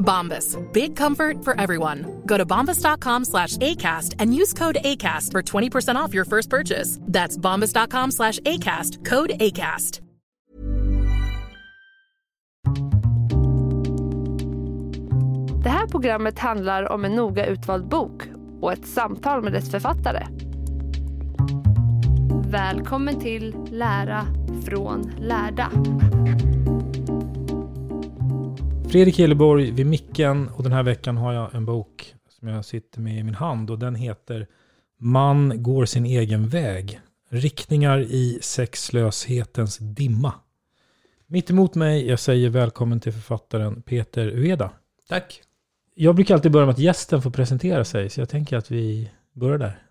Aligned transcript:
Bombas. 0.00 0.56
Big 0.72 0.96
comfort 0.96 1.44
for 1.44 1.60
everyone. 1.60 2.22
Go 2.26 2.36
to 2.36 2.46
bombas.com 2.46 3.24
slash 3.24 3.56
ACAST 3.58 4.16
and 4.18 4.34
use 4.34 4.52
code 4.52 4.78
ACAST 4.84 5.32
for 5.32 5.42
20% 5.42 5.94
off 5.94 6.14
your 6.14 6.24
first 6.24 6.50
purchase. 6.50 6.98
That's 7.02 7.36
bombas.com 7.36 8.10
slash 8.10 8.40
ACAST. 8.40 9.04
Code 9.04 9.30
ACAST. 9.40 10.00
Det 15.62 15.68
här 15.70 15.86
programmet 15.86 16.38
handlar 16.38 16.92
om 16.92 17.04
en 17.04 17.14
noga 17.14 17.46
utvald 17.46 17.88
bok 17.88 18.22
och 18.60 18.72
ett 18.72 18.86
samtal 18.86 19.42
med 19.42 19.52
dess 19.52 19.70
författare. 19.70 20.26
Välkommen 22.46 23.20
till 23.20 23.56
Lära 23.70 24.26
från 24.64 25.12
lärda. 25.18 25.70
Fredrik 28.90 29.18
Hilleborg 29.18 29.70
vid 29.70 29.86
micken 29.86 30.48
och 30.48 30.62
den 30.62 30.72
här 30.72 30.82
veckan 30.82 31.16
har 31.16 31.32
jag 31.32 31.54
en 31.54 31.64
bok 31.64 32.14
som 32.28 32.48
jag 32.48 32.64
sitter 32.64 33.00
med 33.00 33.18
i 33.18 33.22
min 33.22 33.34
hand 33.34 33.70
och 33.70 33.78
den 33.78 33.94
heter 33.94 34.46
Man 34.98 35.62
går 35.62 35.84
sin 35.84 36.06
egen 36.06 36.48
väg. 36.48 37.00
Riktningar 37.28 38.00
i 38.00 38.38
sexlöshetens 38.42 39.78
dimma. 39.78 40.32
Mitt 41.26 41.50
emot 41.50 41.74
mig, 41.74 42.08
jag 42.08 42.18
säger 42.18 42.48
välkommen 42.50 43.00
till 43.00 43.12
författaren 43.12 43.82
Peter 43.82 44.26
Ueda. 44.26 44.70
Tack. 45.08 45.42
Jag 45.94 46.14
brukar 46.14 46.34
alltid 46.34 46.52
börja 46.52 46.66
med 46.66 46.72
att 46.72 46.78
gästen 46.78 47.22
får 47.22 47.30
presentera 47.30 47.84
sig, 47.84 48.10
så 48.10 48.20
jag 48.20 48.28
tänker 48.28 48.56
att 48.56 48.70
vi 48.70 49.10
börjar 49.32 49.58
där. 49.58 49.82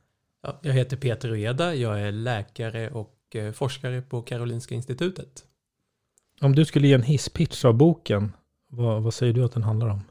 Ja, 0.43 0.59
jag 0.61 0.73
heter 0.73 0.97
Peter 0.97 1.29
Ueda, 1.29 1.75
jag 1.75 2.01
är 2.01 2.11
läkare 2.11 2.89
och 2.89 3.35
eh, 3.35 3.51
forskare 3.51 4.01
på 4.01 4.21
Karolinska 4.21 4.75
Institutet. 4.75 5.43
Om 6.41 6.55
du 6.55 6.65
skulle 6.65 6.87
ge 6.87 6.93
en 6.93 7.03
hisspitch 7.03 7.65
av 7.65 7.73
boken, 7.73 8.31
vad, 8.69 9.03
vad 9.03 9.13
säger 9.13 9.33
du 9.33 9.45
att 9.45 9.51
den 9.51 9.63
handlar 9.63 9.87
om? 9.87 10.01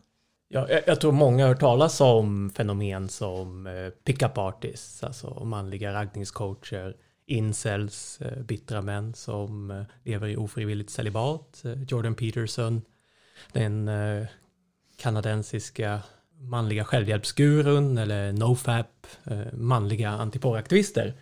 Ja, 0.49 0.67
jag, 0.69 0.83
jag 0.87 1.01
tror 1.01 1.13
många 1.13 1.45
har 1.45 1.49
hört 1.49 1.61
talas 1.61 2.01
om 2.01 2.51
fenomen 2.51 3.09
som 3.09 3.67
eh, 3.67 3.89
pick-up 4.05 4.39
artists, 4.39 5.05
alltså 5.05 5.45
manliga 5.45 5.93
raggningscoacher, 5.93 6.97
incels, 7.27 8.21
eh, 8.21 8.43
bittra 8.43 8.83
män 8.83 9.15
som 9.15 9.71
eh, 9.71 9.83
lever 10.05 10.29
i 10.29 10.37
ofrivilligt 10.37 10.91
celibat, 10.91 11.63
eh, 11.65 11.83
Jordan 11.83 12.15
Peterson, 12.15 12.83
den 13.53 13.89
eh, 13.89 14.27
kanadensiska 14.97 16.01
manliga 16.41 16.85
självhjälpsgurun 16.85 17.99
eller 17.99 18.33
nofap, 18.33 19.07
eh, 19.25 19.53
manliga 19.53 20.11
antiporraktivister. 20.11 21.15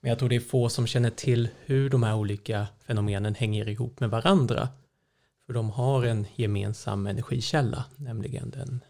Men 0.00 0.08
jag 0.08 0.18
tror 0.18 0.28
det 0.28 0.36
är 0.36 0.40
få 0.40 0.68
som 0.68 0.86
känner 0.86 1.10
till 1.10 1.48
hur 1.64 1.90
de 1.90 2.02
här 2.02 2.14
olika 2.14 2.66
fenomenen 2.86 3.34
hänger 3.34 3.68
ihop 3.68 4.00
med 4.00 4.10
varandra. 4.10 4.68
För 5.48 5.54
de 5.54 5.70
har 5.70 6.04
en 6.04 6.26
gemensam 6.34 7.06
energikälla, 7.06 7.84
nämligen 7.96 8.50
den 8.50 8.80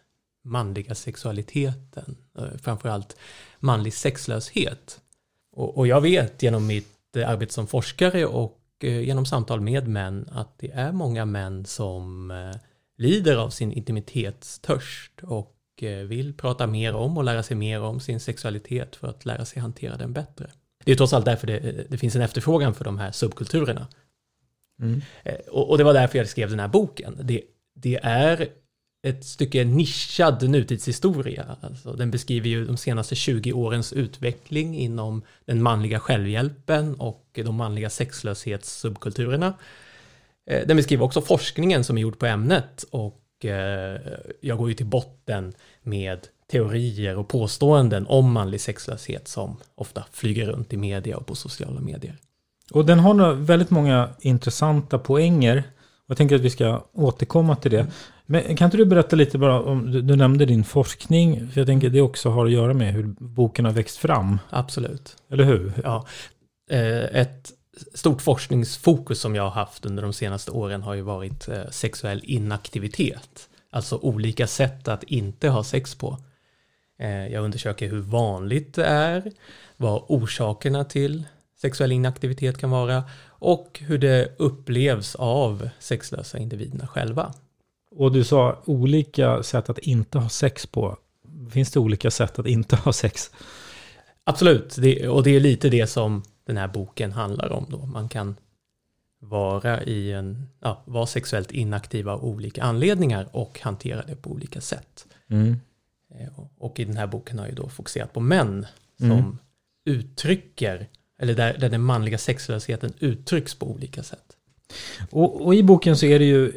manliga 0.45 0.95
sexualiteten, 0.95 2.17
eh, 2.39 2.59
framförallt 2.63 3.17
manlig 3.61 3.95
sexlöshet. 3.95 5.01
Och, 5.53 5.87
jag 5.87 6.01
vet 6.01 6.43
genom 6.43 6.67
mitt 6.67 7.17
eh, 7.17 7.31
arbete 7.31 7.53
som 7.53 7.67
forskare 7.67 8.27
och 8.27 8.61
eh, 8.83 9.01
genom 9.01 9.27
samtal 9.27 9.61
med 9.61 9.89
män 9.89 10.29
att 10.33 10.59
det 10.59 10.71
är 10.71 10.93
många 10.93 11.25
män 11.25 11.65
som 11.65 12.33
lider 12.97 13.37
av 13.37 13.51
sin 13.51 13.73
intimitetstörst 13.73 15.23
och 15.23 15.55
vill 16.07 16.35
prata 16.35 16.67
mer 16.67 16.95
om 16.95 17.19
och 17.19 17.25
lära 17.25 17.43
sig 17.43 17.57
mer 17.57 17.83
om 17.83 18.01
sin 18.01 18.21
sexualitet 18.21 18.97
för 18.97 19.09
att 19.09 19.27
lära 19.27 19.45
sig 19.45 19.63
hantera 19.63 19.97
den 19.97 20.13
bättre. 20.13 20.51
Det 20.85 20.93
är 20.93 20.97
trots 20.97 21.13
allt 21.13 21.25
därför 21.25 21.47
det, 21.47 21.87
det 21.91 21.99
finns 21.99 22.17
en 22.17 22.23
efterfrågan 22.23 22.75
för 22.75 22.85
de 22.85 22.99
här 22.99 23.13
subkulturerna. 23.13 23.87
Mm. 24.81 25.03
Eh, 25.25 25.35
och, 25.35 25.71
och 25.71 25.79
det 25.79 25.85
var 25.85 25.95
därför 25.95 26.19
jag 26.19 26.29
skrev 26.29 26.51
den 26.51 26.61
här 26.61 26.69
boken. 26.69 27.21
Det, 27.23 27.43
det 27.75 27.99
är 28.03 28.49
ett 29.03 29.25
stycke 29.25 29.65
nischad 29.65 30.49
nutidshistoria. 30.49 31.57
Alltså, 31.61 31.93
den 31.93 32.11
beskriver 32.11 32.49
ju 32.49 32.67
de 32.67 32.77
senaste 32.77 33.15
20 33.15 33.53
årens 33.53 33.93
utveckling 33.93 34.79
inom 34.79 35.23
den 35.45 35.63
manliga 35.63 36.01
självhjälpen 36.01 36.95
och 36.95 37.25
de 37.33 37.55
manliga 37.55 37.91
sexlöshetssubkulturerna. 37.91 39.55
Eh, 40.51 40.67
den 40.67 40.77
beskriver 40.77 41.05
också 41.05 41.21
forskningen 41.21 41.85
som 41.85 41.99
är 41.99 42.03
gjord 42.03 42.19
på 42.19 42.27
ämnet 42.27 42.85
och 42.91 43.45
eh, 43.45 44.01
jag 44.41 44.59
går 44.59 44.69
ju 44.69 44.75
till 44.75 44.87
botten 44.87 45.53
med 45.83 46.27
teorier 46.51 47.17
och 47.17 47.29
påståenden 47.29 48.07
om 48.07 48.33
manlig 48.33 48.61
sexlöshet 48.61 49.29
som 49.29 49.57
ofta 49.75 50.05
flyger 50.13 50.47
runt 50.47 50.73
i 50.73 50.77
media 50.77 51.17
och 51.17 51.27
på 51.27 51.35
sociala 51.35 51.81
medier. 51.81 52.17
Och 52.73 52.87
den 52.87 52.99
har 52.99 53.33
väldigt 53.33 53.71
många 53.71 54.09
intressanta 54.21 54.99
poänger. 54.99 55.63
Jag 56.07 56.17
tänker 56.17 56.37
att 56.37 56.43
vi 56.43 56.51
ska 56.51 56.85
återkomma 56.93 57.57
till 57.57 57.71
det. 57.71 57.87
Men 58.27 58.57
kan 58.57 58.65
inte 58.67 58.77
du 58.77 58.85
berätta 58.85 59.17
lite 59.17 59.39
bara 59.39 59.63
om, 59.63 59.91
du, 59.93 60.03
du 60.03 60.17
nämnde 60.17 60.47
din 60.47 60.65
forskning, 60.65 61.49
för 61.51 61.61
jag 61.61 61.67
tänker 61.67 61.87
att 61.87 61.93
det 61.93 62.01
också 62.01 62.31
har 62.31 62.47
att 62.47 62.53
göra 62.53 62.75
med 62.75 62.93
hur 62.93 63.15
boken 63.19 63.65
har 63.65 63.73
växt 63.73 63.97
fram, 63.97 64.39
Absolut. 64.51 65.17
eller 65.31 65.45
hur? 65.45 65.73
Ja, 65.85 66.07
eh, 66.71 67.21
ett 67.21 67.53
stort 67.95 68.23
forskningsfokus 68.23 69.21
som 69.21 69.35
jag 69.35 69.43
har 69.43 69.51
haft 69.51 69.87
under 69.87 70.03
de 70.03 70.13
senaste 70.13 70.51
åren 70.51 70.83
har 70.83 70.95
ju 70.95 71.03
varit 71.03 71.49
eh, 71.49 71.63
sexuell 71.71 72.21
inaktivitet. 72.25 73.49
Alltså 73.71 73.97
olika 74.03 74.47
sätt 74.47 74.89
att 74.89 75.03
inte 75.03 75.49
ha 75.49 75.65
sex 75.65 75.95
på. 75.95 76.19
Eh, 77.01 77.27
Jag 77.27 77.45
undersöker 77.45 77.89
hur 77.89 78.01
vanligt 78.01 78.75
det 78.75 78.85
är, 78.85 79.33
vad 79.77 80.03
orsakerna 80.09 80.85
till 80.85 81.25
sexuell 81.61 81.93
inaktivitet 81.93 82.59
kan 82.59 82.71
vara 82.71 83.05
och 83.29 83.81
hur 83.87 83.99
det 83.99 84.35
upplevs 84.39 85.15
av 85.15 85.69
sexlösa 85.79 86.39
individerna 86.39 86.87
själva. 86.87 87.35
Och 87.91 88.13
du 88.13 88.25
sa 88.25 88.63
olika 88.67 89.43
sätt 89.43 89.71
att 89.71 89.79
inte 89.79 90.19
ha 90.19 90.29
sex 90.29 90.67
på. 90.67 90.97
Finns 91.51 91.71
det 91.73 91.81
olika 91.81 92.11
sätt 92.11 92.39
att 92.39 92.47
inte 92.47 92.77
ha 92.77 92.93
sex? 92.93 93.31
Absolut, 94.25 94.77
det, 94.79 95.09
och 95.09 95.23
det 95.23 95.31
är 95.37 95.41
lite 95.41 95.69
det 95.69 95.87
som 95.87 96.23
den 96.45 96.57
här 96.57 96.69
boken 96.69 97.13
handlar 97.13 97.53
om 97.53 97.67
då. 97.69 97.87
Man 97.87 98.09
kan 98.09 98.37
vara 99.21 99.83
i 99.83 100.13
en, 100.13 100.47
ja, 100.61 100.83
vara 100.85 101.07
sexuellt 101.07 101.51
inaktiv 101.53 102.09
av 102.09 102.25
olika 102.25 102.63
anledningar 102.63 103.29
och 103.33 103.61
hantera 103.61 104.03
det 104.07 104.17
på 104.17 104.31
olika 104.31 104.61
sätt. 104.61 105.07
Mm. 105.31 105.57
Eh, 106.15 106.39
och- 106.39 106.53
Och 106.59 106.81
i 106.81 106.85
den 106.85 106.97
här 106.97 107.07
boken 107.07 107.39
har 107.39 107.47
jag 107.47 107.57
då 107.57 107.69
fokuserat 107.69 108.13
på 108.13 108.21
män 108.21 108.67
som 108.99 109.11
Mm. 109.11 109.39
uttrycker, 109.85 110.89
eller 111.23 111.35
där, 111.35 111.59
där 111.59 111.69
den 111.69 111.83
manliga 111.83 112.19
sexlösheten 112.19 112.93
uttrycks 112.99 113.55
på 113.55 113.71
olika 113.71 114.03
sätt. 114.03 114.25
Och, 115.11 115.47
och 115.47 115.55
i 115.55 115.63
boken 115.63 115.97
så 115.97 116.07
är 116.07 116.19
det 116.19 116.25
ju 116.25 116.53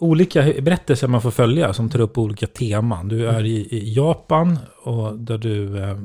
olika 0.00 0.42
berättelser 0.62 1.08
man 1.08 1.22
får 1.22 1.30
följa 1.30 1.74
som 1.74 1.90
tar 1.90 2.00
upp 2.00 2.18
olika 2.18 2.46
teman. 2.46 3.08
Du 3.08 3.26
är 3.28 3.44
i, 3.44 3.56
i 3.56 3.94
Japan 3.94 4.58
och 4.82 5.18
där 5.18 5.38
du 5.38 5.78
eh, 5.78 5.98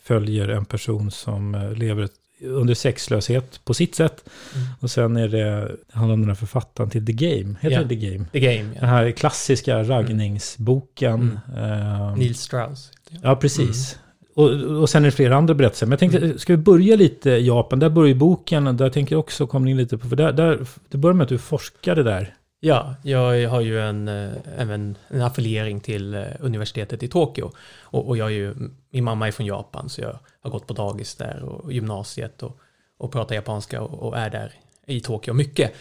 följer 0.00 0.48
en 0.48 0.64
person 0.64 1.10
som 1.10 1.54
eh, 1.54 1.72
lever 1.72 2.08
under 2.40 2.74
sexlöshet 2.74 3.64
på 3.64 3.74
sitt 3.74 3.94
sätt. 3.94 4.24
Mm. 4.54 4.66
Och 4.80 4.90
sen 4.90 5.16
är 5.16 5.28
det, 5.28 5.44
det 5.86 5.92
handlar 5.92 6.14
om 6.14 6.20
den 6.20 6.30
här 6.30 6.34
författaren 6.36 6.90
till 6.90 7.06
The 7.06 7.12
Game. 7.12 7.56
Heter 7.60 7.76
Ja. 7.76 7.82
det 7.82 7.88
The 7.88 8.10
Game? 8.10 8.24
The 8.32 8.40
Game, 8.40 8.62
Den 8.62 8.76
ja. 8.80 8.86
här 8.86 9.10
klassiska 9.10 9.82
raggningsboken. 9.82 11.38
Eh, 11.56 12.16
Neil 12.16 12.34
Strauss. 12.34 12.92
Ja, 13.22 13.36
precis. 13.36 13.98
Och, 14.34 14.50
och 14.80 14.90
sen 14.90 15.02
är 15.02 15.06
det 15.06 15.12
flera 15.12 15.36
andra 15.36 15.54
berättelser. 15.54 15.86
Men 15.86 15.90
jag 15.90 15.98
tänkte, 15.98 16.38
ska 16.38 16.52
vi 16.52 16.56
börja 16.56 16.96
lite 16.96 17.30
i 17.30 17.46
Japan? 17.46 17.78
Där 17.78 17.90
börjar 17.90 18.08
ju 18.08 18.14
boken, 18.14 18.76
där 18.76 18.90
tänker 18.90 19.14
jag 19.14 19.20
också 19.20 19.46
komma 19.46 19.70
in 19.70 19.76
lite 19.76 19.98
på, 19.98 20.08
för 20.08 20.16
där, 20.16 20.32
där, 20.32 20.66
det 20.88 20.98
börjar 20.98 21.14
med 21.14 21.24
att 21.24 21.28
du 21.28 21.38
forskade 21.38 22.02
där. 22.02 22.34
Ja, 22.60 22.94
jag 23.02 23.48
har 23.48 23.60
ju 23.60 23.80
en, 23.80 24.08
eh, 24.08 24.30
även 24.56 24.96
en 25.08 25.22
affiliering 25.22 25.80
till 25.80 26.14
eh, 26.14 26.22
universitetet 26.40 27.02
i 27.02 27.08
Tokyo. 27.08 27.50
Och, 27.80 28.08
och 28.08 28.16
jag 28.16 28.26
är 28.26 28.32
ju, 28.32 28.54
min 28.90 29.04
mamma 29.04 29.28
är 29.28 29.32
från 29.32 29.46
Japan 29.46 29.88
så 29.88 30.00
jag 30.00 30.18
har 30.40 30.50
gått 30.50 30.66
på 30.66 30.74
dagis 30.74 31.14
där 31.14 31.42
och 31.42 31.72
gymnasiet 31.72 32.42
och, 32.42 32.58
och 32.98 33.12
pratar 33.12 33.34
japanska 33.34 33.82
och, 33.82 34.08
och 34.08 34.18
är 34.18 34.30
där 34.30 34.52
i 34.86 35.00
Tokyo 35.00 35.34
mycket. 35.34 35.72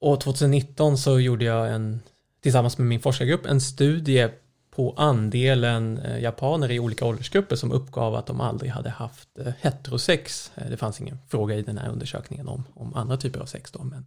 Och 0.00 0.20
2019 0.20 0.98
så 0.98 1.20
gjorde 1.20 1.44
jag 1.44 1.72
en, 1.72 2.00
tillsammans 2.42 2.78
med 2.78 2.86
min 2.86 3.00
forskargrupp 3.00 3.46
en 3.46 3.60
studie 3.60 4.28
på 4.76 4.94
andelen 4.96 5.98
eh, 5.98 6.20
japaner 6.22 6.70
i 6.70 6.78
olika 6.78 7.06
åldersgrupper 7.06 7.56
som 7.56 7.72
uppgav 7.72 8.14
att 8.14 8.26
de 8.26 8.40
aldrig 8.40 8.70
hade 8.70 8.90
haft 8.90 9.28
eh, 9.38 9.52
heterosex. 9.60 10.52
Eh, 10.54 10.70
det 10.70 10.76
fanns 10.76 11.00
ingen 11.00 11.18
fråga 11.28 11.54
i 11.54 11.62
den 11.62 11.78
här 11.78 11.88
undersökningen 11.88 12.48
om, 12.48 12.64
om 12.74 12.94
andra 12.94 13.16
typer 13.16 13.40
av 13.40 13.46
sex 13.46 13.72
då, 13.72 13.84
men 13.84 14.06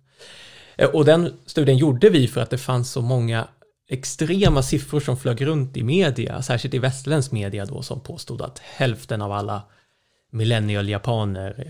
Och 0.94 1.06
den 1.06 1.34
studien 1.46 1.78
gjorde 1.78 2.10
vi 2.10 2.28
för 2.28 2.42
att 2.42 2.50
det 2.50 2.58
fanns 2.58 2.92
så 2.92 3.02
många 3.02 3.48
extrema 3.90 4.64
siffror 4.64 5.00
som 5.00 5.18
flög 5.18 5.46
runt 5.46 5.78
i 5.78 5.84
media, 5.84 6.42
särskilt 6.42 6.74
i 6.74 6.80
västerländsk 6.80 7.32
media 7.32 7.66
då, 7.66 7.82
som 7.82 8.00
påstod 8.00 8.42
att 8.42 8.60
hälften 8.60 9.22
av 9.22 9.32
alla 9.32 9.62
millennial-japaner 10.32 11.66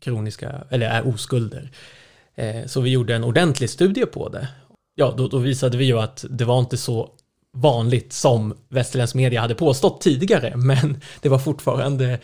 kroniska, 0.00 0.64
eller 0.70 0.86
är 0.86 1.08
oskulder. 1.08 1.70
Så 2.66 2.80
vi 2.80 2.90
gjorde 2.90 3.14
en 3.14 3.24
ordentlig 3.24 3.70
studie 3.70 4.06
på 4.06 4.28
det. 4.28 4.48
Ja, 4.94 5.14
då, 5.16 5.28
då 5.28 5.38
visade 5.38 5.76
vi 5.76 5.84
ju 5.84 5.98
att 5.98 6.24
det 6.30 6.44
var 6.44 6.58
inte 6.58 6.76
så 6.76 7.10
vanligt 7.54 8.12
som 8.12 8.54
västerländsk 8.68 9.14
media 9.14 9.40
hade 9.40 9.54
påstått 9.54 10.00
tidigare, 10.00 10.56
men 10.56 11.00
det 11.20 11.28
var 11.28 11.38
fortfarande 11.38 12.18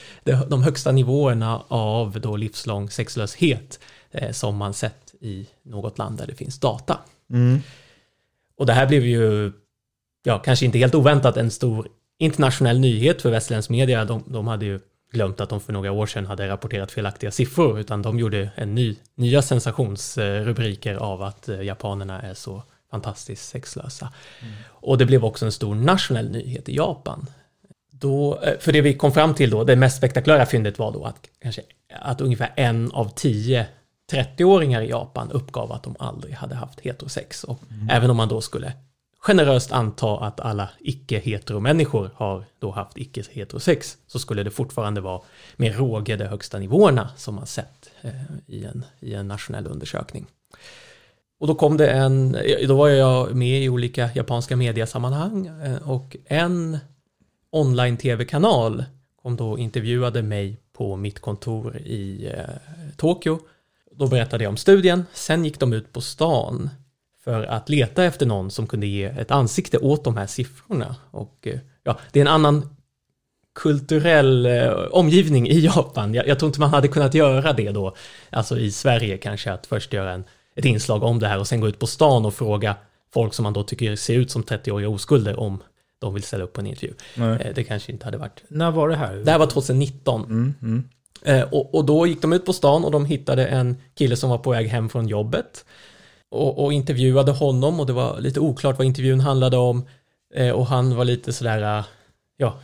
de 0.48 0.62
högsta 0.62 0.92
nivåerna 0.92 1.62
av 1.68 2.20
då 2.20 2.36
livslång 2.36 2.90
sexlöshet 2.90 3.78
eh, 4.10 4.32
som 4.32 4.56
man 4.56 4.74
sett 4.74 5.14
i 5.20 5.46
något 5.62 5.98
land 5.98 6.18
där 6.18 6.26
det 6.26 6.34
finns 6.34 6.60
data. 6.60 6.98
Och 8.56 8.66
det 8.66 8.72
här 8.72 8.86
blev 8.86 9.06
ju, 9.06 9.52
ja, 10.24 10.38
kanske 10.38 10.66
inte 10.66 10.78
helt 10.78 10.94
oväntat 10.94 11.36
en 11.36 11.50
stor 11.50 11.88
internationell 12.18 12.80
nyhet 12.80 13.22
för 13.22 13.30
västerländsk 13.30 13.70
media. 13.70 14.04
De, 14.04 14.24
de 14.26 14.46
hade 14.46 14.64
ju 14.64 14.80
glömt 15.12 15.40
att 15.40 15.48
de 15.48 15.60
för 15.60 15.72
några 15.72 15.92
år 15.92 16.06
sedan 16.06 16.26
hade 16.26 16.48
rapporterat 16.48 16.92
felaktiga 16.92 17.30
siffror, 17.30 17.80
utan 17.80 18.02
de 18.02 18.18
gjorde 18.18 18.50
en 18.54 18.74
ny, 18.74 18.96
nya 19.14 19.42
sensationsrubriker 19.42 20.94
av 20.94 21.22
att 21.22 21.48
eh, 21.48 21.62
japanerna 21.62 22.22
är 22.22 22.34
så 22.34 22.62
fantastiskt 22.90 23.48
sexlösa. 23.48 24.12
Och 24.66 24.98
det 24.98 25.06
blev 25.06 25.24
också 25.24 25.44
en 25.44 25.52
stor 25.52 25.74
nationell 25.74 26.30
nyhet 26.30 26.68
i 26.68 26.76
Japan. 26.76 27.26
Då, 27.90 28.40
eh, 28.42 28.58
för 28.58 28.72
det 28.72 28.80
vi 28.80 28.94
kom 28.94 29.12
fram 29.12 29.34
till 29.34 29.50
då, 29.50 29.64
det 29.64 29.76
mest 29.76 29.96
spektakulära 29.96 30.46
fyndet 30.46 30.78
var 30.78 30.92
då 30.92 31.04
att, 31.04 31.28
kanske, 31.42 31.62
att 32.00 32.20
ungefär 32.20 32.52
en 32.56 32.92
av 32.92 33.12
tio 33.14 33.66
30-åringar 34.12 34.82
i 34.82 34.88
Japan 34.88 35.30
uppgav 35.30 35.72
att 35.72 35.82
de 35.82 35.96
aldrig 35.98 36.34
hade 36.34 36.54
haft 36.54 36.80
heterosex. 36.80 37.44
Och 37.44 37.60
även 37.90 38.10
om 38.10 38.16
man 38.16 38.28
då 38.28 38.40
skulle 38.40 38.72
generöst 39.20 39.72
anta 39.72 40.18
att 40.18 40.40
alla 40.40 40.68
icke-heteromänniskor 40.78 42.10
har 42.14 42.44
då 42.58 42.70
haft 42.70 42.98
icke-heterosex 42.98 43.96
så 44.06 44.18
skulle 44.18 44.42
det 44.42 44.50
fortfarande 44.50 45.00
vara 45.00 45.20
med 45.56 45.76
råge 45.76 46.16
de 46.16 46.24
högsta 46.24 46.58
nivåerna 46.58 47.10
som 47.16 47.34
man 47.34 47.46
sett 47.46 47.90
eh, 48.02 48.10
i, 48.46 48.64
en, 48.64 48.84
i 49.00 49.14
en 49.14 49.28
nationell 49.28 49.66
undersökning. 49.66 50.26
Och 51.40 51.46
då 51.46 51.54
kom 51.54 51.76
det 51.76 51.90
en, 51.90 52.36
då 52.68 52.76
var 52.76 52.88
jag 52.88 53.34
med 53.34 53.62
i 53.62 53.68
olika 53.68 54.10
japanska 54.14 54.56
mediasammanhang 54.56 55.46
eh, 55.46 55.90
och 55.90 56.16
en 56.24 56.78
online-tv-kanal 57.50 58.84
kom 59.22 59.36
då 59.36 59.50
och 59.50 59.58
intervjuade 59.58 60.22
mig 60.22 60.56
på 60.72 60.96
mitt 60.96 61.20
kontor 61.20 61.76
i 61.76 62.32
eh, 62.36 62.44
Tokyo. 62.96 63.38
Då 63.92 64.06
berättade 64.06 64.44
jag 64.44 64.50
om 64.50 64.56
studien, 64.56 65.04
sen 65.12 65.44
gick 65.44 65.60
de 65.60 65.72
ut 65.72 65.92
på 65.92 66.00
stan 66.00 66.70
för 67.24 67.42
att 67.42 67.68
leta 67.68 68.04
efter 68.04 68.26
någon 68.26 68.50
som 68.50 68.66
kunde 68.66 68.86
ge 68.86 69.04
ett 69.04 69.30
ansikte 69.30 69.78
åt 69.78 70.04
de 70.04 70.16
här 70.16 70.26
siffrorna. 70.26 70.96
Och 71.10 71.46
eh, 71.46 71.58
ja, 71.82 71.98
det 72.12 72.20
är 72.20 72.24
en 72.24 72.32
annan 72.32 72.76
kulturell 73.54 74.46
eh, 74.46 74.72
omgivning 74.90 75.48
i 75.48 75.60
Japan. 75.60 76.14
Jag, 76.14 76.28
jag 76.28 76.38
tror 76.38 76.48
inte 76.48 76.60
man 76.60 76.70
hade 76.70 76.88
kunnat 76.88 77.14
göra 77.14 77.52
det 77.52 77.70
då, 77.70 77.96
alltså 78.30 78.58
i 78.58 78.70
Sverige 78.70 79.18
kanske, 79.18 79.52
att 79.52 79.66
först 79.66 79.92
göra 79.92 80.12
en, 80.12 80.24
ett 80.60 80.64
inslag 80.64 81.02
om 81.02 81.18
det 81.18 81.28
här 81.28 81.38
och 81.38 81.46
sen 81.46 81.60
gå 81.60 81.68
ut 81.68 81.78
på 81.78 81.86
stan 81.86 82.26
och 82.26 82.34
fråga 82.34 82.76
folk 83.14 83.34
som 83.34 83.42
man 83.42 83.52
då 83.52 83.62
tycker 83.62 83.96
ser 83.96 84.14
ut 84.14 84.30
som 84.30 84.42
30-åriga 84.42 84.88
oskulder 84.88 85.40
om 85.40 85.62
de 85.98 86.14
vill 86.14 86.22
ställa 86.22 86.44
upp 86.44 86.52
på 86.52 86.60
en 86.60 86.66
intervju. 86.66 86.94
Nej. 87.16 87.40
Eh, 87.40 87.54
Det 87.54 87.64
kanske 87.64 87.92
inte 87.92 88.04
hade 88.04 88.18
varit. 88.18 88.42
När 88.48 88.70
var 88.70 88.88
det 88.88 88.96
här? 88.96 89.14
Det 89.14 89.30
här 89.30 89.38
var 89.38 89.46
2019. 89.46 90.24
Mm, 90.24 90.54
mm. 90.62 90.88
Eh, 91.22 91.42
och, 91.54 91.74
och 91.74 91.84
då 91.84 92.06
gick 92.06 92.22
de 92.22 92.32
ut 92.32 92.46
på 92.46 92.52
stan 92.52 92.84
och 92.84 92.90
de 92.90 93.04
hittade 93.04 93.46
en 93.46 93.76
kille 93.94 94.16
som 94.16 94.30
var 94.30 94.38
på 94.38 94.50
väg 94.50 94.68
hem 94.68 94.88
från 94.88 95.08
jobbet. 95.08 95.64
Och, 96.30 96.64
och 96.64 96.72
intervjuade 96.72 97.32
honom 97.32 97.80
och 97.80 97.86
det 97.86 97.92
var 97.92 98.20
lite 98.20 98.40
oklart 98.40 98.78
vad 98.78 98.86
intervjun 98.86 99.20
handlade 99.20 99.56
om. 99.56 99.86
Eh, 100.34 100.50
och 100.50 100.66
han 100.66 100.96
var 100.96 101.04
lite 101.04 101.32
sådär, 101.32 101.84
ja, 102.36 102.58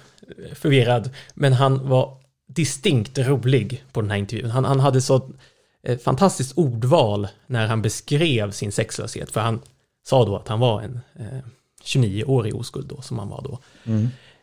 förvirrad. 0.55 1.11
Men 1.35 1.53
han 1.53 1.89
var 1.89 2.17
distinkt 2.49 3.19
rolig 3.19 3.85
på 3.93 4.01
den 4.01 4.11
här 4.11 4.19
intervjun. 4.19 4.51
Han, 4.51 4.65
han 4.65 4.81
hade 4.81 5.01
så 5.01 5.31
fantastiskt 6.05 6.59
ordval 6.59 7.29
när 7.47 7.67
han 7.67 7.83
beskrev 7.83 8.51
sin 8.51 8.73
sexlöshet. 8.73 9.31
För 9.31 9.41
han 9.41 9.61
sa 10.07 10.25
då 10.25 10.37
att 10.37 10.49
han 10.49 10.61
var 10.61 10.83
en 10.83 11.01
eh, 11.19 11.39
29-årig 11.85 12.55
oskuld 12.57 12.87
då, 12.89 13.01
som 13.03 13.19
han 13.19 13.29
var 13.29 13.43
då. 13.43 13.59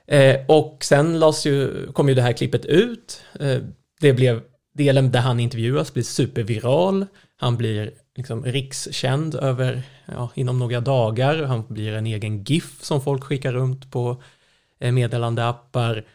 Eh, 0.07 0.35
och 0.47 0.77
sen 0.81 1.19
lades 1.19 1.45
ju, 1.45 1.87
kom 1.91 2.09
ju 2.09 2.15
det 2.15 2.21
här 2.21 2.33
klippet 2.33 2.65
ut. 2.65 3.21
Eh, 3.39 3.57
det 3.99 4.13
blev 4.13 4.41
delen 4.73 5.11
där 5.11 5.19
han 5.19 5.39
intervjuas 5.39 5.93
blir 5.93 6.03
superviral. 6.03 7.05
Han 7.37 7.57
blir 7.57 7.91
liksom 8.15 8.45
rikskänd 8.45 9.35
över, 9.35 9.83
ja, 10.05 10.29
inom 10.35 10.59
några 10.59 10.79
dagar. 10.81 11.43
Han 11.43 11.63
blir 11.67 11.93
en 11.93 12.05
egen 12.07 12.43
GIF 12.43 12.77
som 12.83 13.01
folk 13.01 13.23
skickar 13.23 13.53
runt 13.53 13.91
på 13.91 14.21
eh, 14.79 14.91
meddelandeappar. 14.91 16.05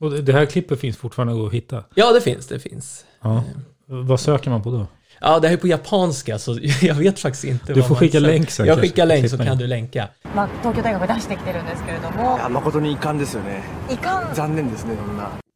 Och 0.00 0.10
det- 0.10 0.22
det 0.22 0.32
här 0.32 0.46
klippet 0.46 0.80
finns 0.80 0.96
fortfarande 0.96 1.46
att 1.46 1.52
hitta. 1.52 1.84
Ja, 1.94 2.12
det 2.12 2.20
finns, 2.20 2.46
det 2.46 2.58
finns. 2.58 3.04
Ja. 3.20 3.44
Vad 3.88 4.20
söker 4.20 4.50
man 4.50 4.62
på 4.62 4.70
då? 4.70 4.86
Ja, 5.20 5.40
det 5.40 5.48
här 5.48 5.54
är 5.54 5.60
på 5.60 5.68
japanska 5.68 6.38
så 6.38 6.58
jag 6.82 6.94
vet 6.94 7.20
faktiskt 7.20 7.44
inte. 7.44 7.74
Du 7.74 7.82
får 7.82 7.94
skicka 7.94 8.18
länk 8.18 8.50
sen. 8.50 8.66
Jag 8.66 8.78
skickar 8.78 9.06
länk 9.06 9.30
så 9.30 9.38
kan 9.38 9.58
du 9.58 9.66
länka. 9.66 10.08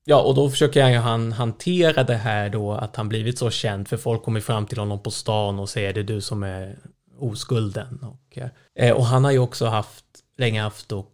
Ja, 0.05 0.23
och 0.23 0.35
då 0.35 0.51
försöker 0.51 0.89
ju 0.89 0.97
han 0.97 1.33
hantera 1.33 2.05
det 2.05 2.15
här 2.15 2.49
då 2.49 2.73
att 2.73 2.97
han 2.97 3.09
blivit 3.09 3.39
så 3.39 3.51
känd 3.51 3.89
för 3.89 3.97
folk 3.97 4.23
kommer 4.23 4.41
fram 4.41 4.67
till 4.67 4.79
honom 4.79 5.03
på 5.03 5.11
stan 5.11 5.59
och 5.59 5.69
säger 5.69 5.93
det 5.93 6.01
är 6.01 6.05
du 6.05 6.21
som 6.21 6.43
är 6.43 6.79
oskulden. 7.19 7.99
Och, 8.03 8.39
eh, 8.75 8.93
och 8.93 9.07
han 9.07 9.25
har 9.25 9.31
ju 9.31 9.39
också 9.39 9.67
haft, 9.67 10.05
länge 10.39 10.63
haft 10.63 10.89
då, 10.89 11.07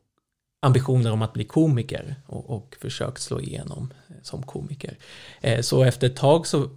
ambitioner 0.62 1.12
om 1.12 1.22
att 1.22 1.32
bli 1.32 1.44
komiker 1.44 2.14
och, 2.26 2.50
och 2.50 2.76
försökt 2.80 3.20
slå 3.20 3.40
igenom 3.40 3.92
eh, 4.08 4.14
som 4.22 4.42
komiker. 4.42 4.96
Eh, 5.40 5.60
så 5.60 5.82
efter 5.82 6.06
ett 6.06 6.16
tag 6.16 6.46
så 6.46 6.68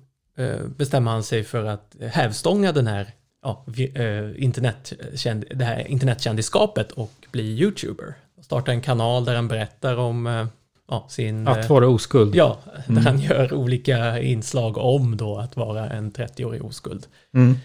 bestämmer 0.78 1.12
han 1.12 1.24
sig 1.24 1.44
för 1.44 1.66
att 1.66 1.96
hävstånga 2.02 2.72
den 2.72 2.88
här 2.88 3.08
ja, 3.44 3.66
eh, 3.94 4.44
internetkänd, 4.44 5.46
det 5.56 5.66
här 5.66 5.88
internetkändisskapet 5.88 6.92
och 6.92 7.12
bli 7.32 7.44
YouTuber. 7.44 8.14
Starta 8.42 8.72
en 8.72 8.82
kanal 8.82 9.26
där 9.26 9.36
han 9.36 9.48
berättar 9.48 9.98
om 9.98 10.28
eh, 10.28 10.46
ja, 10.88 11.06
sin... 11.10 11.48
eh, 11.48 11.54
Att 11.54 11.70
vara 11.70 11.88
oskuld? 11.88 12.36
Ja, 12.36 12.60
där 12.88 13.02
han 13.02 13.20
gör 13.20 13.54
olika 13.54 14.20
inslag 14.20 14.78
om 14.78 15.18
då 15.18 15.38
att 15.38 15.56
vara 15.56 15.90
en 15.90 16.12
30-årig 16.12 16.66
oskuld. 16.66 17.08
Mm. 17.34 17.56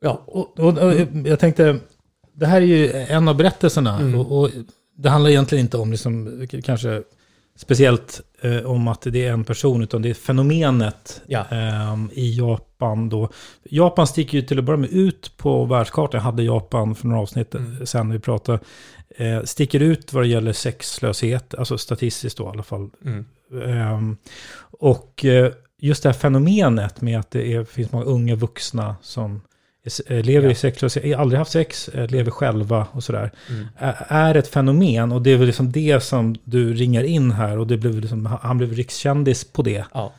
Ja, 0.00 0.22
Och, 0.26 0.58
och, 0.58 0.78
och 0.78 0.94
jag 1.24 1.38
tänkte, 1.38 1.78
det 2.32 2.46
här 2.46 2.60
är 2.60 2.66
ju 2.66 2.92
en 2.92 3.28
av 3.28 3.36
berättelserna. 3.36 3.98
Mm. 4.00 4.20
Och, 4.20 4.38
och 4.40 4.50
det 4.96 5.08
handlar 5.08 5.30
egentligen 5.30 5.64
inte 5.64 5.76
om 5.78 5.90
liksom, 5.90 6.46
kanske 6.64 7.02
speciellt 7.58 8.20
eh, 8.40 8.62
om 8.66 8.88
att 8.88 9.02
det 9.02 9.24
är 9.26 9.32
en 9.32 9.44
person, 9.44 9.82
utan 9.82 10.02
det 10.02 10.10
är 10.10 10.14
fenomenet 10.14 11.22
Ja. 11.26 11.44
ehm, 11.50 12.10
i 12.12 12.36
Japan. 12.38 13.08
Då. 13.08 13.28
Japan 13.64 14.06
sticker 14.06 14.38
ju 14.38 14.42
till 14.42 14.58
att 14.58 14.64
börja 14.64 14.76
med 14.78 14.90
ut 14.90 15.32
på 15.36 15.64
världskartan. 15.64 16.18
Jag 16.18 16.24
hade 16.24 16.42
Japan 16.42 16.94
för 16.94 17.06
några 17.08 17.22
avsnitt 17.22 17.54
Mm. 17.54 17.86
sen 17.86 18.10
vi 18.10 18.18
pratade. 18.18 18.58
Eh, 19.16 19.42
sticker 19.42 19.80
ut 19.80 20.12
vad 20.12 20.22
det 20.22 20.28
gäller 20.28 20.52
sexlöshet, 20.52 21.54
alltså 21.54 21.78
statistiskt 21.78 22.38
då 22.38 22.44
i 22.44 22.48
alla 22.48 22.62
fall. 22.62 22.90
mm, 23.04 23.24
Ehm, 23.64 24.16
och 24.80 25.24
eh, 25.24 25.52
just 25.80 26.02
det 26.02 26.08
här 26.08 26.14
fenomenet 26.18 27.00
med 27.00 27.18
att 27.18 27.30
det 27.30 27.52
är, 27.54 27.64
finns 27.64 27.92
många 27.92 28.04
unga 28.04 28.34
vuxna 28.34 28.96
som 29.02 29.34
eh, 29.34 29.40
lever 30.08 30.46
Ja. 30.46 30.50
i 30.52 30.54
sexlöshet, 30.54 31.18
aldrig 31.18 31.38
haft 31.38 31.50
sex, 31.50 31.88
eh, 31.88 32.10
lever 32.10 32.30
själva 32.30 32.86
och 32.92 33.04
sådär, 33.04 33.30
mm. 33.50 33.66
är 34.08 34.34
ett 34.34 34.48
fenomen. 34.48 35.12
Och 35.12 35.22
det 35.22 35.30
är 35.30 35.36
väl 35.36 35.46
liksom 35.46 35.72
det 35.72 36.00
som 36.02 36.36
du 36.44 36.74
ringar 36.74 37.02
in 37.02 37.30
här. 37.30 37.58
Och 37.58 37.66
det 37.66 37.76
blev 37.76 38.00
liksom, 38.00 38.26
han 38.42 38.58
blev 38.58 38.72
rikskändis 38.72 39.44
på 39.44 39.62
det. 39.62 39.84
ja. 39.94 40.12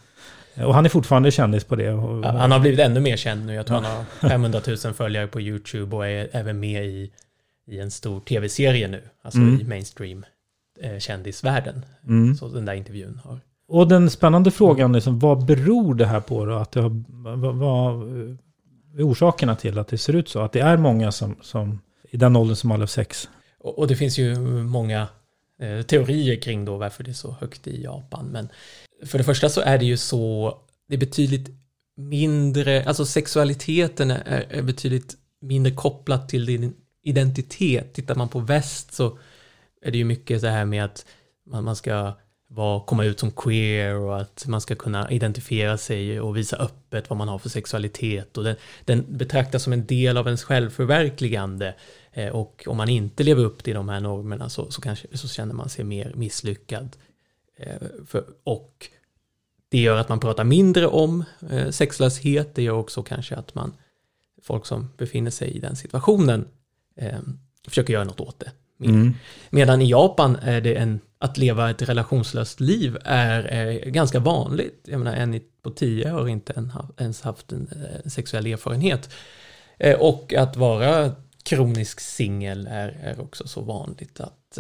Och 0.66 0.74
han 0.76 0.86
är 0.86 0.90
fortfarande 0.90 1.32
kändis 1.32 1.64
på 1.64 1.76
det. 1.76 1.84
Ja, 1.84 2.32
Han 2.32 2.52
har 2.52 2.60
blivit 2.60 2.80
ännu 2.80 3.00
mer 3.00 3.18
känd 3.18 3.46
nu. 3.46 3.54
Jag 3.54 3.66
tror 3.66 3.82
han 3.82 3.86
har 4.20 4.30
500 4.30 4.62
000 4.86 4.94
följare 4.94 5.28
på 5.28 5.42
YouTube 5.42 5.96
och 5.96 6.08
är 6.08 6.28
även 6.32 6.60
med 6.60 6.86
i, 6.86 7.12
i 7.68 7.80
en 7.80 7.92
stor 7.92 8.20
tv-serie 8.20 8.88
nu. 8.88 9.02
Alltså 9.24 9.40
Mm. 9.40 9.62
i 9.62 9.64
mainstream 9.64 10.26
eh, 10.82 10.98
kändisvärlden. 11.00 11.86
Mm. 12.08 12.36
Så 12.36 12.48
den 12.48 12.66
där 12.66 12.74
intervjun 12.74 13.22
har. 13.24 13.40
Och 13.68 13.88
den 13.88 14.10
spännande 14.10 14.52
frågan, 14.52 14.94
liksom, 14.94 15.20
vad 15.20 15.46
beror 15.46 15.94
det 15.96 16.06
här 16.06 16.20
på 16.20 16.46
då? 16.46 16.56
Att 16.56 16.72
det 16.72 16.82
har, 16.82 17.04
vad, 17.38 17.56
vad 17.56 17.94
orsakerna 18.98 19.56
till 19.56 19.80
att 19.80 19.88
det 19.88 19.98
ser 19.98 20.16
ut 20.16 20.30
så? 20.30 20.40
Att 20.40 20.52
det 20.52 20.60
är 20.60 20.78
många 20.78 21.12
som, 21.12 21.36
som 21.42 21.82
i 22.10 22.18
den 22.18 22.36
åldern 22.36 22.56
som 22.56 22.72
har 22.72 22.86
sex? 22.86 23.30
Och, 23.60 23.80
och 23.80 23.88
det 23.88 23.96
finns 23.96 24.18
ju 24.18 24.36
många 24.64 25.08
eh, 25.60 25.82
teorier 25.82 26.42
kring 26.42 26.66
då 26.66 26.78
varför 26.78 27.04
det 27.04 27.12
är 27.12 27.14
så 27.14 27.32
högt 27.32 27.68
i 27.68 27.84
Japan. 27.84 28.26
Men 28.26 28.50
för 29.06 29.18
det 29.18 29.24
första 29.24 29.50
så 29.50 29.62
är 29.62 29.78
det 29.78 29.86
ju 29.86 29.98
så, 29.98 30.58
det 30.88 30.96
är 30.96 31.00
betydligt 31.00 31.50
mindre, 31.96 32.84
alltså 32.84 33.06
sexualiteten 33.06 34.12
är, 34.12 34.46
är 34.50 34.62
betydligt 34.62 35.16
mindre 35.42 35.74
kopplat 35.74 36.30
till 36.30 36.46
din 36.46 36.74
identitet. 37.04 37.94
Tittar 37.94 38.16
man 38.16 38.30
på 38.30 38.40
väst 38.40 38.94
så 38.94 39.20
är 39.82 39.92
det 39.92 39.98
ju 39.98 40.04
mycket 40.04 40.42
så 40.42 40.48
här 40.48 40.66
med 40.66 40.86
att 40.86 41.06
man, 41.46 41.64
man 41.64 41.76
ska 41.76 42.14
vara, 42.52 42.80
komma 42.80 43.06
ut 43.06 43.20
som 43.20 43.32
queer 43.32 43.96
och 43.96 44.22
att 44.22 44.46
man 44.48 44.62
ska 44.62 44.76
kunna 44.76 45.12
identifiera 45.12 45.78
sig 45.78 46.22
och 46.22 46.38
visa 46.38 46.58
öppet 46.58 47.10
vad 47.10 47.18
man 47.18 47.28
har 47.28 47.40
för 47.40 47.50
sexualitet 47.50 48.38
och 48.38 48.44
den, 48.44 48.56
den 48.86 49.06
betraktas 49.08 49.64
som 49.64 49.74
en 49.74 49.86
del 49.86 50.18
av 50.18 50.26
ens 50.26 50.44
självförverkligande 50.44 51.76
Eh, 52.12 52.30
och 52.30 52.64
om 52.68 52.78
man 52.78 52.90
inte 52.90 53.24
lever 53.24 53.44
upp 53.44 53.64
till 53.64 53.74
de 53.74 53.90
här 53.90 54.00
normerna 54.00 54.50
så, 54.50 54.72
så, 54.72 54.82
kanske, 54.82 55.18
så 55.18 55.28
känner 55.28 55.54
man 55.54 55.70
sig 55.70 55.86
mer 55.86 56.14
misslyckad. 56.16 56.98
Eh, 57.58 57.78
för, 58.06 58.26
och 58.44 58.88
det 59.70 59.80
gör 59.80 59.98
att 59.98 60.10
man 60.10 60.20
pratar 60.20 60.44
mindre 60.44 60.88
om 60.88 61.24
eh, 61.50 61.70
sexlöshet, 61.70 62.56
det 62.56 62.62
gör 62.62 62.74
också 62.74 63.04
kanske 63.04 63.36
att 63.36 63.56
man, 63.56 63.74
folk 64.44 64.66
som 64.66 64.90
befinner 64.98 65.32
sig 65.32 65.52
i 65.52 65.60
den 65.60 65.76
situationen, 65.76 66.48
eh, 66.96 67.20
försöker 67.68 67.94
göra 67.94 68.04
något 68.04 68.20
åt 68.20 68.40
det. 68.40 68.52
Mm. 68.86 69.14
Medan 69.50 69.82
i 69.82 69.90
Japan 69.90 70.36
är 70.36 70.62
det 70.62 70.76
en, 70.76 71.00
att 71.20 71.38
leva 71.38 71.70
ett 71.70 71.82
relationslöst 71.82 72.60
liv 72.60 72.98
är, 73.06 73.44
är 73.44 73.90
ganska 73.90 74.20
vanligt. 74.20 74.86
Jag 74.88 75.00
menar, 75.00 75.16
en 75.16 75.40
på 75.62 75.70
tio 75.70 76.10
har 76.10 76.28
inte 76.28 76.66
ens 76.98 77.22
haft 77.22 77.52
en, 77.52 77.68
eh, 77.72 78.10
sexuell 78.10 78.46
erfarenhet. 78.46 79.10
Eh, 79.78 80.00
och 80.00 80.34
att 80.34 80.56
vara 80.56 81.16
kronisk 81.44 82.00
singel 82.00 82.68
är, 82.72 82.88
är 83.04 83.22
också 83.22 83.48
så 83.48 83.62
vanligt 83.62 84.20
att 84.20 84.60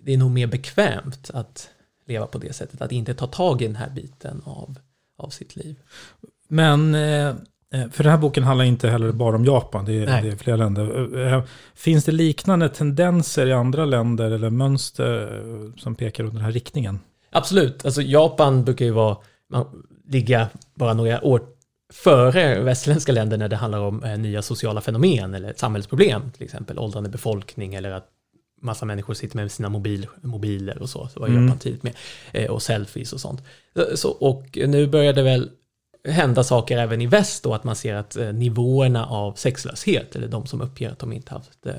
det 0.00 0.12
är 0.12 0.18
nog 0.18 0.30
mer 0.30 0.46
bekvämt 0.46 1.30
att 1.34 1.70
leva 2.06 2.26
på 2.26 2.38
det 2.38 2.52
sättet, 2.52 2.82
att 2.82 2.92
inte 2.92 3.14
ta 3.14 3.26
tag 3.26 3.62
i 3.62 3.66
den 3.66 3.76
här 3.76 3.90
biten 3.90 4.42
av, 4.44 4.78
av 5.16 5.28
sitt 5.30 5.56
liv. 5.56 5.76
Men, 6.48 6.94
eh, 6.94 7.34
för 7.92 8.02
den 8.04 8.10
här 8.12 8.18
boken 8.18 8.42
handlar 8.44 8.64
inte 8.64 8.88
heller 8.88 9.12
bara 9.12 9.36
om 9.36 9.44
Japan, 9.44 9.84
det 9.84 9.92
är, 9.92 10.22
det 10.22 10.28
är 10.28 10.36
flera 10.36 10.56
länder. 10.56 11.18
Eh, 11.32 11.42
Finns 11.74 12.04
det 12.04 12.12
liknande 12.12 12.68
tendenser 12.68 13.46
i 13.46 13.52
andra 13.52 13.84
länder 13.84 14.30
eller 14.30 14.50
mönster 14.50 15.22
eh, 15.22 15.74
som 15.76 15.94
pekar 15.94 16.24
åt 16.24 16.32
den 16.32 16.40
här 16.42 16.52
riktningen? 16.52 17.00
Absolut, 17.30 17.84
alltså 17.84 18.02
Japan 18.02 18.64
brukar 18.64 18.84
ju 18.84 18.90
vara, 18.90 19.16
man, 19.50 19.66
ligga 20.08 20.48
bara 20.74 20.94
några 20.94 21.24
år 21.24 21.42
före 21.92 22.60
västerländska 22.62 23.12
länder 23.12 23.36
när 23.38 23.48
det 23.48 23.56
handlar 23.56 23.78
om 23.80 24.04
eh, 24.04 24.18
nya 24.18 24.42
sociala 24.42 24.80
fenomen 24.80 25.34
eller 25.34 25.52
samhällsproblem, 25.56 26.30
till 26.30 26.44
exempel 26.44 26.78
åldrande 26.78 27.08
befolkning 27.10 27.74
eller 27.74 27.90
att 27.90 28.08
massa 28.62 28.86
människor 28.86 29.14
sitter 29.14 29.36
med 29.36 29.52
sina 29.52 29.68
mobil, 29.68 30.06
mobiler 30.22 30.78
och 30.82 30.88
så, 30.88 31.08
så 31.08 31.20
var 31.20 31.28
Mm. 31.28 31.44
Japan 31.44 31.58
tidigt 31.58 31.82
med, 31.82 31.94
eh, 32.32 32.50
och 32.50 32.62
selfies 32.62 33.12
och 33.12 33.20
sånt. 33.20 33.42
Så- 33.94 34.10
och 34.10 34.58
nu 34.66 34.86
börjar 34.86 35.12
det 35.12 35.22
väl 35.22 35.50
hända 36.08 36.44
saker 36.44 36.78
även 36.78 37.00
i 37.00 37.06
väst 37.06 37.42
då, 37.44 37.54
att 37.54 37.64
man 37.64 37.76
ser 37.76 37.94
att 37.94 38.16
eh, 38.16 38.32
nivåerna 38.32 39.06
av 39.06 39.32
sexlöshet, 39.32 40.16
eller 40.16 40.28
de 40.28 40.46
som 40.46 40.60
uppger 40.60 40.90
att 40.90 40.98
de 40.98 41.12
inte 41.12 41.34
haft 41.34 41.66
eh, 41.66 41.74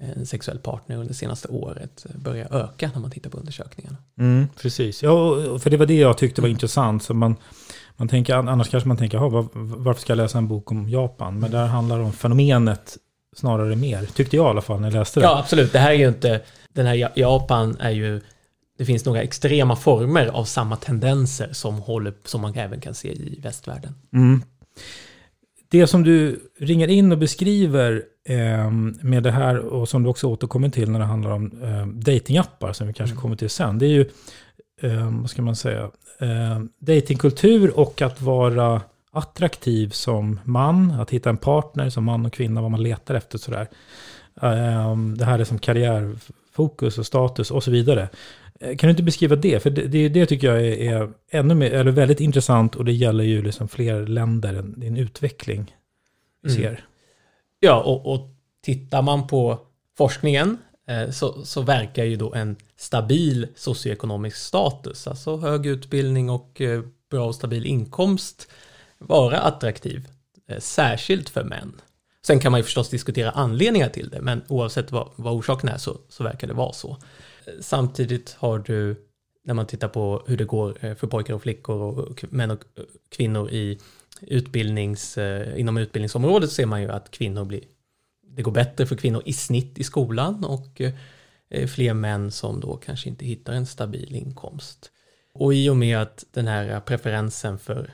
en 0.00 0.26
sexuell 0.26 0.58
partner 0.58 0.96
under 0.96 1.08
det 1.08 1.14
senaste 1.14 1.48
året, 1.48 2.06
eh, 2.10 2.16
börjar 2.20 2.54
öka 2.56 2.90
när 2.94 3.00
man 3.00 3.10
tittar 3.10 3.30
på 3.30 3.38
undersökningarna. 3.38 3.96
Mm, 4.18 4.48
precis, 4.62 5.02
ja, 5.02 5.34
för 5.58 5.70
det 5.70 5.76
var 5.76 5.86
det 5.86 5.94
jag 5.96 6.18
tyckte 6.18 6.40
var 6.42 6.48
intressant. 6.48 7.02
Så 7.02 7.14
man, 7.14 7.36
man 7.96 8.08
tänker, 8.08 8.34
annars 8.34 8.68
kanske 8.70 8.88
man 8.88 8.96
tänker, 8.96 9.18
"Jaha, 9.18 9.28
var, 9.28 9.46
varför 9.54 10.00
ska 10.00 10.10
jag 10.10 10.16
läsa 10.16 10.38
en 10.38 10.48
bok 10.48 10.70
om 10.72 10.88
Japan? 10.88 11.38
Men 11.38 11.50
där 11.50 11.66
handlar 11.66 11.98
det 11.98 12.04
om 12.04 12.12
fenomenet 12.12 12.96
snarare 13.36 13.76
mer, 13.76 14.06
tyckte 14.14 14.36
jag 14.36 14.46
i 14.46 14.48
alla 14.50 14.60
fall 14.62 14.80
när 14.80 14.90
jag 14.90 14.94
läste 14.98 15.20
det. 15.20 15.26
Ja, 15.26 15.38
absolut. 15.38 15.72
Det 15.72 15.78
här 15.78 15.90
är 15.90 15.94
ju 15.94 16.08
inte, 16.08 16.40
den 16.72 16.86
här 16.86 16.94
Ja- 16.94 17.10
Japan 17.14 17.76
är 17.80 17.90
ju, 17.90 18.20
det 18.76 18.84
finns 18.84 19.04
några 19.04 19.22
extrema 19.22 19.76
former 19.76 20.26
av 20.26 20.44
samma 20.44 20.76
tendenser 20.76 21.48
som, 21.52 21.74
håller, 21.74 22.12
som 22.24 22.40
man 22.40 22.54
även 22.54 22.80
kan 22.80 22.94
se 22.94 23.08
i 23.08 23.40
västvärlden. 23.42 23.94
Mm. 24.12 24.42
Det 25.68 25.86
som 25.86 26.02
du 26.02 26.40
ringer 26.58 26.88
in 26.88 27.12
och 27.12 27.18
beskriver 27.18 28.02
eh, 28.28 28.70
med 29.02 29.22
det 29.22 29.30
här 29.30 29.58
och 29.58 29.88
som 29.88 30.02
du 30.02 30.08
också 30.08 30.26
återkommer 30.26 30.68
till 30.68 30.90
när 30.90 30.98
det 30.98 31.04
handlar 31.04 31.30
om 31.30 31.62
eh, 31.62 31.86
datingappar 31.86 32.72
som 32.72 32.86
vi 32.86 32.92
kanske 32.92 33.12
Mm. 33.12 33.22
kommer 33.22 33.36
till 33.36 33.50
sen. 33.50 33.78
Det 33.78 33.86
är 33.86 33.90
ju, 33.90 34.10
eh, 34.82 35.20
vad 35.20 35.30
ska 35.30 35.42
man 35.42 35.56
säga, 35.56 35.90
eh, 36.20 36.60
datingkultur 36.78 37.78
och 37.78 38.02
att 38.02 38.20
vara 38.20 38.82
attraktiv 39.12 39.90
som 39.90 40.40
man, 40.44 40.90
att 40.90 41.10
hitta 41.10 41.30
en 41.30 41.36
partner 41.36 41.90
som 41.90 42.04
man 42.04 42.26
och 42.26 42.32
kvinna, 42.32 42.62
vad 42.62 42.70
man 42.70 42.82
letar 42.82 43.14
efter 43.14 43.38
sådär. 43.38 43.68
Eh, 44.42 44.96
det 44.96 45.24
här 45.24 45.38
är 45.38 45.44
som 45.44 45.58
karriärfokus 45.58 46.98
och 46.98 47.06
status 47.06 47.50
och 47.50 47.62
så 47.64 47.70
vidare. 47.70 48.08
Eh, 48.60 48.76
Kan 48.76 48.86
du 48.88 48.90
inte 48.90 49.02
beskriva 49.02 49.36
det? 49.36 49.62
För 49.62 49.70
det, 49.70 49.82
det, 49.86 50.08
det 50.08 50.26
tycker 50.26 50.46
jag 50.46 50.66
är, 50.66 51.02
är 51.02 51.12
ännu 51.30 51.54
mer, 51.54 51.70
eller 51.70 51.90
väldigt 51.90 52.20
intressant 52.20 52.76
och 52.76 52.84
det 52.84 52.92
gäller 52.92 53.24
ju 53.24 53.42
liksom 53.42 53.68
fler 53.68 54.06
länder, 54.06 54.64
det 54.76 54.86
är 54.86 54.90
en 54.90 54.96
utveckling 54.96 55.74
vi 56.42 56.50
Mm. 56.50 56.62
ser. 56.62 56.84
Ja, 57.60 57.82
och, 57.82 58.12
och 58.14 58.30
tittar 58.64 59.02
man 59.02 59.26
på 59.26 59.58
forskningen 59.98 60.58
eh, 60.88 61.10
så, 61.10 61.44
så 61.44 61.62
verkar 61.62 62.04
ju 62.04 62.16
då 62.16 62.34
en 62.34 62.56
stabil 62.76 63.48
socioekonomisk 63.56 64.36
status, 64.36 65.06
alltså 65.06 65.36
hög 65.36 65.66
utbildning 65.66 66.30
och 66.30 66.60
eh, 66.60 66.82
bra 67.10 67.26
och 67.26 67.34
stabil 67.34 67.66
inkomst, 67.66 68.50
vara 68.98 69.38
attraktiv, 69.38 70.08
särskilt 70.58 71.28
för 71.28 71.44
män. 71.44 71.72
Sen 72.26 72.40
kan 72.40 72.52
man 72.52 72.60
ju 72.60 72.64
förstås 72.64 72.88
diskutera 72.88 73.30
anledningar 73.30 73.88
till 73.88 74.08
det, 74.08 74.20
men 74.20 74.42
oavsett 74.48 74.92
vad, 74.92 75.08
vad 75.16 75.34
orsaken 75.34 75.68
är 75.68 75.78
så, 75.78 75.96
så 76.08 76.24
verkar 76.24 76.46
det 76.48 76.54
vara 76.54 76.72
så. 76.72 76.96
Samtidigt 77.60 78.36
har 78.38 78.58
du, 78.58 79.06
när 79.44 79.54
man 79.54 79.66
tittar 79.66 79.88
på 79.88 80.22
hur 80.26 80.36
det 80.36 80.44
går 80.44 80.76
eh, 80.80 80.94
för 80.94 81.06
pojkar 81.06 81.34
och 81.34 81.42
flickor 81.42 81.76
och 81.76 82.24
män 82.30 82.50
och 82.50 82.64
eh, 82.74 82.84
kvinnor 83.08 83.50
i 83.50 83.78
utbildnings, 84.20 85.18
eh, 85.18 85.60
inom 85.60 85.76
utbildningsområdet 85.76 86.52
ser 86.52 86.66
man 86.66 86.82
ju 86.82 86.90
att 86.90 87.10
kvinnor 87.10 87.44
blir, 87.44 87.60
det 88.36 88.42
går 88.42 88.52
bättre 88.52 88.86
för 88.86 88.96
kvinnor 88.96 89.22
i 89.24 89.32
snitt 89.32 89.78
i 89.78 89.84
skolan 89.84 90.44
och 90.44 90.80
fler 91.68 91.94
män 91.94 92.30
som 92.30 92.60
då 92.60 92.76
kanske 92.76 93.08
inte 93.08 93.24
hittar 93.24 93.52
en 93.52 93.66
stabil 93.66 94.14
inkomst. 94.14 94.90
Och 95.34 95.54
i 95.54 95.68
och 95.68 95.76
med 95.76 95.98
att 95.98 96.24
den 96.32 96.46
här 96.46 96.80
preferensen 96.80 97.58
för 97.58 97.92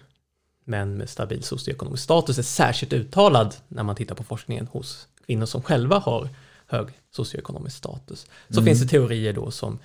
män 0.64 0.96
med 0.96 1.08
stabil 1.08 1.42
socioekonomisk 1.42 2.02
status 2.02 2.38
är 2.38 2.42
särskilt 2.42 2.92
uttalad 2.92 3.54
när 3.68 3.82
man 3.82 3.96
tittar 3.96 4.14
på 4.14 4.24
forskningen 4.24 4.66
hos 4.66 5.08
kvinnor 5.26 5.46
som 5.46 5.62
själva 5.62 5.98
har 5.98 6.28
hög 6.72 6.88
socioekonomisk 7.10 7.76
status. 7.76 8.26
Så 8.48 8.60
Mm. 8.60 8.64
finns 8.64 8.80
det 8.80 8.88
teorier 8.88 9.32
då 9.32 9.50
som 9.50 9.78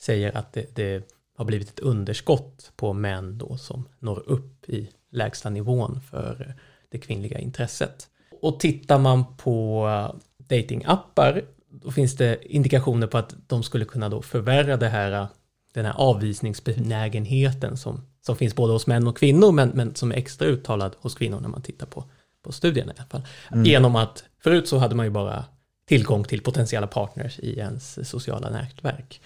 säger 0.00 0.36
att 0.36 0.52
det, 0.52 0.76
det 0.76 1.12
har 1.36 1.44
blivit 1.44 1.68
ett 1.68 1.78
underskott 1.78 2.72
på 2.76 2.92
män 2.92 3.38
då 3.38 3.56
som 3.56 3.88
når 3.98 4.22
upp 4.26 4.68
i 4.68 4.88
lägsta 5.10 5.50
nivån 5.50 6.00
för 6.10 6.54
det 6.90 6.98
kvinnliga 6.98 7.38
intresset. 7.38 8.08
Och 8.42 8.60
tittar 8.60 8.98
man 8.98 9.36
på 9.36 9.86
eh, 9.88 10.20
datingappar 10.48 11.42
då 11.70 11.90
finns 11.90 12.16
det 12.16 12.54
indikationer 12.54 13.06
på 13.06 13.18
att 13.18 13.34
de 13.46 13.62
skulle 13.62 13.84
kunna 13.84 14.08
då 14.08 14.22
förvärra 14.22 14.76
det 14.76 14.88
här, 14.88 15.12
eh, 15.12 15.26
den 15.74 15.84
här 15.84 15.94
avvisningsbenägenheten 15.96 17.76
som, 17.76 18.00
som 18.26 18.36
finns 18.36 18.56
både 18.56 18.72
hos 18.72 18.86
män 18.86 19.06
och 19.06 19.16
kvinnor 19.16 19.52
men, 19.52 19.68
men 19.68 19.94
som 19.94 20.12
är 20.12 20.16
extra 20.16 20.48
uttalad 20.48 20.96
hos 21.00 21.14
kvinnor 21.14 21.40
när 21.40 21.48
man 21.48 21.62
tittar 21.62 21.86
på, 21.86 22.04
på 22.44 22.52
studierna 22.52 22.92
i 22.92 22.96
alla 22.98 23.06
fall. 23.08 23.22
Mm. 23.52 23.64
Genom 23.64 23.96
att 23.96 24.24
förut 24.42 24.68
så 24.68 24.78
hade 24.78 24.94
man 24.94 25.06
ju 25.06 25.10
bara 25.10 25.44
tillgång 25.88 26.24
till 26.24 26.42
potentiella 26.42 26.86
partners 26.86 27.38
i 27.38 27.58
ens 27.58 28.08
sociala 28.08 28.50
nätverk. 28.50 29.20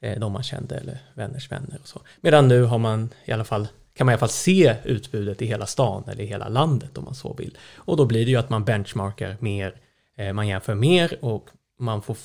Eh, 0.00 0.18
de 0.18 0.32
man 0.32 0.42
kände 0.42 0.76
eller 0.76 0.98
vänners 1.14 1.50
vänner 1.50 1.78
och 1.82 1.88
så. 1.88 2.00
Medan 2.20 2.48
nu 2.48 2.62
har 2.62 2.78
man 2.78 3.10
i 3.24 3.32
alla 3.32 3.44
fall 3.44 3.68
kan 3.94 4.06
man 4.06 4.12
i 4.12 4.14
alla 4.14 4.20
fall 4.20 4.28
se 4.28 4.76
utbudet 4.84 5.42
i 5.42 5.46
hela 5.46 5.66
stan 5.66 6.04
eller 6.08 6.22
i 6.22 6.26
hela 6.26 6.48
landet 6.48 6.98
om 6.98 7.04
man 7.04 7.14
så 7.14 7.34
vill. 7.34 7.58
Och 7.76 7.96
då 7.96 8.04
blir 8.04 8.24
det 8.24 8.30
ju 8.30 8.36
att 8.36 8.50
man 8.50 8.64
benchmarkar 8.64 9.36
mer, 9.40 9.74
eh, 10.16 10.32
man 10.32 10.48
jämför 10.48 10.74
mer 10.74 11.24
och 11.24 11.48
man 11.78 12.02
får 12.02 12.16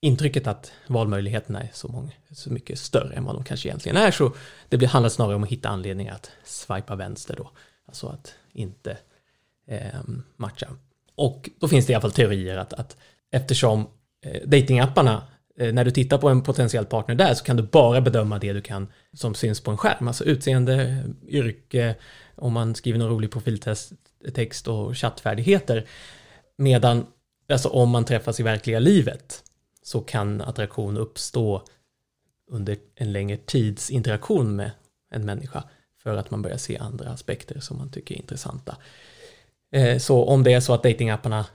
intrycket 0.00 0.46
att 0.46 0.72
valmöjligheterna 0.86 1.62
är 1.62 1.70
så, 1.72 1.88
många, 1.88 2.10
så 2.32 2.52
mycket 2.52 2.78
större 2.78 3.14
än 3.14 3.24
vad 3.24 3.34
de 3.34 3.44
kanske 3.44 3.68
egentligen 3.68 3.96
är. 3.96 4.10
Så 4.10 4.32
det 4.68 4.76
blir, 4.76 4.88
handlar 4.88 5.10
snarare 5.10 5.34
om 5.34 5.42
att 5.42 5.48
hitta 5.48 5.68
anledningar 5.68 6.14
att 6.14 6.30
swipa 6.44 6.96
vänster 6.96 7.36
då. 7.36 7.50
Alltså 7.86 8.08
att 8.08 8.34
inte 8.52 8.98
eh, 9.66 10.00
matcha. 10.36 10.68
Och 11.14 11.50
då 11.58 11.68
finns 11.68 11.86
det 11.86 11.92
i 11.92 11.94
alla 11.94 12.02
fall 12.02 12.12
teorier 12.12 12.56
att, 12.56 12.72
att 12.72 12.96
eftersom 13.30 13.86
eh, 14.24 14.48
datingapparna 14.48 15.22
eh, 15.58 15.72
när 15.72 15.84
du 15.84 15.90
tittar 15.90 16.18
på 16.18 16.28
en 16.28 16.42
potentiell 16.42 16.86
partner 16.86 17.14
där 17.14 17.34
så 17.34 17.44
kan 17.44 17.56
du 17.56 17.62
bara 17.62 18.00
bedöma 18.00 18.38
det 18.38 18.52
du 18.52 18.60
kan 18.60 18.92
som 19.12 19.34
syns 19.34 19.60
på 19.60 19.70
en 19.70 19.76
skärm. 19.76 20.08
Alltså 20.08 20.24
utseende, 20.24 21.04
yrke, 21.26 21.94
om 22.34 22.52
man 22.52 22.74
skriver 22.74 22.98
någon 22.98 23.10
rolig 23.10 23.30
profiltext 23.30 24.68
och 24.68 24.96
chattfärdigheter. 24.96 25.86
Medan, 26.56 27.06
alltså 27.48 27.68
om 27.68 27.90
man 27.90 28.04
träffas 28.04 28.40
i 28.40 28.42
verkliga 28.42 28.78
livet 28.78 29.42
så 29.82 30.00
kan 30.00 30.40
attraktion 30.40 30.96
uppstå 30.96 31.62
under 32.50 32.76
en 32.94 33.12
längre 33.12 33.36
tids 33.36 33.90
interaktion 33.90 34.56
med 34.56 34.70
en 35.10 35.24
människa 35.24 35.64
för 36.02 36.16
att 36.16 36.30
man 36.30 36.42
börjar 36.42 36.56
se 36.56 36.78
andra 36.78 37.10
aspekter 37.10 37.60
som 37.60 37.78
man 37.78 37.90
tycker 37.90 38.14
är 38.14 38.18
intressanta. 38.18 38.76
Eh, 39.72 39.98
så 39.98 40.24
om 40.24 40.42
det 40.42 40.52
är 40.52 40.60
så 40.60 40.74
att 40.74 40.82
datingapparna 40.82 41.46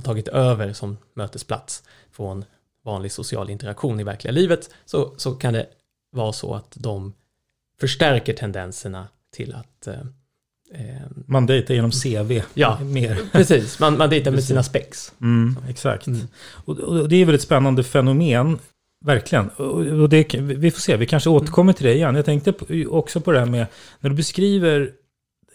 har 0.00 0.04
tagit 0.04 0.28
över 0.28 0.72
som 0.72 0.96
mötesplats 1.14 1.82
från 2.12 2.44
vanlig 2.84 3.12
social 3.12 3.50
interaktion 3.50 4.00
i 4.00 4.04
verkliga 4.04 4.32
livet 4.32 4.70
så, 4.84 5.14
så 5.16 5.32
kan 5.32 5.52
det 5.52 5.66
vara 6.12 6.32
så 6.32 6.54
att 6.54 6.76
de 6.78 7.12
förstärker 7.80 8.32
tendenserna 8.32 9.08
till 9.32 9.54
att 9.54 9.86
eh, 9.86 9.94
eh 10.74 11.02
man 11.26 11.46
dejtar 11.46 11.74
genom 11.74 11.90
CV. 11.90 12.42
Ja, 12.54 12.80
mer. 12.80 13.18
precis. 13.32 13.78
Man, 13.78 13.98
man 13.98 14.10
dejtar 14.10 14.30
med 14.30 14.44
sina 14.44 14.62
spex. 14.62 15.12
Mm, 15.20 15.56
exakt. 15.68 16.06
Mm. 16.06 16.20
Och, 16.64 16.78
och, 16.78 17.08
det 17.08 17.16
är 17.16 17.24
väl 17.24 17.34
ett 17.34 17.42
spännande 17.42 17.84
fenomen. 17.84 18.58
Verkligen. 19.04 19.48
Och 19.48 20.08
det, 20.08 20.34
vi 20.34 20.70
får 20.70 20.80
se, 20.80 20.96
vi 20.96 21.06
kanske 21.06 21.30
återkommer 21.30 21.72
till 21.72 21.86
det 21.86 21.94
igen. 21.94 22.14
Jag 22.14 22.24
tänkte 22.24 22.54
också 22.88 23.20
på 23.20 23.32
det 23.32 23.38
här 23.38 23.46
med, 23.46 23.66
när 24.00 24.10
du 24.10 24.16
beskriver 24.16 24.92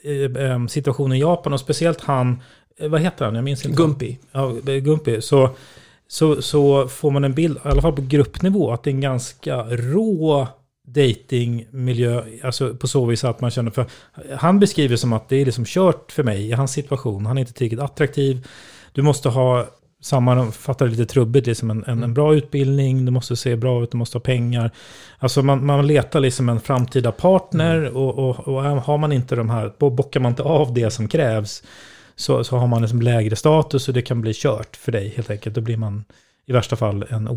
eh, 0.03 0.45
eh, 0.45 0.67
situationen 0.67 1.17
i 1.17 1.21
Japan 1.21 1.53
och 1.53 1.59
speciellt 1.59 2.01
han, 2.01 2.41
vad 2.79 3.01
heter 3.01 3.25
han? 3.25 3.35
Jag 3.35 3.43
minns 3.43 3.65
inte. 3.65 3.77
Gumpi. 3.77 4.19
Ja, 4.31 4.51
Gumpi. 4.63 5.21
Så, 5.21 5.49
så, 6.07 6.41
så 6.41 6.87
får 6.87 7.11
man 7.11 7.23
en 7.23 7.33
bild, 7.33 7.57
i 7.57 7.59
alla 7.63 7.81
fall 7.81 7.93
på 7.93 8.01
gruppnivå, 8.01 8.71
att 8.71 8.83
det 8.83 8.89
är 8.89 8.93
en 8.93 9.01
ganska 9.01 9.63
rå 9.63 10.47
datingmiljö, 10.87 12.23
alltså 12.43 12.75
på 12.75 12.87
så 12.87 13.05
vis 13.05 13.23
att 13.23 13.41
man 13.41 13.51
känner 13.51 13.71
för, 13.71 13.85
han 14.37 14.59
beskriver 14.59 14.95
som 14.95 15.13
att 15.13 15.29
det 15.29 15.35
är 15.35 15.45
liksom 15.45 15.65
kört 15.65 16.11
för 16.11 16.23
mig 16.23 16.49
i 16.49 16.51
hans 16.51 16.71
situation, 16.71 17.25
han 17.25 17.37
är 17.37 17.41
inte 17.41 17.53
tillräckligt 17.53 17.81
attraktiv, 17.81 18.47
du 18.91 19.01
måste 19.01 19.29
ha 19.29 19.65
sammanfattar 20.01 20.87
lite 20.87 21.05
trubbigt, 21.05 21.47
liksom 21.47 21.71
en, 21.71 21.83
en, 21.87 22.03
en, 22.03 22.13
bra 22.13 22.35
utbildning, 22.35 23.05
du 23.05 23.11
måste 23.11 23.35
se 23.35 23.55
bra 23.55 23.83
ut, 23.83 23.91
du 23.91 23.97
måste 23.97 24.17
ha 24.17 24.21
pengar. 24.21 24.71
Alltså 25.19 25.41
man, 25.41 25.65
man 25.65 25.87
letar 25.87 26.19
liksom 26.19 26.49
en 26.49 26.59
framtida 26.59 27.11
partner 27.11 27.77
mm. 27.77 27.95
och, 27.95 28.19
och, 28.19 28.47
och, 28.47 28.63
har 28.63 28.97
man 28.97 29.11
inte 29.11 29.35
de 29.35 29.49
här, 29.49 29.73
bockar 29.89 30.19
man 30.19 30.31
inte 30.31 30.43
av 30.43 30.73
det 30.73 30.91
som 30.91 31.07
krävs 31.07 31.63
så, 32.15 32.43
så 32.43 32.57
har 32.57 32.67
man 32.67 32.81
liksom 32.81 33.01
lägre 33.01 33.35
status 33.35 33.87
och 33.87 33.93
det 33.93 34.01
kan 34.01 34.21
bli 34.21 34.33
kört 34.35 34.75
för 34.75 34.91
dig 34.91 35.13
helt 35.15 35.29
enkelt. 35.29 35.55
Då 35.55 35.61
blir 35.61 35.77
man 35.77 36.05
i 36.45 36.53
värsta 36.53 36.75
fall 36.75 37.05
en 37.09 37.27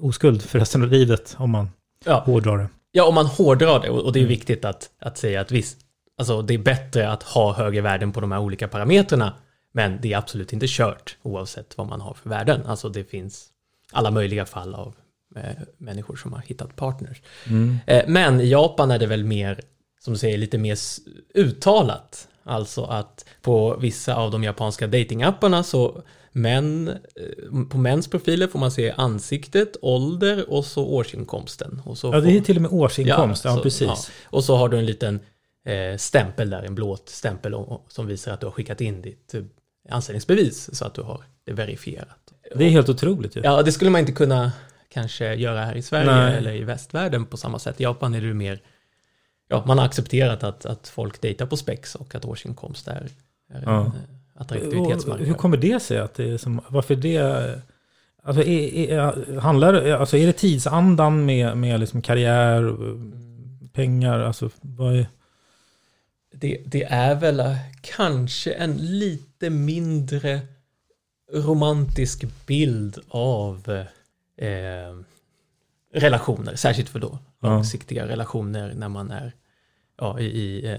oskuld 0.00 0.42
för 0.42 0.58
resten 0.58 0.82
av 0.82 0.88
livet 0.88 1.36
om 1.38 1.50
man 1.50 1.70
ja. 2.04 2.22
hårdrar 2.26 2.58
det. 2.58 2.68
Ja, 2.92 3.04
om 3.04 3.14
man 3.14 3.26
hårdrar 3.26 3.80
det 3.80 3.90
och 3.90 4.12
det 4.12 4.18
är 4.18 4.22
mm. 4.22 4.28
viktigt 4.28 4.64
att, 4.64 4.90
att 4.98 5.18
säga 5.18 5.40
att 5.40 5.52
visst, 5.52 5.78
alltså 6.18 6.42
det 6.42 6.54
är 6.54 6.58
bättre 6.58 7.10
att 7.10 7.22
ha 7.22 7.52
högre 7.52 7.80
värden 7.80 8.12
på 8.12 8.20
de 8.20 8.32
här 8.32 8.40
olika 8.40 8.68
parametrarna 8.68 9.32
men 9.76 9.98
det 10.02 10.12
är 10.12 10.18
absolut 10.18 10.52
inte 10.52 10.66
kört 10.68 11.16
oavsett 11.22 11.78
vad 11.78 11.86
man 11.86 12.00
har 12.00 12.14
för 12.14 12.30
värden. 12.30 12.66
Alltså 12.66 12.88
det 12.88 13.04
finns 13.04 13.48
alla 13.92 14.10
möjliga 14.10 14.46
fall 14.46 14.74
av 14.74 14.94
eh, 15.36 15.62
människor 15.78 16.16
som 16.16 16.32
har 16.32 16.42
hittat 16.46 16.76
partners. 16.76 17.22
Mm. 17.46 17.78
Eh, 17.86 18.04
men 18.08 18.40
i 18.40 18.48
Japan 18.48 18.90
är 18.90 18.98
det 18.98 19.06
väl 19.06 19.24
mer, 19.24 19.60
som 20.00 20.12
du 20.12 20.18
säger, 20.18 20.38
lite 20.38 20.58
mer 20.58 20.78
uttalat. 21.34 22.28
Alltså 22.46 22.84
att 22.84 23.24
på 23.42 23.76
vissa 23.76 24.14
av 24.14 24.30
de 24.30 24.44
japanska 24.44 24.86
datingapparna 24.86 25.62
så 25.62 26.02
män, 26.32 26.88
eh, 26.88 27.68
på 27.70 27.78
mäns 27.78 28.08
profiler 28.08 28.46
får 28.46 28.58
man 28.58 28.70
se 28.70 28.94
ansiktet, 28.96 29.76
ålder 29.82 30.50
och 30.50 30.64
så 30.64 30.84
årsinkomsten. 30.86 31.82
Och 31.84 31.98
så 31.98 32.12
ja, 32.12 32.20
det 32.20 32.36
är 32.36 32.40
till 32.40 32.56
och 32.56 32.62
med 32.62 32.72
årsinkomst, 32.72 33.44
ja, 33.44 33.50
ja 33.50 33.56
så, 33.56 33.62
precis. 33.62 33.86
Ja. 33.86 33.96
Och 34.24 34.44
så 34.44 34.56
har 34.56 34.68
du 34.68 34.78
en 34.78 34.86
liten 34.86 35.20
eh, 35.66 35.96
stämpel 35.96 36.50
där, 36.50 36.62
en 36.62 36.74
blåt 36.74 37.08
stämpel 37.08 37.54
som 37.88 38.06
visar 38.06 38.32
att 38.32 38.40
du 38.40 38.46
har 38.46 38.52
skickat 38.52 38.80
in 38.80 39.02
ditt 39.02 39.34
anställningsbevis 39.88 40.76
så 40.76 40.84
att 40.84 40.94
du 40.94 41.02
har 41.02 41.24
det 41.44 41.52
verifierat. 41.52 42.32
Det 42.54 42.64
är 42.64 42.70
helt 42.70 42.88
otroligt 42.88 43.36
ju. 43.36 43.40
Ja, 43.44 43.62
det 43.62 43.72
skulle 43.72 43.90
man 43.90 44.00
inte 44.00 44.12
kunna 44.12 44.52
kanske 44.88 45.34
göra 45.34 45.64
här 45.64 45.74
i 45.74 45.82
Sverige 45.82 46.10
Nej. 46.10 46.36
eller 46.36 46.54
i 46.54 46.64
västvärlden 46.64 47.26
på 47.26 47.36
samma 47.36 47.58
sätt. 47.58 47.80
I 47.80 47.82
Japan 47.82 48.14
är 48.14 48.20
det 48.20 48.34
mer, 48.34 48.60
ja, 49.48 49.64
man 49.66 49.78
har 49.78 49.84
accepterat 49.84 50.44
att, 50.44 50.66
att 50.66 50.88
folk 50.88 51.20
dejtar 51.20 51.46
på 51.46 51.56
spex 51.56 51.94
och 51.94 52.14
att 52.14 52.24
årsinkomst 52.24 52.88
är, 52.88 53.08
är 53.50 53.62
ja. 53.64 53.80
en 53.80 53.86
eh, 53.86 53.92
attraktivitetsmarknad. 54.34 55.28
Hur 55.28 55.34
kommer 55.34 55.56
det 55.56 55.80
sig 55.80 55.98
att 55.98 56.14
det 56.14 56.30
är 56.30 56.38
som, 56.38 56.60
varför 56.68 56.96
det, 56.96 57.18
alltså 58.22 58.42
är, 58.42 58.90
är, 58.90 59.38
handlar, 59.38 59.90
alltså 59.90 60.16
är 60.16 60.26
det 60.26 60.32
tidsandan 60.32 61.26
med, 61.26 61.56
med 61.56 61.80
liksom 61.80 62.02
karriär, 62.02 62.76
pengar, 63.72 64.20
alltså 64.20 64.50
vad 64.60 64.96
är 64.96 65.06
det, 66.40 66.62
det 66.66 66.84
är 66.84 67.14
väl 67.14 67.42
kanske 67.80 68.52
en 68.52 68.76
lite 68.76 69.50
mindre 69.50 70.40
romantisk 71.32 72.24
bild 72.46 72.98
av 73.08 73.84
eh, 74.36 74.96
relationer, 75.94 76.56
särskilt 76.56 76.88
för 76.88 76.98
då 76.98 77.18
långsiktiga 77.46 78.02
ja. 78.02 78.08
relationer 78.08 78.74
när 78.74 78.88
man 78.88 79.10
är 79.10 79.32
ja, 79.98 80.20
i, 80.20 80.66
eh, 80.66 80.78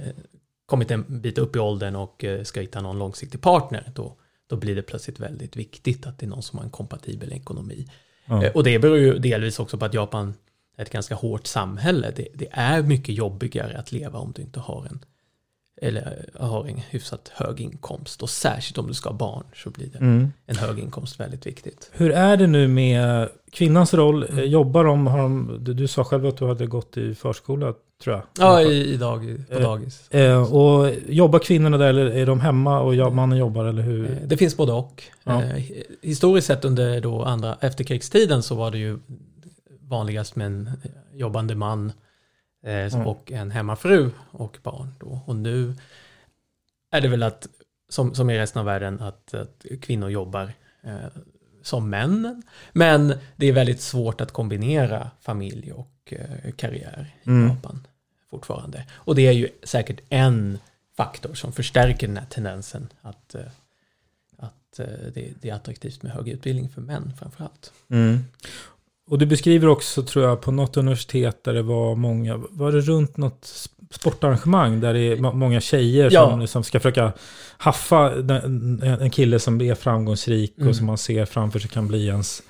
kommit 0.66 0.92
en 0.92 1.22
bit 1.22 1.38
upp 1.38 1.56
i 1.56 1.60
åldern 1.60 1.96
och 1.96 2.24
eh, 2.24 2.44
ska 2.44 2.62
hitta 2.62 2.82
någon 2.82 3.00
långsiktig 3.00 3.42
partner. 3.42 3.92
Då, 3.96 4.18
då 4.48 4.56
blir 4.56 4.76
det 4.76 4.82
plötsligt 4.82 5.20
väldigt 5.20 5.56
viktigt 5.56 6.08
att 6.08 6.20
det 6.20 6.26
är 6.26 6.30
någon 6.30 6.44
som 6.44 6.60
har 6.60 6.66
en 6.66 6.72
kompatibel 6.72 7.34
ekonomi. 7.34 7.88
Ja. 8.26 8.44
Eh, 8.44 8.52
och 8.52 8.64
det 8.64 8.80
beror 8.80 8.98
ju 8.98 9.18
delvis 9.18 9.60
också 9.60 9.78
på 9.78 9.86
att 9.86 9.94
Japan 9.94 10.34
är 10.78 10.84
ett 10.84 10.92
ganska 10.92 11.16
hårt 11.16 11.48
samhälle. 11.48 12.12
Det, 12.16 12.28
det 12.34 12.48
är 12.52 12.82
mycket 12.82 13.16
jobbigare 13.16 13.78
att 13.78 13.92
leva 13.92 14.20
om 14.20 14.32
du 14.36 14.42
inte 14.42 14.60
har 14.60 14.86
en 14.86 15.06
eller 15.82 16.26
har 16.40 16.68
en 16.68 16.78
hyfsat 16.90 17.32
hög 17.36 17.62
inkomst 17.62 18.24
och 18.24 18.30
särskilt 18.30 18.78
om 18.78 18.88
du 18.88 18.94
ska 18.94 19.10
ha 19.10 19.18
barn 19.18 19.44
så 19.56 19.70
blir 19.70 19.88
det 19.88 19.98
mm. 19.98 20.34
en 20.46 20.56
hög 20.56 20.80
inkomst 20.80 21.20
väldigt 21.20 21.48
viktigt. 21.48 21.92
Hur 21.94 22.12
är 22.12 22.38
det 22.38 22.48
nu 22.48 22.68
med 22.68 23.30
kvinnans 23.52 23.94
roll? 23.94 24.24
Mm. 24.24 24.50
Jobbar 24.50 24.84
de, 24.84 25.08
har 25.08 25.20
de, 25.20 25.58
du 25.60 25.88
sa 25.88 26.04
själv 26.04 26.26
att 26.26 26.38
du 26.38 26.48
hade 26.48 26.68
gått 26.68 26.98
i 26.98 27.16
förskola 27.16 27.74
tror 28.04 28.16
jag. 28.16 28.24
Ja, 28.40 28.62
i, 28.62 28.94
i 28.94 28.98
dag, 28.98 29.38
på 29.50 29.56
eh, 29.56 29.62
dagis. 29.62 30.12
Eh, 30.12 30.54
och 30.54 30.92
jobbar 31.08 31.40
kvinnorna 31.40 31.78
där 31.78 31.90
eller 31.90 32.06
är 32.06 32.26
de 32.26 32.40
hemma 32.40 32.80
och 32.80 33.14
mannen 33.14 33.38
jobbar 33.38 33.66
eller 33.66 33.84
hur? 33.84 34.12
Eh, 34.12 34.28
det 34.28 34.38
finns 34.38 34.58
både 34.58 34.74
och. 34.74 35.04
Ja. 35.24 35.44
Eh, 35.44 35.64
historiskt 36.02 36.48
sett 36.48 36.66
under 36.66 37.02
då 37.02 37.24
andra 37.24 37.58
efterkrigstiden 37.62 38.44
så 38.44 38.56
var 38.56 38.72
det 38.72 38.78
ju 38.78 39.00
vanligast 39.82 40.36
med 40.36 40.48
en 40.48 40.70
jobbande 41.14 41.56
man 41.56 41.86
Eh, 41.88 42.07
mm. 42.64 43.08
Och 43.08 43.32
en 43.32 43.52
hemmafru 43.52 44.12
och 44.32 44.58
barn 44.64 44.96
då. 45.00 45.22
Och 45.26 45.36
nu 45.36 45.76
är 46.92 47.02
det 47.02 47.08
väl 47.08 47.24
att, 47.24 47.48
som, 47.90 48.16
som 48.16 48.30
i 48.30 48.40
resten 48.40 48.60
av 48.60 48.66
världen, 48.66 49.02
att, 49.02 49.34
att 49.34 49.66
kvinnor 49.82 50.10
jobbar 50.10 50.54
eh, 50.84 51.22
som 51.62 51.90
männen. 51.90 52.44
Men 52.74 53.14
det 53.36 53.46
är 53.46 53.54
väldigt 53.54 53.82
svårt 53.82 54.22
att 54.22 54.32
kombinera 54.32 55.12
familj 55.22 55.72
och 55.72 56.14
eh, 56.14 56.52
karriär 56.56 57.16
i 57.24 57.30
mm. 57.30 57.48
Japan 57.48 57.88
fortfarande. 58.30 58.86
Och 58.92 59.16
det 59.16 59.28
är 59.28 59.32
ju 59.32 59.50
säkert 59.64 60.00
en 60.10 60.60
faktor 60.98 61.34
som 61.34 61.54
förstärker 61.54 62.08
den 62.08 62.18
här 62.18 62.26
tendensen 62.26 62.88
att, 63.02 63.36
eh, 63.36 63.42
att 64.38 64.80
eh, 64.80 64.86
det, 65.14 65.34
det, 65.42 65.50
är 65.50 65.54
attraktivt 65.54 66.04
med 66.04 66.12
hög 66.12 66.28
utbildning 66.28 66.70
för 66.70 66.82
män 66.82 67.14
framförallt. 67.20 67.74
Mm. 67.90 68.26
Och 69.08 69.18
du 69.18 69.26
beskriver 69.26 69.68
också, 69.68 70.04
tror 70.04 70.26
jag, 70.26 70.42
på 70.42 70.52
något 70.52 70.78
universitet 70.78 71.44
där 71.44 71.54
det 71.54 71.62
var 71.62 71.96
många, 71.96 72.38
var 72.50 72.72
det 72.72 72.82
runt 72.82 73.18
något 73.18 73.70
sportarrangemang 73.92 74.80
där 74.80 74.94
det 74.94 75.00
är 75.00 75.18
många 75.18 75.62
tjejer 75.62 76.10
ja. 76.12 76.30
som, 76.30 76.48
som 76.48 76.64
ska 76.64 76.80
försöka 76.80 77.14
haffa 77.58 78.14
en 79.00 79.10
kille 79.10 79.40
som 79.40 79.62
är 79.62 79.76
framgångsrik 79.76 80.58
mm. 80.58 80.70
och 80.70 80.76
som 80.76 80.86
man 80.86 80.98
ser 80.98 81.26
framför 81.26 81.60
sig 81.60 81.70
kan 81.70 81.88
bli 81.88 82.08
ens 82.08 82.44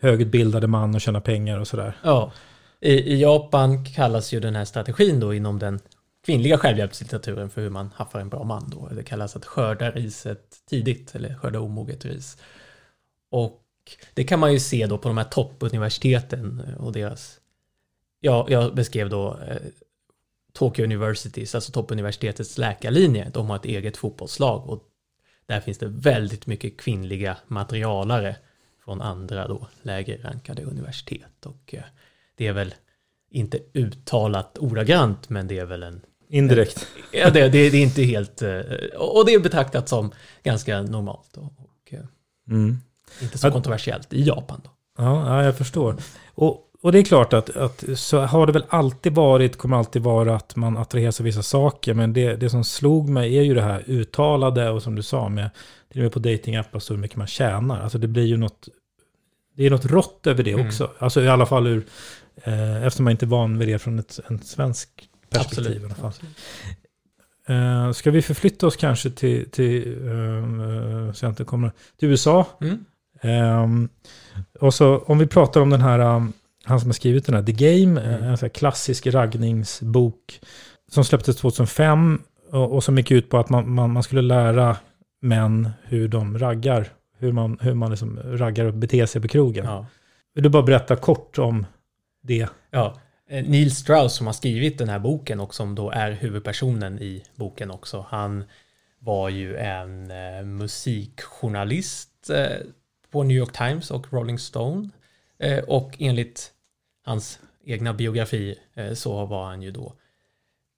högutbildade 0.00 0.66
man 0.66 0.94
och 0.94 1.00
tjäna 1.00 1.20
pengar 1.20 1.58
och 1.58 1.68
sådär. 1.68 1.96
Ja, 2.02 2.32
I, 2.80 2.92
i 2.92 3.20
Japan 3.20 3.84
kallas 3.84 4.32
ju 4.32 4.40
den 4.40 4.56
här 4.56 4.64
strategin 4.64 5.20
då 5.20 5.34
inom 5.34 5.58
den 5.58 5.80
kvinnliga 6.26 6.58
självhjälpslitteraturen 6.58 7.50
för 7.50 7.60
hur 7.60 7.70
man 7.70 7.90
haffar 7.94 8.20
en 8.20 8.28
bra 8.28 8.44
man 8.44 8.70
då. 8.70 8.88
Det 8.88 9.02
kallas 9.02 9.36
att 9.36 9.44
skörda 9.44 9.90
riset 9.90 10.42
tidigt 10.70 11.14
eller 11.14 11.34
skörda 11.34 11.60
omoget 11.60 12.04
ris. 12.04 12.36
Och 13.30 13.61
det 14.14 14.24
kan 14.24 14.40
man 14.40 14.52
ju 14.52 14.60
se 14.60 14.86
då 14.86 14.98
på 14.98 15.08
de 15.08 15.16
här 15.16 15.24
toppuniversiteten 15.24 16.74
och 16.78 16.92
deras, 16.92 17.40
ja, 18.20 18.46
jag 18.50 18.74
beskrev 18.74 19.10
då 19.10 19.38
eh, 19.48 19.56
Tokyo 20.52 20.84
Universities, 20.84 21.54
alltså 21.54 21.72
toppuniversitetets 21.72 22.58
läkarlinje, 22.58 23.30
de 23.34 23.50
har 23.50 23.56
ett 23.56 23.64
eget 23.64 23.96
fotbollslag 23.96 24.70
och 24.70 24.88
där 25.46 25.60
finns 25.60 25.78
det 25.78 25.88
väldigt 25.88 26.46
mycket 26.46 26.80
kvinnliga 26.80 27.36
materialare 27.46 28.36
från 28.84 29.00
andra 29.00 29.48
då 29.48 29.68
lägre 29.82 30.16
rankade 30.16 30.62
universitet 30.62 31.46
och 31.46 31.74
eh, 31.74 31.82
det 32.34 32.46
är 32.46 32.52
väl 32.52 32.74
inte 33.30 33.58
uttalat 33.74 34.58
ordagrant 34.58 35.28
men 35.28 35.48
det 35.48 35.58
är 35.58 35.66
väl 35.66 35.82
en 35.82 36.00
Indirekt. 36.32 36.86
En, 37.12 37.20
ja, 37.20 37.30
det, 37.30 37.48
det, 37.48 37.70
det, 37.70 37.76
är 37.76 37.82
inte 37.82 38.02
helt... 38.02 38.42
Eh, 38.42 38.60
och 38.98 39.26
det 39.26 39.34
är 39.34 39.40
betraktat 39.40 39.88
som 39.88 40.12
ganska 40.42 40.82
normalt. 40.82 41.36
Och, 41.36 41.44
och, 41.44 41.94
mm. 42.48 42.78
Inte 43.20 43.38
så 43.38 43.50
kontroversiellt 43.50 44.12
i 44.12 44.22
Japan 44.22 44.60
då. 44.64 44.70
Ja, 44.98 45.26
ja 45.26 45.44
jag 45.44 45.56
förstår. 45.58 45.96
Och, 46.34 46.68
och 46.82 46.92
det 46.92 46.98
är 46.98 47.02
klart 47.02 47.32
att, 47.32 47.56
att 47.56 47.84
så 47.94 48.20
har 48.20 48.46
det 48.46 48.52
väl 48.52 48.64
alltid 48.68 49.14
varit, 49.14 49.58
kommer 49.58 49.76
alltid 49.76 50.02
vara 50.02 50.36
att 50.36 50.56
man 50.56 50.76
attraheras 50.76 51.20
av 51.20 51.24
vissa 51.24 51.42
saker. 51.42 51.94
Men 51.94 52.12
det, 52.12 52.36
det 52.36 52.50
som 52.50 52.64
slog 52.64 53.08
mig 53.08 53.38
är 53.38 53.42
ju 53.42 53.54
det 53.54 53.62
här 53.62 53.84
uttalade 53.86 54.70
och 54.70 54.82
som 54.82 54.94
du 54.94 55.02
sa 55.02 55.28
med, 55.28 55.50
till 55.92 56.00
och 56.00 56.02
med 56.02 56.12
på 56.12 56.18
datingappar 56.18 56.78
så 56.78 56.94
mycket 56.94 57.16
man 57.16 57.26
tjänar. 57.26 57.80
Alltså 57.80 57.98
det 57.98 58.08
blir 58.08 58.24
ju 58.24 58.36
något, 58.36 58.68
det 59.56 59.66
är 59.66 59.70
något 59.70 59.86
rått 59.86 60.26
över 60.26 60.42
det 60.42 60.52
mm. 60.52 60.66
också. 60.66 60.90
Alltså 60.98 61.22
i 61.22 61.28
alla 61.28 61.46
fall 61.46 61.66
ur, 61.66 61.86
eh, 62.36 62.86
eftersom 62.86 63.04
man 63.04 63.10
inte 63.10 63.24
är 63.24 63.28
van 63.28 63.58
vid 63.58 63.68
det 63.68 63.78
från 63.78 63.98
ett, 63.98 64.20
en 64.26 64.42
svensk 64.42 64.88
perspektiv 65.30 65.66
Absolut. 65.66 65.82
i 65.82 65.84
alla 65.84 65.94
fall. 65.94 66.12
Uh, 67.50 67.92
ska 67.92 68.10
vi 68.10 68.22
förflytta 68.22 68.66
oss 68.66 68.76
kanske 68.76 69.10
till, 69.10 69.50
till, 69.50 69.86
uh, 69.86 71.12
så 71.12 71.24
jag 71.24 71.32
inte 71.32 71.44
kommer, 71.44 71.72
till 71.98 72.08
USA? 72.08 72.46
Mm. 72.60 72.84
Um, 73.22 73.88
och 74.60 74.74
så 74.74 74.98
om 74.98 75.18
vi 75.18 75.26
pratar 75.26 75.60
om 75.60 75.70
den 75.70 75.80
här, 75.80 75.98
um, 75.98 76.32
han 76.64 76.80
som 76.80 76.88
har 76.88 76.94
skrivit 76.94 77.26
den 77.26 77.34
här, 77.34 77.42
The 77.42 77.52
Game, 77.52 78.00
mm. 78.00 78.22
en 78.22 78.28
här 78.28 78.48
klassisk 78.48 79.06
raggningsbok 79.06 80.40
som 80.90 81.04
släpptes 81.04 81.36
2005 81.36 82.22
och, 82.50 82.72
och 82.72 82.84
som 82.84 82.98
gick 82.98 83.10
ut 83.10 83.30
på 83.30 83.38
att 83.38 83.50
man, 83.50 83.70
man, 83.70 83.92
man, 83.92 84.02
skulle 84.02 84.22
lära 84.22 84.76
män 85.20 85.70
hur 85.82 86.08
de 86.08 86.38
raggar, 86.38 86.88
hur 87.18 87.32
man, 87.32 87.58
hur 87.60 87.74
man 87.74 87.90
liksom 87.90 88.20
raggar 88.24 88.64
och 88.64 88.74
beter 88.74 89.06
sig 89.06 89.22
på 89.22 89.28
krogen. 89.28 89.64
Ja. 89.64 89.86
Vill 90.34 90.44
du 90.44 90.50
bara 90.50 90.62
berätta 90.62 90.96
kort 90.96 91.38
om 91.38 91.66
det? 92.22 92.48
Ja, 92.70 92.96
Eh, 93.32 93.44
Neil 93.44 93.74
Strauss 93.74 94.14
som 94.14 94.26
har 94.26 94.34
skrivit 94.34 94.78
den 94.78 94.88
här 94.88 94.98
boken 94.98 95.40
och 95.40 95.54
som 95.54 95.74
då 95.74 95.90
är 95.90 96.10
huvudpersonen 96.10 96.98
i 96.98 97.22
boken 97.34 97.70
också. 97.70 98.06
Han 98.08 98.44
var 98.98 99.28
ju 99.28 99.56
en 99.56 100.10
eh, 100.10 100.44
musikjournalist 100.44 102.30
eh, 102.30 102.66
på 103.12 103.22
New 103.22 103.36
York 103.36 103.52
Times 103.52 103.90
och 103.90 104.12
Rolling 104.12 104.38
Stone. 104.38 104.88
Eh, 105.38 105.64
och 105.64 105.96
enligt 105.98 106.52
hans 107.04 107.38
egna 107.64 107.94
biografi 107.94 108.58
eh, 108.74 108.94
så 108.94 109.26
var 109.26 109.46
han 109.46 109.62
ju 109.62 109.70
då 109.70 109.94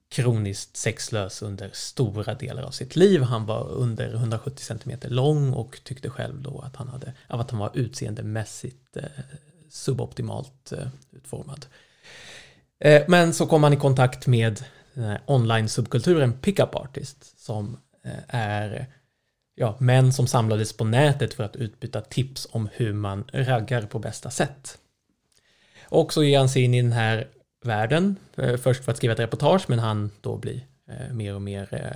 kroniskt 0.09 0.77
sexlös 0.77 1.43
under 1.43 1.71
stora 1.73 2.35
delar 2.35 2.63
av 2.63 2.71
sitt 2.71 2.97
liv. 2.97 3.23
Han 3.23 3.47
var 3.47 3.69
under 3.69 4.15
170 4.15 4.65
cm 4.65 4.99
lång 5.03 5.53
och 5.53 5.81
tyckte 5.85 6.11
själv 6.11 6.43
då 6.43 6.61
att 6.61 6.77
han, 6.77 6.89
hade, 6.89 7.13
att 7.27 7.51
han 7.51 7.61
var 7.61 7.71
utseendemässigt 7.75 8.97
eh, 8.97 9.05
suboptimalt 9.71 10.73
utformad. 11.11 11.67
Men 13.09 13.35
så 13.35 13.47
kom 13.47 13.63
han 13.63 13.73
i 13.73 13.77
kontakt 13.77 14.27
med 14.27 14.65
online-subkulturen 15.27 16.33
Pickup 16.33 16.75
Artist 16.75 17.41
som 17.41 17.77
är 18.29 18.87
ja, 19.55 19.77
män 19.79 20.13
som 20.13 20.27
samlades 20.27 20.77
på 20.77 20.85
nätet 20.85 21.35
för 21.35 21.45
att 21.45 21.57
utbyta 21.57 22.01
tips 22.01 22.49
om 22.51 22.69
hur 22.73 22.93
man 22.93 23.25
raggar 23.33 23.83
på 23.83 23.99
bästa 23.99 24.31
sätt. 24.31 24.79
Och 25.85 26.13
så 26.13 26.25
ger 26.25 26.39
han 26.39 26.49
sig 26.49 26.63
in 26.63 26.75
i 26.75 26.83
den 26.83 26.93
här 26.93 27.29
världen, 27.65 28.17
eh, 28.37 28.57
först 28.57 28.85
för 28.85 28.93
att 28.93 28.97
skriva 28.97 29.13
ett 29.13 29.21
reportage, 29.21 29.65
men 29.69 29.79
han 29.79 30.11
då 30.21 30.37
blir 30.37 30.61
mer 31.13 31.35
och 31.35 31.43
mer 31.43 31.93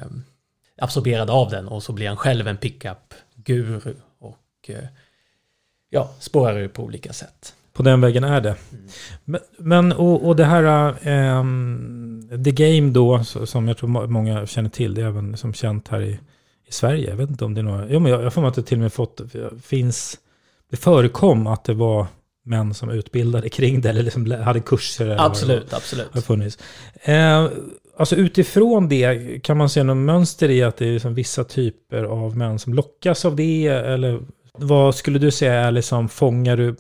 absorberad 0.79 1.31
av 1.31 1.51
den 1.51 1.69
och 1.69 1.83
så 1.83 1.93
blir 1.93 2.09
han 2.09 2.17
själv 2.17 2.49
en 2.49 2.57
pickup-guru 2.57 3.95
och 4.19 4.71
ja, 5.91 6.11
spårar 6.19 6.59
ur 6.59 6.69
på 6.69 6.83
olika 6.83 7.13
sätt 7.13 7.55
på 7.79 7.85
den 7.85 8.01
vägen 8.01 8.25
är 8.25 8.41
det. 8.41 8.57
Men, 9.25 9.41
men 9.59 9.93
och, 9.93 10.27
och 10.27 10.37
det 10.37 10.45
här, 10.45 10.91
um, 11.39 12.29
The 12.45 12.51
Game 12.51 12.91
då, 12.91 13.25
som 13.25 13.69
jag 13.69 13.77
tror 13.77 14.07
många 14.07 14.47
känner 14.47 14.71
till, 14.71 14.95
det 14.95 15.03
är 15.03 15.07
även 15.07 15.37
som 15.37 15.55
känt 15.55 15.89
här 15.89 16.01
i, 16.01 16.19
i 16.69 16.73
Sverige. 16.73 17.11
Jag 17.11 17.17
vet 17.17 17.31
inte 17.31 17.45
om 17.45 17.55
det 17.55 17.61
är 17.61 17.63
några, 17.63 17.87
jo, 17.91 18.01
men 18.01 18.13
jag, 18.13 18.23
jag 18.23 18.33
får 18.33 18.47
att 18.47 18.55
det 18.55 18.63
till 18.63 18.79
och 18.79 18.83
med 18.83 18.93
fått, 18.93 19.21
finns, 19.63 20.19
det 20.71 20.77
förekom 20.77 21.47
att 21.47 21.65
det 21.65 21.75
var 21.75 22.07
män 22.45 22.75
som 22.75 22.91
utbildade 22.91 23.49
kring 23.49 23.81
det, 23.81 23.89
eller 23.91 24.03
liksom 24.03 24.31
hade 24.31 24.61
kurser. 24.61 25.17
Absolut, 25.19 25.73
absolut. 25.73 26.15
Har 26.15 26.21
funnits. 26.21 26.59
Eh, 27.03 27.49
alltså 27.97 28.17
utifrån 28.17 28.89
det, 28.89 29.43
kan 29.43 29.57
man 29.57 29.69
se 29.69 29.83
något 29.83 29.97
mönster 29.97 30.51
i 30.51 30.63
att 30.63 30.77
det 30.77 30.87
är 30.87 30.93
liksom 30.93 31.15
vissa 31.15 31.45
typer 31.45 32.05
av 32.05 32.37
män 32.37 32.59
som 32.59 32.75
lockas 32.75 33.25
av 33.25 33.37
det? 33.37 33.67
Eller 33.67 34.21
vad 34.53 34.95
skulle 34.95 35.19
du 35.19 35.31
säga 35.31 35.53
är 35.53 35.71
liksom, 35.71 36.09
fångar 36.09 36.57
du 36.57 36.77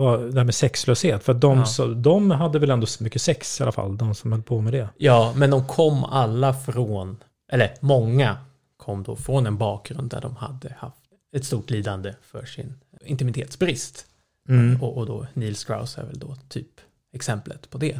var 0.00 0.18
det 0.18 0.38
här 0.38 0.44
med 0.44 0.54
sexlöshet. 0.54 1.24
För 1.24 1.34
de, 1.34 1.58
ja. 1.58 1.64
så, 1.64 1.86
de 1.86 2.30
hade 2.30 2.58
väl 2.58 2.70
ändå 2.70 2.86
så 2.86 3.04
mycket 3.04 3.22
sex 3.22 3.60
i 3.60 3.62
alla 3.62 3.72
fall, 3.72 3.96
de 3.96 4.14
som 4.14 4.32
höll 4.32 4.42
på 4.42 4.60
med 4.60 4.72
det. 4.72 4.88
Ja, 4.96 5.32
men 5.36 5.50
de 5.50 5.66
kom 5.66 6.04
alla 6.04 6.54
från, 6.54 7.16
eller 7.52 7.74
många 7.80 8.36
kom 8.90 9.02
då 9.02 9.16
från 9.16 9.46
en 9.46 9.56
bakgrund 9.58 10.10
där 10.10 10.20
de 10.20 10.36
hade 10.36 10.74
haft 10.78 11.04
ett 11.36 11.44
stort 11.44 11.70
lidande 11.70 12.14
för 12.22 12.44
sin 12.44 12.74
intimitetsbrist. 13.04 14.06
Mm. 14.48 14.82
Och, 14.82 14.96
och, 14.96 15.06
då 15.06 15.26
Neil 15.34 15.56
Strauss 15.56 15.98
är 15.98 16.04
väl 16.04 16.18
då 16.18 16.36
typ 16.48 16.80
exemplet 17.12 17.70
på 17.70 17.78
det. 17.78 17.98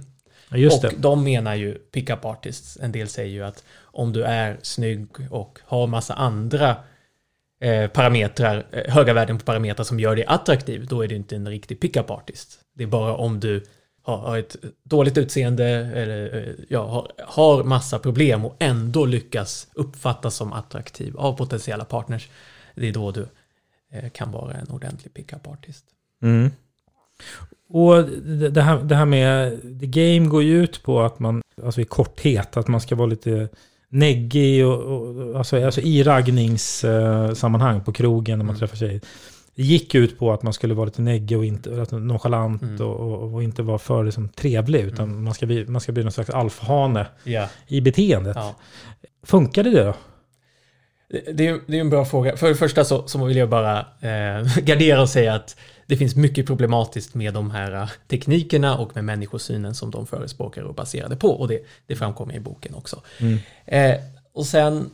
Ja, 0.49 0.77
och 0.77 0.83
det. 0.83 0.93
de 0.99 1.25
menar 1.25 1.55
ju, 1.55 1.75
pickup 1.75 2.25
artists, 2.25 2.79
en 2.81 2.93
del 2.93 3.09
säger 3.09 3.31
ju 3.31 3.45
att 3.45 3.65
om 3.81 4.13
du 4.13 4.25
är 4.25 4.59
snygg 4.63 5.09
och 5.31 5.59
har 5.65 5.87
massa 5.87 6.15
andra 6.15 6.77
eh, 7.61 7.91
parametrar, 7.91 8.67
eh, 8.71 8.93
höga 8.93 9.13
värden 9.13 9.39
på 9.39 9.45
parametrar 9.45 9.85
som 9.85 10.01
gör 10.01 10.17
dig 10.17 10.25
attraktiv, 10.27 10.87
då 10.87 11.05
är 11.05 11.09
du 11.09 11.15
inte 11.15 11.37
en 11.37 11.49
riktig 11.49 11.81
pickup 11.81 12.11
artist. 12.11 12.61
Det 12.75 12.83
är 12.83 12.89
bara 12.89 13.15
om 13.15 13.41
du 13.41 13.65
har, 14.17 14.39
ett 14.39 14.57
dåligt 14.83 15.19
utseende 15.19 15.65
eller 15.67 16.37
eh, 16.37 16.55
ja, 16.69 16.89
har, 16.89 17.13
har 17.27 17.65
massa 17.65 17.99
problem 17.99 18.45
och 18.45 18.57
ändå 18.59 19.05
lyckas 19.05 19.69
uppfattas 19.75 20.35
som 20.35 20.53
attraktiv 20.53 21.17
av 21.17 21.33
potentiella 21.37 21.85
partners. 21.85 22.29
Det 22.75 22.89
är 22.89 22.93
då 22.93 23.11
du 23.11 23.27
eh, 23.93 24.11
kan 24.11 24.33
vara 24.33 24.55
en 24.55 24.71
ordentlig 24.71 25.15
pickup 25.15 25.49
artist. 25.49 25.85
Mm. 26.23 26.51
Och 27.69 28.05
det 28.51 28.63
här, 28.63 28.79
det 28.79 28.95
här 28.95 29.05
med 29.05 29.61
the 29.81 29.87
game 29.87 30.29
går 30.29 30.43
ju 30.43 30.63
ut 30.63 30.83
på 30.83 31.01
att 31.01 31.19
man, 31.19 31.43
alltså 31.65 31.81
i 31.81 31.85
korthet, 31.85 32.57
att 32.57 32.69
man 32.69 32.81
ska 32.81 32.95
vara 32.95 33.07
lite 33.07 33.49
neggig 33.89 34.67
och, 34.67 34.83
och 34.83 35.39
alltså, 35.39 35.65
alltså 35.65 35.81
i 35.81 36.03
raggningssammanhang 36.03 37.85
på 37.85 37.93
krogen 37.93 38.39
när 38.39 38.45
man 38.45 38.55
mm. 38.55 38.59
träffar 38.59 38.77
tjejer. 38.77 39.01
Det 39.61 39.65
gick 39.65 39.95
ut 39.95 40.19
på 40.19 40.33
att 40.33 40.43
man 40.43 40.53
skulle 40.53 40.75
vara 40.75 40.87
lite 40.87 41.03
neggig 41.03 41.39
och 41.39 41.45
inte, 41.45 41.87
nonchalant 41.93 42.63
mm. 42.63 42.87
och, 42.87 43.35
och, 43.35 43.43
inte 43.43 43.63
vara 43.63 43.79
för 43.79 44.05
liksom, 44.05 44.29
trevlig. 44.29 44.81
Utan 44.81 45.11
mm. 45.11 45.25
man, 45.25 45.35
ska 45.35 45.47
bli, 45.47 45.67
man 45.67 45.81
ska 45.81 45.93
bli 45.93 46.03
någon 46.03 46.13
slags 46.13 46.31
alfahane 46.31 47.07
yeah. 47.25 47.49
i 47.67 47.81
beteendet. 47.81 48.37
Ja. 48.37 48.55
Funkade 49.23 49.71
det 49.71 49.85
då? 49.85 49.95
Det 51.33 51.47
är, 51.47 51.61
det 51.67 51.77
är 51.77 51.81
en 51.81 51.91
bra 51.91 52.05
fråga. 52.05 52.37
För 52.37 52.49
det 52.49 52.55
första 52.55 52.85
så, 52.85 53.09
så 53.09 53.25
vill 53.25 53.37
jag 53.37 53.49
bara 53.49 53.79
eh, 53.79 54.59
gardera 54.63 55.03
och 55.03 55.09
säga 55.09 55.35
att 55.35 55.57
det 55.87 55.97
finns 55.97 56.17
mycket 56.17 56.47
problematiskt 56.47 57.15
med 57.15 57.35
de 57.35 57.51
här 57.51 57.73
äh, 57.73 57.89
teknikerna 58.09 58.79
och 58.79 58.95
med 58.95 59.05
människosynen 59.05 59.75
som 59.75 59.91
de 59.91 60.07
förespråkar 60.07 60.63
och 60.63 60.75
baserade 60.75 61.17
på. 61.17 61.29
Och 61.29 61.49
det, 61.49 61.61
det 61.87 61.97
framkommer 61.97 62.35
i 62.35 62.41
boken 62.41 62.75
också. 62.75 63.03
Mm. 63.19 63.39
Eh, 63.67 64.01
och 64.33 64.47
sen 64.47 64.91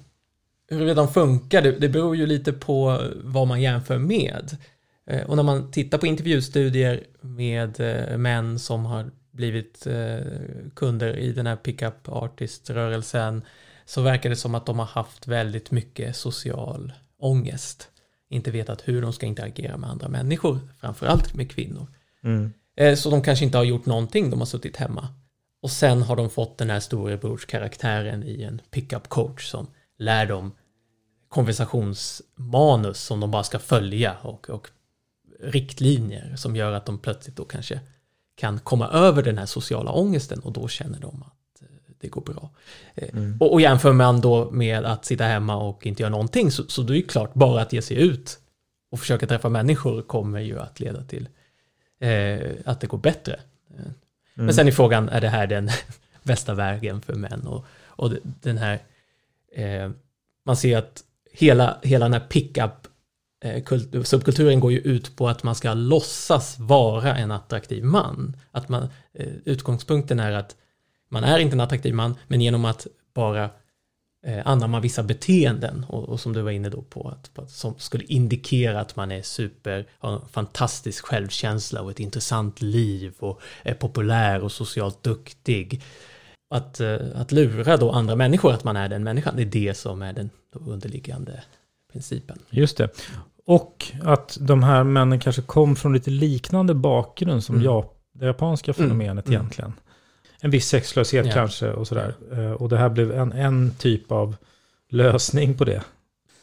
hur 0.69 0.95
de 0.95 1.09
funkar, 1.09 1.63
det, 1.63 1.73
det 1.73 1.89
beror 1.89 2.17
ju 2.17 2.27
lite 2.27 2.53
på 2.53 3.01
vad 3.25 3.49
man 3.49 3.61
jämför 3.61 3.99
med. 3.99 4.57
Eh, 5.07 5.27
och 5.27 5.37
när 5.37 5.43
man 5.43 5.71
tittar 5.71 5.99
på 5.99 6.07
intervjustudier 6.07 7.05
med 7.21 7.81
eh, 7.81 8.19
män 8.19 8.59
som 8.59 8.85
har 8.85 9.11
blivit 9.31 9.87
eh, 9.87 10.19
kunder 10.75 11.17
i 11.17 11.33
den 11.33 11.47
här 11.47 11.57
pickup 11.57 12.09
artist-rörelsen 12.09 13.43
så 13.85 14.03
verkar 14.03 14.31
det 14.31 14.37
som 14.37 14.55
att 14.55 14.67
de 14.67 14.79
har 14.79 14.87
haft 14.87 15.29
väldigt 15.29 15.71
mycket 15.71 16.17
social 16.17 16.93
ångest 17.19 17.89
inte 18.29 18.51
vetat 18.51 18.89
hur 18.89 19.03
de 19.03 19.13
ska 19.13 19.27
interagera 19.27 19.77
med 19.77 19.91
andra 19.91 20.09
människor, 20.09 20.59
framförallt 20.81 21.35
med 21.35 21.51
kvinnor. 21.51 21.87
Mm. 22.25 22.53
Så 22.97 23.11
de 23.11 23.23
kanske 23.23 23.45
inte 23.45 23.59
har 23.59 23.65
gjort 23.65 23.87
någonting, 23.87 24.31
de 24.31 24.39
har 24.39 24.47
suttit 24.47 24.77
hemma. 24.77 25.09
Och 25.63 25.71
sen 25.71 26.03
har 26.03 26.17
de 26.17 26.31
fått 26.31 26.59
den 26.59 26.71
här 26.71 26.81
storebrorskaraktären 26.81 28.23
i 28.23 28.43
en 28.43 28.61
pickup 28.71 29.09
coach 29.09 29.51
som 29.51 29.67
lär 29.99 30.27
dem 30.27 30.53
konversationsmanus 31.29 33.01
som 33.01 33.21
de 33.21 33.31
bara 33.31 33.43
ska 33.43 33.59
följa 33.59 34.17
och, 34.23 34.51
och 34.51 34.69
riktlinjer 35.41 36.37
som 36.37 36.57
gör 36.57 36.73
att 36.73 36.87
de 36.87 36.99
plötsligt 36.99 37.37
då 37.37 37.45
kanske 37.45 37.81
kan 38.35 38.59
komma 38.59 38.89
över 38.89 39.23
den 39.23 39.39
här 39.39 39.47
sociala 39.47 39.91
ångesten 39.91 40.39
och 40.41 40.53
då 40.53 40.69
känner 40.69 41.01
de 41.01 41.23
att 41.27 41.37
det 42.01 42.09
går 42.09 42.21
bra. 42.21 42.51
Eh, 42.95 43.09
mm. 43.09 43.37
Och, 43.41 43.53
och 43.53 43.61
jämför 43.61 43.93
man 43.93 44.21
då 44.21 44.51
med 44.51 44.85
att 44.85 45.05
sitta 45.05 45.25
hemma 45.25 45.57
och 45.57 45.87
inte 45.87 46.03
göra 46.03 46.11
någonting 46.11 46.51
så, 46.51 46.65
så 46.69 46.83
då 46.83 46.93
är 46.93 46.97
det 46.97 47.03
klart, 47.03 47.35
bara 47.35 47.63
att 47.63 47.73
ge 47.73 47.83
sig 47.83 47.97
ut 47.97 48.39
och 48.91 49.01
försöka 49.01 49.27
träffa 49.27 49.49
människor 49.49 50.03
kommer 50.03 50.41
ju 50.41 50.59
att 50.59 50.81
leda 50.81 51.03
till 51.03 51.29
eh, 51.99 52.51
att 52.65 52.81
det 52.81 52.87
går 52.87 52.99
bättre. 52.99 53.41
Eh, 53.71 53.81
mm. 53.81 53.95
Men 54.35 54.55
sen 54.55 54.69
är 54.69 54.73
frågan, 54.73 55.09
är 55.09 55.21
det 55.21 55.29
här 55.29 55.47
den 55.47 55.71
bästa 56.23 56.55
vägen 56.55 57.01
för 57.01 57.15
män? 57.15 57.47
Och, 57.47 57.65
och 57.87 58.13
den 58.23 58.59
här, 58.59 58.79
eh, 59.57 59.91
man 60.47 60.57
ser 60.57 60.79
att 60.79 61.05
hela, 61.33 61.79
hela 61.83 62.05
den 62.05 62.13
här 62.13 62.29
pickup 62.29 62.87
eh, 63.45 64.03
subkulturen 64.03 64.61
går 64.61 64.73
ju 64.73 64.79
ut 64.79 65.17
på 65.17 65.29
att 65.29 65.43
man 65.43 65.55
ska 65.55 65.75
låtsas 65.75 66.59
vara 66.59 67.17
en 67.17 67.31
attraktiv 67.31 67.85
man. 67.85 68.37
Att 68.51 68.69
man, 68.69 68.83
eh, 69.15 69.29
utgångspunkten 69.45 70.21
är 70.21 70.33
att 70.33 70.57
man 71.09 71.25
är 71.25 71.39
inte 71.39 71.57
en 71.57 71.61
attraktiv 71.61 71.95
man, 71.95 72.15
men 72.27 72.41
genom 72.41 72.65
att 72.65 72.87
bara 73.15 73.51
eh, 74.27 74.47
anamma 74.47 74.81
vissa 74.81 75.03
beteenden 75.03 75.85
och, 75.89 76.09
och, 76.09 76.21
som 76.21 76.33
du 76.33 76.43
var 76.43 76.51
inne 76.51 76.69
då 76.69 76.83
på, 76.83 77.09
att, 77.09 77.35
på, 77.35 77.47
som 77.47 77.75
skulle 77.79 78.05
indikera 78.05 78.81
att 78.81 78.97
man 78.97 79.13
är 79.13 79.23
super, 79.23 79.87
har 79.99 80.13
en 80.13 80.29
fantastisk 80.29 81.05
självkänsla 81.05 81.83
och 81.83 81.91
ett 81.91 82.01
intressant 82.01 82.63
liv 82.63 83.15
och 83.19 83.41
är 83.63 83.75
populär 83.75 84.41
och 84.41 84.53
socialt 84.53 85.03
duktig. 85.03 85.83
Att, 86.51 86.81
eh, 86.81 86.97
att 87.15 87.33
lura 87.33 87.77
då 87.77 87.91
andra 87.91 88.17
människor 88.17 88.53
att 88.53 88.65
man 88.65 88.77
är 88.77 88.89
den 88.89 89.05
människan, 89.05 89.37
det 89.37 89.43
är 89.43 89.47
det 89.47 89.75
som 89.75 90.03
är 90.03 90.13
den 90.13 90.31
underliggande 90.53 91.43
principen. 91.93 92.39
Just 92.51 92.77
det. 92.77 92.89
Och 93.47 93.93
att 94.03 94.39
de 94.41 94.63
här 94.63 94.85
männen 94.85 95.21
kanske 95.21 95.43
kom 95.43 95.77
från 95.77 95.93
lite 95.93 96.11
liknande 96.11 96.75
bakgrund 96.75 97.45
som 97.45 97.57
mm. 97.57 97.85
det 98.13 98.27
japanska 98.27 98.73
mm. 98.73 98.89
fenomenet 98.89 99.27
mm. 99.27 99.41
egentligen. 99.41 99.73
En 100.41 100.51
viss 100.51 100.69
sexlöshet 100.69 101.27
ja. 101.27 101.33
kanske 101.33 101.73
och 101.73 101.89
sådär. 101.89 102.15
Eh, 102.33 102.51
och 102.51 102.69
det 102.69 102.77
här 102.77 102.89
blev 102.89 103.13
en, 103.13 103.33
en 103.33 103.75
typ 103.79 104.13
av 104.13 104.37
lösning 104.91 105.57
på 105.57 105.65
det. 105.65 105.83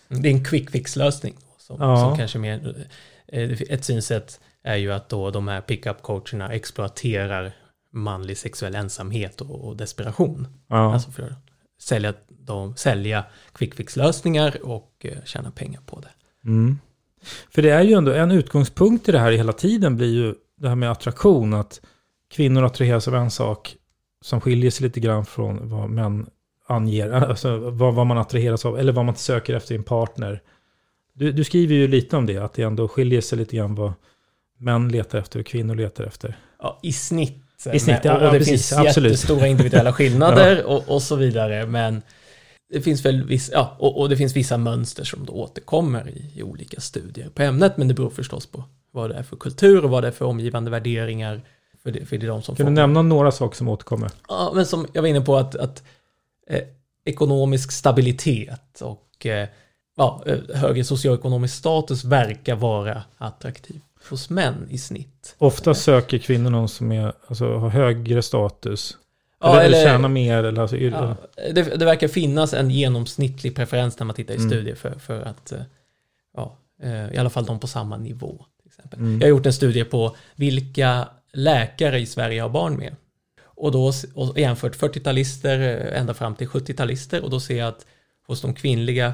Det 0.07 0.29
är 0.29 0.33
en 0.33 0.43
quick 0.43 0.69
fix-lösning. 0.69 1.35
Som, 1.57 1.77
ja. 1.79 1.97
som 1.97 2.17
kanske 2.17 2.39
mer, 2.39 2.87
eh, 3.27 3.61
ett 3.61 3.83
synsätt 3.83 4.39
är 4.63 4.75
ju 4.75 4.91
att 4.93 5.09
då 5.09 5.31
de 5.31 5.47
här 5.47 5.61
pickup-coacherna 5.61 6.51
exploaterar 6.51 7.53
manlig 7.93 8.37
sexuell 8.37 8.75
ensamhet 8.75 9.41
och, 9.41 9.67
och 9.67 9.77
desperation. 9.77 10.47
Ja. 10.67 10.93
Alltså 10.93 11.11
för 11.11 11.23
att 11.23 11.43
sälja, 11.81 12.13
de, 12.29 12.75
sälja 12.75 13.25
quick 13.53 13.75
fix-lösningar 13.75 14.57
och 14.63 15.05
uh, 15.05 15.23
tjäna 15.25 15.51
pengar 15.51 15.81
på 15.85 15.99
det. 15.99 16.49
Mm. 16.49 16.79
För 17.49 17.61
det 17.61 17.69
är 17.69 17.81
ju 17.81 17.93
ändå 17.93 18.11
en 18.11 18.31
utgångspunkt 18.31 19.09
i 19.09 19.11
det 19.11 19.19
här 19.19 19.31
hela 19.31 19.53
tiden 19.53 19.97
blir 19.97 20.13
ju 20.13 20.35
det 20.57 20.69
här 20.69 20.75
med 20.75 20.91
attraktion. 20.91 21.53
Att 21.53 21.81
kvinnor 22.31 22.63
attraheras 22.63 23.07
av 23.07 23.15
en 23.15 23.31
sak 23.31 23.75
som 24.21 24.41
skiljer 24.41 24.71
sig 24.71 24.83
lite 24.83 24.99
grann 24.99 25.25
från 25.25 25.69
vad 25.69 25.89
män 25.89 26.29
anger. 26.67 27.11
Alltså 27.11 27.57
vad, 27.57 27.93
vad 27.93 28.07
man 28.07 28.17
attraheras 28.17 28.65
av 28.65 28.79
eller 28.79 28.93
vad 28.93 29.05
man 29.05 29.15
söker 29.15 29.53
efter 29.53 29.73
i 29.73 29.77
en 29.77 29.83
partner. 29.83 30.41
Du, 31.13 31.31
du, 31.31 31.43
skriver 31.43 31.75
ju 31.75 31.87
lite 31.87 32.17
om 32.17 32.25
det, 32.25 32.37
att 32.37 32.53
det 32.53 32.63
ändå 32.63 32.87
skiljer 32.87 33.21
sig 33.21 33.37
lite 33.37 33.55
grann 33.55 33.75
vad 33.75 33.93
män 34.57 34.89
letar 34.89 35.19
efter 35.19 35.39
och 35.39 35.45
kvinnor 35.45 35.75
letar 35.75 36.03
efter. 36.03 36.37
Ja, 36.59 36.79
i 36.83 36.93
snitt. 36.93 37.42
I 37.73 37.79
snitt, 37.79 37.99
ja, 38.03 38.13
och 38.13 38.33
det 38.33 38.39
precis, 38.39 38.69
finns 38.69 38.87
absolut. 38.87 39.11
jättestora 39.11 39.47
individuella 39.47 39.93
skillnader 39.93 40.57
ja. 40.57 40.63
och, 40.63 40.89
och 40.89 41.01
så 41.01 41.15
vidare. 41.15 41.65
Men 41.65 42.01
det 42.73 42.81
finns 42.81 43.05
väl 43.05 43.23
viss, 43.23 43.49
ja, 43.53 43.75
och, 43.79 43.99
och, 43.99 44.09
det 44.09 44.17
finns 44.17 44.35
vissa 44.35 44.57
mönster 44.57 45.03
som 45.03 45.25
då 45.25 45.33
återkommer 45.33 46.09
i, 46.09 46.39
i, 46.39 46.43
olika 46.43 46.81
studier 46.81 47.29
på 47.29 47.41
ämnet, 47.41 47.77
men 47.77 47.87
det 47.87 47.93
beror 47.93 48.09
förstås 48.09 48.45
på 48.45 48.63
vad 48.91 49.09
det 49.09 49.15
är 49.15 49.23
för 49.23 49.35
kultur 49.35 49.83
och 49.83 49.89
vad 49.89 50.03
det 50.03 50.07
är 50.07 50.11
för 50.11 50.25
omgivande 50.25 50.71
värderingar. 50.71 51.41
För 51.83 51.91
det, 51.91 52.05
för 52.05 52.17
det 52.17 52.25
är 52.25 52.27
de 52.27 52.41
som 52.41 52.55
kan 52.55 52.65
får... 52.65 52.69
du 52.71 52.75
nämna 52.75 53.01
några 53.01 53.31
saker 53.31 53.57
som 53.57 53.67
återkommer? 53.67 54.11
Ja, 54.27 54.51
men 54.55 54.65
som 54.65 54.87
jag 54.93 55.01
var 55.01 55.09
inne 55.09 55.21
på 55.21 55.37
att, 55.37 55.55
att 55.55 55.83
eh, 56.49 56.61
ekonomisk 57.05 57.71
stabilitet 57.71 58.81
och 58.81 59.25
eh, 59.25 59.47
ja, 59.97 60.23
eh, 60.25 60.55
högre 60.55 60.83
socioekonomisk 60.83 61.55
status 61.55 62.03
verkar 62.03 62.55
vara 62.55 63.03
attraktiv 63.17 63.81
hos 64.09 64.29
män 64.29 64.67
i 64.69 64.77
snitt. 64.77 65.35
Ofta 65.37 65.73
söker 65.73 66.17
kvinnor 66.17 66.49
någon 66.49 66.69
som 66.69 66.91
är, 66.91 67.13
alltså, 67.27 67.57
har 67.57 67.69
högre 67.69 68.21
status 68.21 68.97
Ja, 69.43 69.61
eller, 69.61 69.65
eller 69.65 69.83
tjäna 69.83 70.07
mer. 70.07 70.43
Eller 70.43 70.61
alltså, 70.61 70.77
ja, 70.77 71.15
det, 71.35 71.61
det, 71.61 71.85
verkar 71.85 72.07
finnas 72.07 72.53
en 72.53 72.69
genomsnittlig 72.69 73.55
preferens 73.55 73.99
när 73.99 74.05
man 74.05 74.15
tittar 74.15 74.33
i 74.33 74.37
mm. 74.37 74.49
studier 74.49 74.75
för, 74.75 74.99
för 74.99 75.21
att, 75.21 75.51
eh, 75.51 75.61
ja, 76.37 76.57
eh, 76.83 77.13
i 77.13 77.17
alla 77.17 77.29
fall 77.29 77.45
de 77.45 77.59
på 77.59 77.67
samma 77.67 77.97
nivå. 77.97 78.45
Till 78.61 78.67
exempel. 78.67 78.99
Mm. 78.99 79.19
Jag 79.19 79.27
har 79.27 79.29
gjort 79.29 79.45
en 79.45 79.53
studie 79.53 79.83
på 79.83 80.15
vilka 80.35 81.07
läkare 81.33 81.99
i 81.99 82.05
Sverige 82.05 82.41
har 82.41 82.49
barn 82.49 82.77
med. 82.77 82.95
Och 83.43 83.71
då 83.71 83.93
och 84.13 84.39
jämfört 84.39 84.75
40-talister 84.75 85.59
eh, 85.59 85.99
ända 85.99 86.13
fram 86.13 86.35
till 86.35 86.47
70-talister 86.47 87.19
och 87.19 87.29
då 87.29 87.39
ser 87.39 87.57
jag 87.57 87.67
att 87.67 87.85
hos 88.27 88.41
de 88.41 88.53
kvinnliga 88.53 89.13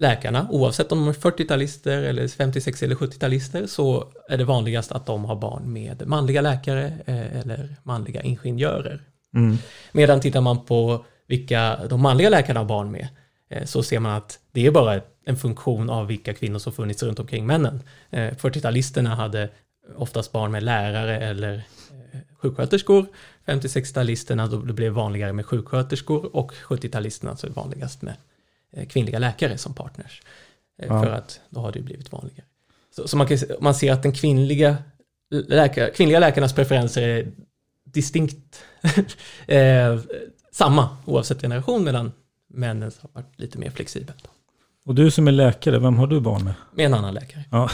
läkarna, 0.00 0.46
oavsett 0.50 0.92
om 0.92 0.98
de 0.98 1.08
är 1.08 1.12
40-talister 1.12 2.02
eller 2.02 2.28
56 2.28 2.82
eller 2.82 2.94
70-talister, 2.94 3.66
så 3.66 4.12
är 4.28 4.38
det 4.38 4.44
vanligast 4.44 4.92
att 4.92 5.06
de 5.06 5.24
har 5.24 5.36
barn 5.36 5.72
med 5.72 6.06
manliga 6.06 6.40
läkare 6.40 6.92
eller 7.06 7.76
manliga 7.82 8.22
ingenjörer. 8.22 9.02
Mm. 9.34 9.58
Medan 9.92 10.20
tittar 10.20 10.40
man 10.40 10.64
på 10.64 11.04
vilka 11.26 11.86
de 11.90 12.02
manliga 12.02 12.28
läkarna 12.28 12.60
har 12.60 12.64
barn 12.64 12.90
med 12.90 13.08
eh, 13.50 13.64
så 13.64 13.82
ser 13.82 14.00
man 14.00 14.12
att 14.12 14.38
det 14.52 14.66
är 14.66 14.70
bara 14.70 15.00
en 15.24 15.36
funktion 15.36 15.90
av 15.90 16.06
vilka 16.06 16.34
kvinnor 16.34 16.58
som 16.58 16.72
funnits 16.72 17.02
runt 17.02 17.18
omkring 17.18 17.46
männen. 17.46 17.82
40-talisterna 18.10 19.10
eh, 19.10 19.16
hade 19.16 19.48
oftast 19.96 20.32
barn 20.32 20.52
med 20.52 20.62
lärare 20.62 21.20
eller 21.20 21.54
eh, 22.12 22.20
sjuksköterskor. 22.36 23.06
50-60-talisterna 23.46 24.48
då 24.48 24.56
det 24.56 24.72
blev 24.72 24.92
vanligare 24.92 25.32
med 25.32 25.46
sjuksköterskor 25.46 26.36
och 26.36 26.52
70-talisterna 26.52 27.36
så 27.36 27.48
vanligast 27.48 28.02
med 28.02 28.14
kvinnliga 28.88 29.18
läkare 29.18 29.58
som 29.58 29.74
partners. 29.74 30.22
Ja. 30.76 31.02
För 31.02 31.10
att 31.10 31.40
då 31.50 31.60
har 31.60 31.72
det 31.72 31.80
blivit 31.80 32.12
vanligare. 32.12 32.44
Så, 32.96 33.08
så 33.08 33.16
man, 33.16 33.26
kan, 33.26 33.38
man 33.60 33.74
ser 33.74 33.92
att 33.92 34.02
den 34.02 34.12
kvinnliga, 34.12 34.76
läkare, 35.30 35.90
kvinnliga 35.90 36.18
läkarnas 36.18 36.52
preferenser 36.52 37.02
är 37.02 37.32
distinkt 37.84 38.62
eh, 39.46 40.00
samma 40.52 40.96
oavsett 41.04 41.40
generation 41.40 41.84
medan 41.84 42.12
männen 42.48 42.92
har 43.00 43.10
varit 43.12 43.40
lite 43.40 43.58
mer 43.58 43.70
flexibelt. 43.70 44.28
Och 44.84 44.94
du 44.94 45.10
som 45.10 45.28
är 45.28 45.32
läkare, 45.32 45.78
vem 45.78 45.96
har 45.96 46.06
du 46.06 46.20
barn 46.20 46.44
med? 46.44 46.54
Med 46.72 46.86
en 46.86 46.94
annan 46.94 47.14
läkare. 47.14 47.44
Ja. 47.50 47.70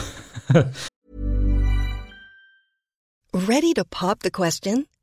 Ready 3.33 3.73
to 3.75 3.83
pop 3.89 4.19
the 4.19 4.29
question? 4.29 4.85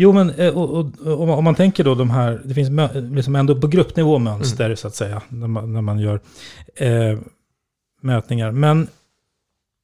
Jo, 0.00 0.12
men 0.12 0.30
eh, 0.30 0.58
och, 0.58 0.86
och, 1.06 1.38
om 1.38 1.44
man 1.44 1.54
tänker 1.54 1.84
då 1.84 1.94
de 1.94 2.10
här, 2.10 2.40
det 2.44 2.54
finns 2.54 2.70
liksom 3.12 3.36
ändå 3.36 3.60
på 3.60 3.66
gruppnivå 3.66 4.18
mönster 4.18 4.64
mm. 4.64 4.76
så 4.76 4.88
att 4.88 4.94
säga, 4.94 5.22
när 5.28 5.46
man, 5.46 5.72
när 5.72 5.80
man 5.80 5.98
gör 5.98 6.20
eh, 6.74 7.18
mätningar. 8.00 8.50
Men 8.50 8.88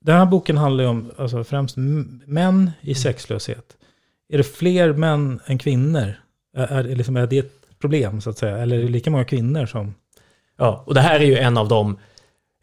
den 0.05 0.17
här 0.17 0.27
boken 0.27 0.57
handlar 0.57 0.85
ju 0.85 0.91
om 0.91 1.11
alltså, 1.19 1.45
främst 1.45 1.77
män 1.77 2.71
i 2.81 2.87
mm. 2.87 2.95
sexlöshet. 2.95 3.77
Är 4.29 4.39
det 4.39 4.45
fler 4.45 4.93
män 4.93 5.41
än 5.47 5.59
kvinnor? 5.59 6.15
Är, 6.57 6.67
är, 6.67 6.97
liksom, 6.97 7.17
är 7.17 7.27
det 7.27 7.39
ett 7.39 7.79
problem 7.79 8.21
så 8.21 8.31
att 8.31 8.39
säga? 8.39 8.59
Eller 8.59 8.79
är 8.79 8.83
det 8.83 8.89
lika 8.89 9.11
många 9.11 9.25
kvinnor 9.25 9.67
som... 9.67 9.95
Ja, 10.57 10.85
och 10.87 10.95
det 10.95 11.01
här 11.01 11.21
är 11.21 11.25
ju 11.25 11.39
en 11.39 11.57
av 11.57 11.69
de 11.69 11.99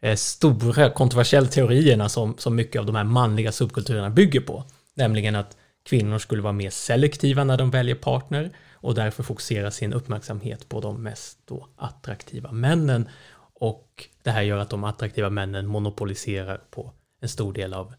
eh, 0.02 0.16
stora 0.16 0.90
kontroversiella 0.90 1.48
teorierna 1.48 2.08
som, 2.08 2.34
som 2.38 2.56
mycket 2.56 2.80
av 2.80 2.86
de 2.86 2.94
här 2.94 3.04
manliga 3.04 3.52
subkulturerna 3.52 4.10
bygger 4.10 4.40
på. 4.40 4.64
Nämligen 4.94 5.36
att 5.36 5.56
kvinnor 5.82 6.18
skulle 6.18 6.42
vara 6.42 6.52
mer 6.52 6.70
selektiva 6.70 7.44
när 7.44 7.56
de 7.56 7.70
väljer 7.70 7.94
partner 7.94 8.50
och 8.72 8.94
därför 8.94 9.22
fokusera 9.22 9.70
sin 9.70 9.92
uppmärksamhet 9.92 10.68
på 10.68 10.80
de 10.80 11.02
mest 11.02 11.38
attraktiva 11.76 12.52
männen. 12.52 13.08
Och 13.54 14.08
det 14.22 14.30
här 14.30 14.42
gör 14.42 14.58
att 14.58 14.70
de 14.70 14.84
attraktiva 14.84 15.30
männen 15.30 15.66
monopoliserar 15.66 16.60
på 16.70 16.92
en 17.20 17.28
stor 17.28 17.52
del 17.52 17.74
av 17.74 17.94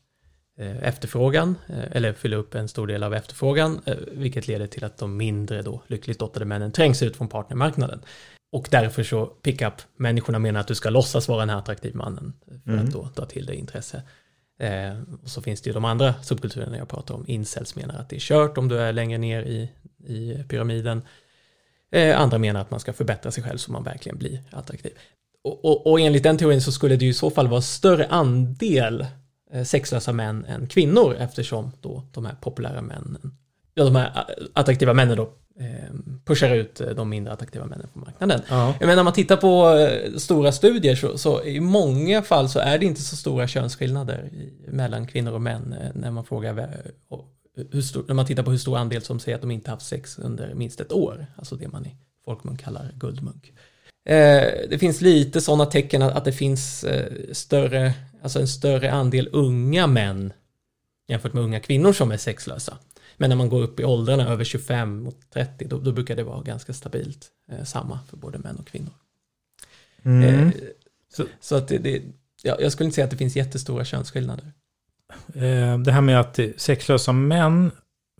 eh, 0.59 0.83
efterfrågan, 0.83 1.55
eh, 1.67 1.91
eller 1.91 2.13
fyller 2.13 2.37
upp 2.37 2.55
en 2.55 2.67
stor 2.67 2.87
del 2.87 3.03
av 3.03 3.13
efterfrågan, 3.13 3.81
eh, 3.85 3.95
vilket 4.11 4.47
leder 4.47 4.67
till 4.67 4.83
att 4.83 4.97
de 4.97 5.17
mindre 5.17 5.61
då 5.61 5.81
lyckligt 5.87 6.21
lottade 6.21 6.45
männen 6.45 6.71
trängs 6.71 7.03
ut 7.03 7.15
från 7.15 7.27
partnermarknaden. 7.27 8.01
Och 8.51 8.67
därför 8.71 9.03
så 9.03 9.25
pickup-människorna 9.25 10.39
menar 10.39 10.59
att 10.59 10.67
du 10.67 10.75
ska 10.75 10.89
låtsas 10.89 11.27
vara 11.27 11.39
den 11.39 11.49
här 11.49 11.57
attraktiva 11.57 11.97
mannen 11.97 12.33
för 12.63 12.71
Mm. 12.71 12.85
att 12.85 12.91
då 12.91 13.09
dra 13.15 13.25
till 13.25 13.45
dig 13.45 13.55
intresse. 13.55 14.01
Eh, 14.59 14.93
och 15.23 15.29
så 15.29 15.41
finns 15.41 15.61
det 15.61 15.69
ju 15.69 15.73
de 15.73 15.85
andra 15.85 16.13
subkulturerna 16.23 16.77
jag 16.77 16.87
pratar 16.87 17.15
om. 17.15 17.25
Incels 17.27 17.75
menar 17.75 17.95
att 17.95 18.09
det 18.09 18.15
är 18.15 18.19
kört 18.19 18.57
om 18.57 18.67
du 18.67 18.79
är 18.79 18.93
längre 18.93 19.17
ner 19.17 19.43
i, 19.43 19.69
i 20.07 20.43
pyramiden. 20.49 21.01
Eh, 21.91 22.21
andra 22.21 22.37
menar 22.37 22.61
att 22.61 22.71
man 22.71 22.79
ska 22.79 22.93
förbättra 22.93 23.31
sig 23.31 23.43
själv 23.43 23.57
så 23.57 23.71
man 23.71 23.83
verkligen 23.83 24.17
blir 24.17 24.43
attraktiv. 24.51 24.91
Och, 25.43 25.65
och, 25.65 25.87
och 25.87 25.99
enligt 25.99 26.23
den 26.23 26.37
teorin 26.37 26.61
så 26.61 26.71
skulle 26.71 26.95
det 26.95 27.05
ju 27.05 27.11
i 27.11 27.13
så 27.13 27.29
fall 27.29 27.47
vara 27.47 27.61
större 27.61 28.07
andel 28.07 29.05
eh, 29.51 29.63
sexlösa 29.63 30.13
män 30.13 30.45
än 30.45 30.67
kvinnor 30.67 31.15
eftersom 31.19 31.71
då 31.81 32.03
de 32.11 32.25
här 32.25 32.35
populära 32.41 32.81
männen, 32.81 33.37
ja 33.73 33.83
de 33.83 33.95
här 33.95 34.25
attraktiva 34.53 34.93
männen 34.93 35.17
då 35.17 35.33
pushar 36.25 36.55
ut 36.55 36.81
eh, 36.81 36.89
de 36.89 37.09
mindre 37.09 37.33
attraktiva 37.33 37.65
männen 37.65 37.87
på 37.93 37.99
marknaden. 37.99 38.41
Ja. 38.49 38.75
Menar, 38.79 38.95
när 38.95 39.03
man 39.03 39.13
tittar 39.13 39.37
på 39.37 39.77
eh, 39.77 40.17
stora 40.17 40.51
studier 40.51 40.95
så, 40.95 41.17
så 41.17 41.43
i 41.43 41.59
många 41.59 42.21
fall 42.21 42.49
så 42.49 42.59
är 42.59 42.77
det 42.77 42.85
inte 42.85 43.01
så 43.01 43.15
stora 43.15 43.47
könsskillnader 43.47 44.29
mellan 44.67 45.07
kvinnor 45.07 45.33
och 45.33 45.41
män 45.41 45.75
eh, 45.81 45.89
när 45.93 46.11
man 46.11 46.25
frågar 46.25 46.81
stor, 47.83 48.05
när 48.07 48.15
man 48.15 48.25
tittar 48.25 48.43
på 48.43 48.51
hur 48.51 48.57
stor 48.57 48.77
andel 48.77 49.01
som 49.01 49.19
säger 49.19 49.35
att 49.35 49.41
de 49.41 49.51
inte 49.51 49.71
haft 49.71 49.85
sex 49.85 50.19
under 50.19 50.53
minst 50.53 50.79
ett 50.81 50.91
år, 50.91 51.25
alltså 51.35 51.55
det 51.55 51.67
man 51.67 51.85
i 51.85 51.95
folkmun 52.25 52.57
kallar 52.57 52.91
guldmunk. 52.95 53.53
Det 54.69 54.79
finns 54.79 55.01
lite 55.01 55.41
sådana 55.41 55.65
tecken 55.65 56.01
att, 56.01 56.25
det 56.25 56.31
finns 56.31 56.85
större, 57.31 57.93
alltså 58.21 58.39
en 58.39 58.47
större 58.47 58.91
andel 58.91 59.29
unga 59.31 59.87
män 59.87 60.33
jämfört 61.07 61.33
med 61.33 61.43
unga 61.43 61.59
kvinnor 61.59 61.93
som 61.93 62.11
är 62.11 62.17
sexlösa. 62.17 62.77
Men 63.17 63.29
när 63.29 63.35
man 63.37 63.49
går 63.49 63.61
upp 63.61 63.79
i 63.79 63.83
åldrarna 63.83 64.27
över 64.29 64.43
25 64.43 65.03
mot 65.03 65.17
30 65.33 65.65
då, 65.67 65.79
då 65.79 65.91
brukar 65.91 66.15
det 66.15 66.23
vara 66.23 66.41
ganska 66.41 66.73
stabilt 66.73 67.27
eh, 67.51 67.63
samma 67.63 67.99
för 68.09 68.17
både 68.17 68.37
män 68.37 68.55
och 68.59 68.67
kvinnor. 68.67 68.93
Mm. 70.03 70.23
Eh, 70.47 70.51
så, 71.13 71.25
så 71.39 71.55
att 71.55 71.67
det, 71.67 71.77
det, 71.77 72.01
ja, 72.43 72.57
jag 72.59 72.71
skulle 72.71 72.85
inte 72.85 72.95
säga 72.95 73.05
att 73.05 73.11
det 73.11 73.17
finns 73.17 73.35
jättestora 73.35 73.85
könsskillnader. 73.85 74.51
Eh, 75.35 75.77
Det 75.79 75.91
här 75.91 76.01
med 76.01 76.19
att 76.19 76.39
sexlösa 76.57 77.11
män, 77.11 77.71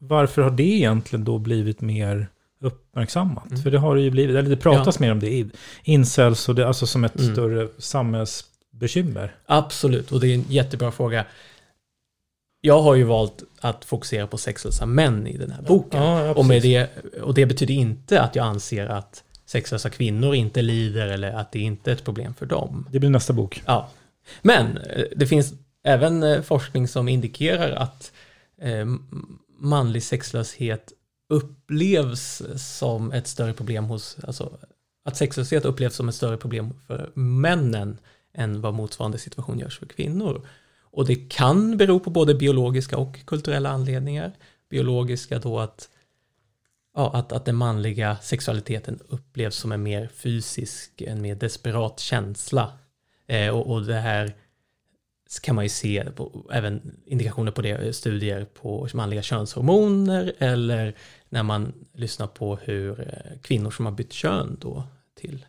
varför 0.01 0.41
har 0.41 0.51
det 0.51 0.63
egentligen 0.63 1.25
då 1.25 1.38
blivit 1.39 1.82
mer 1.82 2.27
uppmärksammat? 2.62 3.49
Mm. 3.51 3.62
För 3.63 3.71
det 3.71 3.79
har 3.79 3.95
det 3.95 4.01
ju 4.01 4.10
blivit, 4.10 4.36
eller 4.36 4.49
det 4.49 4.58
pratas 4.58 4.99
mer 4.99 5.12
om 5.12 5.19
det, 5.19 5.45
incels 5.84 6.49
och 6.49 6.56
det, 6.56 6.67
alltså 6.67 6.88
som 6.88 7.03
ett 7.03 7.19
Mm. 7.19 7.34
större 7.34 7.67
samhällsbekymmer. 7.77 9.36
Absolut, 9.45 10.12
och 10.12 10.19
det 10.19 10.27
är 10.27 10.34
en 10.34 10.45
jättebra 10.47 10.91
fråga. 10.91 11.25
Jag 12.65 12.82
har 12.82 12.95
ju 12.95 13.04
valt 13.04 13.43
att 13.60 13.86
fokusera 13.86 14.28
på 14.28 14.38
sexlösa 14.38 14.86
män 14.86 15.28
i 15.28 15.38
den 15.38 15.52
här 15.52 15.62
boken. 15.62 16.02
Ja, 16.02 16.26
ja, 16.26 16.34
och, 16.34 16.45
med 16.45 16.62
det, 16.62 16.89
och 17.21 17.34
det 17.34 17.45
betyder 17.45 17.73
inte 17.73 18.21
att 18.21 18.36
jag 18.36 18.45
anser 18.45 18.86
att 18.86 19.23
sexlösa 19.45 19.89
kvinnor 19.89 20.36
inte 20.36 20.62
lider 20.62 21.08
eller 21.08 21.32
att 21.32 21.52
det 21.52 21.60
inte 21.60 21.91
är 21.91 21.95
ett 21.95 22.04
problem 22.04 22.34
för 22.34 22.45
dem. 22.45 22.88
Det 22.91 22.99
blir 22.99 23.10
nästa 23.10 23.34
bok. 23.34 23.63
Ja. 23.65 23.89
Men 24.41 24.78
eh, 24.78 25.06
det 25.15 25.28
finns 25.28 25.54
även 25.84 26.23
eh, 26.23 26.41
forskning 26.41 26.88
som 26.88 27.08
indikerar 27.08 27.71
att 27.71 28.12
eh, 28.62 28.86
manlig 29.58 30.04
sexlöshet 30.04 30.93
upplevs 31.30 32.41
som 32.56 33.12
ett 33.12 33.28
större 33.28 33.54
problem 33.54 33.86
hos, 33.86 34.17
alltså 34.23 34.58
att 35.06 35.17
sexlöshet 35.17 35.65
upplevs 35.65 35.95
som 35.95 36.10
ett 36.10 36.15
större 36.15 36.38
problem 36.38 36.73
för 36.88 37.12
männen 37.13 37.97
än 38.34 38.62
vad 38.62 38.73
motsvarande 38.73 39.17
situation 39.17 39.60
görs 39.60 39.80
för 39.80 39.86
kvinnor. 39.86 40.41
Och 40.93 41.06
det 41.06 41.15
kan 41.15 41.77
bero 41.77 41.99
på 41.99 42.10
både 42.10 42.36
biologiska 42.36 42.97
och 42.97 43.25
kulturella 43.25 43.69
anledningar. 43.69 44.32
Biologiska 44.69 45.39
då 45.39 45.60
att, 45.60 45.89
ja, 46.95 47.12
att, 47.13 47.32
att 47.32 47.45
den 47.45 47.56
manliga 47.56 48.17
sexualiteten 48.21 48.99
upplevs 49.08 49.56
som 49.56 49.71
en 49.71 49.84
mer 49.84 50.08
fysisk, 50.08 51.01
en 51.01 51.21
mer 51.21 51.36
desperat 51.36 51.99
känsla. 51.99 52.71
Eh, 53.27 53.49
och, 53.49 53.71
och 53.71 53.86
det 53.86 53.99
här 53.99 54.36
kan 55.41 55.56
man 55.56 55.65
ju 55.65 55.69
se 55.69 56.12
på, 56.15 56.49
även 56.51 56.95
indikationer 57.06 57.51
på 57.51 57.62
det, 57.62 57.69
eh, 57.69 57.91
studier 57.91 58.45
på 58.45 58.88
manliga 58.93 59.21
könshormoner 59.21 60.34
eller 60.38 60.95
när 61.29 61.43
man 61.43 61.73
lyssnar 61.93 62.27
på 62.27 62.56
hur 62.56 62.99
eh, 62.99 63.39
kvinnor 63.41 63.71
som 63.71 63.86
har 63.86 63.93
bytt 63.93 64.13
kön 64.13 64.58
då 64.62 64.84
till 65.15 65.45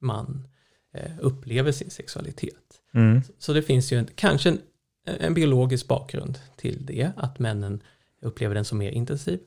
man 0.00 0.48
eh, 0.92 1.10
upplever 1.20 1.72
sin 1.72 1.90
sexualitet. 1.90 2.54
Mm. 2.94 3.22
Så 3.38 3.52
det 3.52 3.62
finns 3.62 3.92
ju 3.92 3.98
en, 3.98 4.08
kanske 4.14 4.48
en, 4.48 4.60
en 5.04 5.34
biologisk 5.34 5.88
bakgrund 5.88 6.38
till 6.56 6.86
det, 6.86 7.10
att 7.16 7.38
männen 7.38 7.82
upplever 8.20 8.54
den 8.54 8.64
som 8.64 8.78
mer 8.78 8.90
intensiv. 8.90 9.40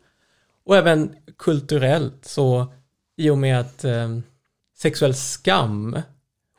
Och 0.64 0.78
även 0.78 1.16
kulturellt, 1.38 2.26
så 2.26 2.74
i 3.16 3.30
och 3.30 3.38
med 3.38 3.60
att 3.60 3.84
eh, 3.84 4.20
sexuell 4.76 5.16
skam 5.16 6.00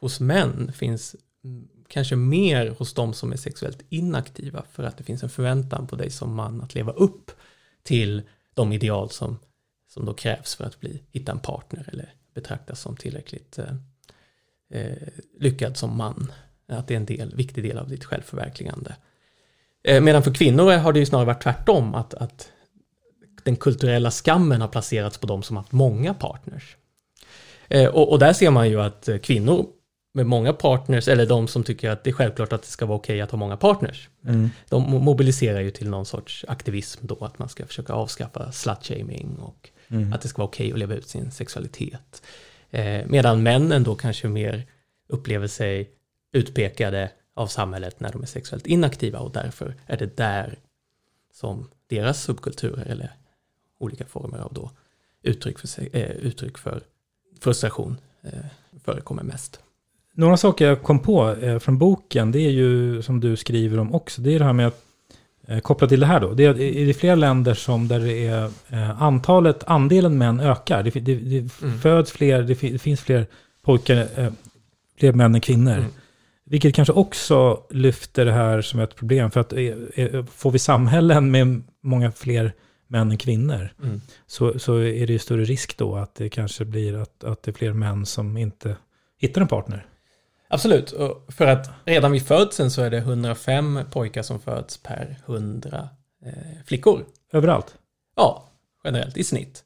hos 0.01 0.21
män 0.21 0.73
finns 0.73 1.17
kanske 1.89 2.17
mer 2.17 2.75
hos 2.79 2.95
de 2.95 3.15
som 3.15 3.33
är 3.33 3.37
sexuellt 3.37 3.83
inaktiva 3.89 4.65
för 4.73 4.83
att 4.83 4.97
det 4.97 5.05
finns 5.05 5.23
en 5.23 5.31
förväntan 5.31 5.87
på 5.87 5.97
dig 5.97 6.11
som 6.11 6.35
man 6.35 6.61
att 6.61 6.75
leva 6.75 6.93
upp 6.93 7.31
till 7.83 8.23
de 8.55 8.73
ideal 8.73 9.11
som, 9.11 9.39
som 9.89 10.05
då 10.05 10.15
krävs 10.15 10.55
för 10.55 10.65
att 10.65 10.81
bli, 10.81 11.03
hitta 11.11 11.33
en 11.33 11.39
partner 11.39 11.89
eller 11.93 12.15
betraktas 12.35 12.81
som 12.81 12.97
tillräckligt 12.97 13.59
eh, 13.59 13.75
eh, 14.71 15.09
lyckad 15.39 15.77
som 15.77 15.97
man. 15.97 16.33
Att 16.69 16.89
det 16.89 16.95
är 16.95 16.97
en 16.97 17.07
del, 17.07 17.35
viktig 17.35 17.65
del 17.65 17.79
av 17.79 17.89
ditt 17.89 18.05
självförverkligande. 18.05 18.97
Eh, 19.85 20.01
medan 20.01 20.23
för 20.23 20.35
kvinnor 20.35 20.73
har 20.73 20.93
det 20.93 20.99
ju 20.99 21.07
snarare 21.07 21.27
varit 21.27 21.43
tvärtom, 21.43 21.95
att, 21.95 22.15
att 22.15 22.49
den 23.43 23.57
kulturella 23.57 24.11
skammen 24.11 24.61
har 24.61 24.69
placerats 24.69 25.19
på 25.19 25.27
de 25.27 25.43
som 25.43 25.57
haft 25.57 25.73
många 25.73 26.15
partners. 26.15 26.77
Eh, 27.69 27.87
och, 27.89 28.13
och 28.13 28.19
där 28.19 28.33
ser 28.33 28.51
man 28.51 28.69
ju 28.71 28.81
att 28.81 29.09
kvinnor 29.23 29.67
med 30.15 30.27
många 30.27 30.53
partners, 30.53 31.09
eller 31.09 31.27
de 31.27 31.49
som 31.49 31.65
tycker 31.65 31.91
att 31.91 32.05
det 32.05 32.11
är 32.11 32.15
självklart 32.15 32.53
att 32.53 32.63
det 32.63 32.69
ska 32.69 32.87
vara 32.87 32.99
okej 32.99 33.21
att 33.21 33.31
ha 33.31 33.39
många 33.39 33.57
partners, 33.57 34.09
Mm. 34.27 34.51
de 34.69 34.87
mo- 34.87 35.01
mobiliserar 35.01 35.61
ju 35.61 35.71
till 35.71 35.89
någon 35.91 36.07
sorts 36.07 36.45
aktivism 36.49 37.07
då, 37.07 37.25
att 37.25 37.39
man 37.39 37.49
ska 37.49 37.67
försöka 37.67 37.93
avskaffa 37.93 38.53
slutshaming 38.53 39.37
och 39.39 39.71
Mm. 39.91 40.13
att 40.13 40.21
det 40.23 40.29
ska 40.29 40.39
vara 40.43 40.49
okej 40.49 40.73
att 40.73 40.79
leva 40.79 40.95
ut 40.95 41.09
sin 41.09 41.31
sexualitet. 41.31 42.23
Eh, 42.71 43.01
medan 43.07 43.43
männen 43.43 43.83
då 43.85 43.95
kanske 43.95 44.29
mer 44.29 44.67
upplever 45.09 45.47
sig 45.47 45.91
utpekade 46.33 47.11
av 47.35 47.47
samhället 47.47 48.01
när 48.01 48.13
de 48.13 48.23
är 48.23 48.27
sexuellt 48.27 48.67
inaktiva 48.67 49.19
och 49.19 49.33
därför 49.33 49.75
är 49.87 49.97
det 49.97 50.17
där 50.17 50.59
som 51.35 51.69
deras 51.87 52.23
subkulturer 52.23 52.85
eller 52.87 53.11
olika 53.79 54.07
former 54.07 54.39
av 54.39 54.53
då 54.55 54.71
uttryck 55.23 55.59
för, 55.59 55.97
eh, 55.97 56.11
uttryck 56.11 56.59
för 56.59 56.83
frustration 57.41 57.97
eh, 58.23 58.33
förekommer 58.85 59.23
mest. 59.23 59.61
Några 60.15 60.37
saker 60.37 60.67
jag 60.67 60.83
kom 60.83 60.99
på 60.99 61.31
eh, 61.35 61.59
från 61.59 61.79
boken, 61.79 62.33
det 62.33 62.41
är 62.41 62.51
ju 62.51 63.03
som 63.03 63.21
du 63.21 63.37
skriver 63.37 63.79
om 63.79 63.95
också, 63.95 64.21
det 64.23 64.35
är 64.35 64.39
det 64.39 64.45
här 64.45 64.53
med 64.53 64.67
att 64.67 64.85
eh, 65.47 65.59
kopplat 65.61 65.91
till 65.91 66.01
det 66.01 66.07
här 66.07 66.21
då, 66.21 66.33
det 66.35 66.45
är 66.45 66.61
i 66.61 66.89
i 66.91 66.95
flera 66.95 67.15
länder 67.15 67.55
som 67.55 67.89
där 67.89 68.01
det 68.01 68.27
är 68.27 68.51
eh, 68.69 69.03
antalet, 69.03 69.65
andelen 69.67 70.19
män 70.19 70.41
ökar. 70.41 70.83
Det, 70.83 70.91
det, 70.91 71.15
det 71.15 71.63
Mm. 71.63 71.79
föds 71.81 72.13
fler, 72.13 72.43
det, 72.43 72.55
det 72.55 72.79
finns 72.79 73.01
fler 73.01 73.27
pojkar, 73.63 74.09
eh, 74.17 74.33
fler 74.99 75.13
män 75.13 75.35
än 75.35 75.41
kvinnor. 75.41 75.73
Mm. 75.73 75.91
Vilket 76.51 76.75
kanske 76.75 76.93
också 76.93 77.63
lyfter 77.71 78.25
det 78.25 78.33
här 78.33 78.61
som 78.63 78.81
ett 78.81 78.97
problem. 78.97 79.31
För 79.31 79.41
att 79.41 79.53
eh, 79.53 79.65
eh, 79.95 80.25
får 80.25 80.51
vi 80.51 80.59
samhällen 80.59 81.31
med 81.31 81.63
många 81.83 82.13
fler 82.13 82.53
män 82.87 83.11
än 83.11 83.19
kvinnor 83.19 83.69
Mm. 83.83 84.01
så, 84.27 84.59
så 84.59 84.77
är 84.77 85.07
det 85.07 85.13
ju 85.13 85.19
större 85.19 85.45
risk 85.45 85.77
då 85.79 85.97
att 85.97 86.15
det 86.15 86.29
kanske 86.29 86.65
blir 86.65 86.95
att, 86.95 87.25
att 87.25 87.43
det 87.43 87.51
är 87.51 87.53
fler 87.53 87.73
män 87.73 88.07
som 88.07 88.37
inte 88.37 88.77
hittar 89.19 89.41
en 89.41 89.49
partner. 89.49 89.87
Absolut, 90.51 90.93
och 90.93 91.27
för 91.29 91.47
att 91.47 91.71
redan 91.85 92.13
vid 92.13 92.27
födseln 92.27 92.71
så 92.71 92.83
är 92.83 92.91
det 92.91 92.97
105 92.97 93.81
pojkar 93.91 94.23
som 94.23 94.41
föds 94.41 94.83
per 94.83 95.17
100 95.27 95.89
eh, 96.25 96.33
flickor. 96.67 97.05
Överallt. 97.33 97.75
Ja, 98.17 98.49
generellt 98.85 99.17
i 99.17 99.25
snitt. 99.25 99.65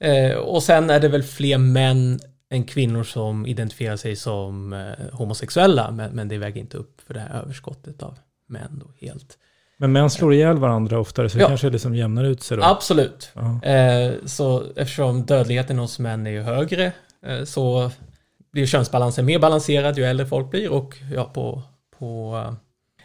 Eh, 0.00 0.36
och 0.36 0.62
sen 0.62 0.90
är 0.90 1.00
det 1.00 1.08
väl 1.08 1.22
fler 1.22 1.58
män 1.58 2.20
än 2.50 2.64
kvinnor 2.64 3.02
som 3.04 3.46
identifierar 3.46 3.96
sig 3.96 4.16
som 4.16 4.72
eh, 4.72 4.92
homosexuella, 5.12 5.90
men, 5.90 6.10
men 6.12 6.28
det 6.28 6.38
väger 6.38 6.60
inte 6.60 6.76
upp 6.76 7.00
för 7.06 7.14
det 7.14 7.20
här 7.20 7.40
överskottet 7.42 8.02
av 8.02 8.18
män 8.46 8.82
då 8.84 9.06
helt. 9.06 9.38
Men 9.76 9.92
män 9.92 10.10
slår 10.10 10.34
ihjäl 10.34 10.58
varandra 10.58 10.98
oftare, 11.00 11.28
så 11.28 11.36
det 11.38 11.42
Ja. 11.42 11.48
kanske 11.48 11.70
liksom 11.70 11.94
jämnar 11.94 12.24
ut 12.24 12.42
sig 12.42 12.56
då. 12.56 12.62
Absolut. 12.62 13.30
Ja. 13.34 13.62
Eh, 13.62 14.12
så 14.26 14.64
eftersom 14.76 15.22
dödligheten 15.26 15.78
hos 15.78 15.98
män 15.98 16.26
är 16.26 16.30
ju 16.30 16.42
högre 16.42 16.92
eh, 17.26 17.44
så 17.44 17.90
blir 18.52 18.66
könsbalansen 18.66 19.24
mer 19.24 19.38
balanserad 19.38 19.98
ju 19.98 20.04
äldre 20.04 20.26
folk 20.26 20.50
blir 20.50 20.68
och 20.72 20.96
ja, 21.14 21.24
på, 21.24 21.62
på 21.98 22.44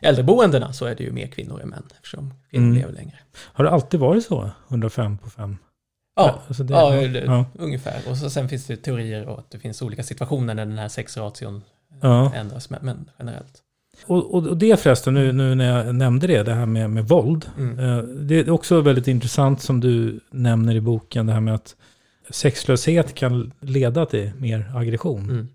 äldreboendena 0.01 0.73
så 0.73 0.85
är 0.85 0.95
det 0.95 1.03
ju 1.03 1.11
mer 1.11 1.27
kvinnor 1.27 1.61
än 1.61 1.69
män 1.69 1.83
eftersom 1.95 2.33
kvinnor 2.49 2.65
Mm. 2.65 2.77
lever 2.77 2.93
längre. 2.93 3.19
Har 3.35 3.63
det 3.63 3.69
alltid 3.71 3.99
varit 3.99 4.25
så? 4.25 4.49
105 4.67 5.17
på 5.17 5.29
5? 5.29 5.57
Ja, 6.15 6.39
Alltså 6.47 6.63
det- 6.63 6.73
ja, 6.73 6.95
ja. 7.05 7.45
ungefär. 7.59 8.01
Och 8.09 8.17
så, 8.17 8.29
sen 8.29 8.49
finns 8.49 8.65
det 8.67 8.75
teorier 8.75 9.25
och 9.27 9.39
att 9.39 9.51
det 9.51 9.59
finns 9.59 9.81
olika 9.81 10.03
situationer 10.03 10.53
när 10.53 10.65
den 10.65 10.77
här 10.77 10.87
sexration 10.87 11.61
Ja. 12.01 12.33
ändras, 12.35 12.69
men, 12.69 12.79
men 12.85 13.09
generellt. 13.19 13.59
Och, 14.05 14.33
och, 14.33 14.57
det 14.57 14.79
förresten, 14.79 15.13
nu, 15.13 15.31
nu 15.31 15.55
när 15.55 15.85
jag 15.85 15.95
nämnde 15.95 16.27
det, 16.27 16.43
det 16.43 16.53
här 16.53 16.65
med, 16.65 16.89
med 16.89 17.07
våld. 17.07 17.49
Mm. 17.57 17.79
Eh, 17.79 17.97
det 18.03 18.35
är 18.39 18.49
också 18.49 18.81
väldigt 18.81 19.07
intressant 19.07 19.61
som 19.61 19.79
du 19.79 20.19
nämner 20.31 20.75
i 20.75 20.81
boken, 20.81 21.25
det 21.25 21.33
här 21.33 21.41
med 21.41 21.53
att 21.55 21.75
sexlöshet 22.29 23.13
kan 23.15 23.51
leda 23.59 24.05
till 24.05 24.31
mer 24.37 24.71
aggression. 24.75 25.29
Mm. 25.29 25.47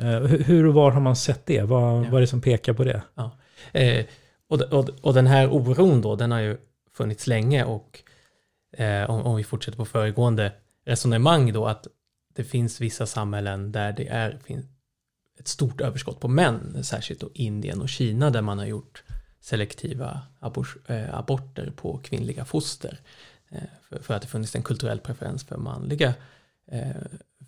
Eh, 0.00 0.28
hur, 0.28 0.38
hur 0.44 0.66
och 0.66 0.74
var 0.74 0.90
har 0.90 1.00
man 1.00 1.16
sett 1.16 1.46
det? 1.46 1.62
Vad, 1.62 1.82
Ja. 2.04 2.08
vad 2.10 2.14
är 2.14 2.20
det 2.20 2.26
som 2.26 2.40
pekar 2.40 2.72
på 2.72 2.84
det? 2.84 3.02
Ja. 3.14 3.30
Eh, 3.72 4.04
och, 4.48 4.60
och, 4.62 4.88
och 5.00 5.14
den 5.14 5.26
här 5.26 5.48
oron 5.52 6.00
då, 6.02 6.16
den 6.16 6.30
har 6.30 6.40
ju 6.40 6.56
funnits 6.96 7.26
länge 7.26 7.64
och 7.64 8.02
eh, 8.72 9.10
om, 9.10 9.22
om 9.22 9.36
vi 9.36 9.44
fortsätter 9.44 9.78
på 9.78 9.84
föregående 9.84 10.52
resonemang 10.84 11.52
då 11.52 11.66
att 11.66 11.86
det 12.34 12.44
finns 12.44 12.80
vissa 12.80 13.06
samhällen 13.06 13.72
där 13.72 13.92
det 13.92 14.08
är 14.08 14.38
ett 15.38 15.48
stort 15.48 15.80
överskott 15.80 16.20
på 16.20 16.28
män, 16.28 16.84
särskilt 16.84 17.20
då 17.20 17.30
Indien 17.34 17.80
och 17.80 17.88
Kina 17.88 18.30
där 18.30 18.42
man 18.42 18.58
har 18.58 18.66
gjort 18.66 19.02
selektiva 19.40 20.20
abor 20.40 20.68
eh, 20.86 21.18
aborter 21.18 21.72
på 21.76 21.98
kvinnliga 21.98 22.44
foster. 22.44 23.00
Eh, 23.48 23.62
för, 23.88 23.98
för 23.98 24.14
att 24.14 24.22
det 24.22 24.28
funnits 24.28 24.56
en 24.56 24.62
kulturell 24.62 25.00
preferens 25.00 25.44
för 25.44 25.56
manliga 25.56 26.14
eh, 26.66 26.90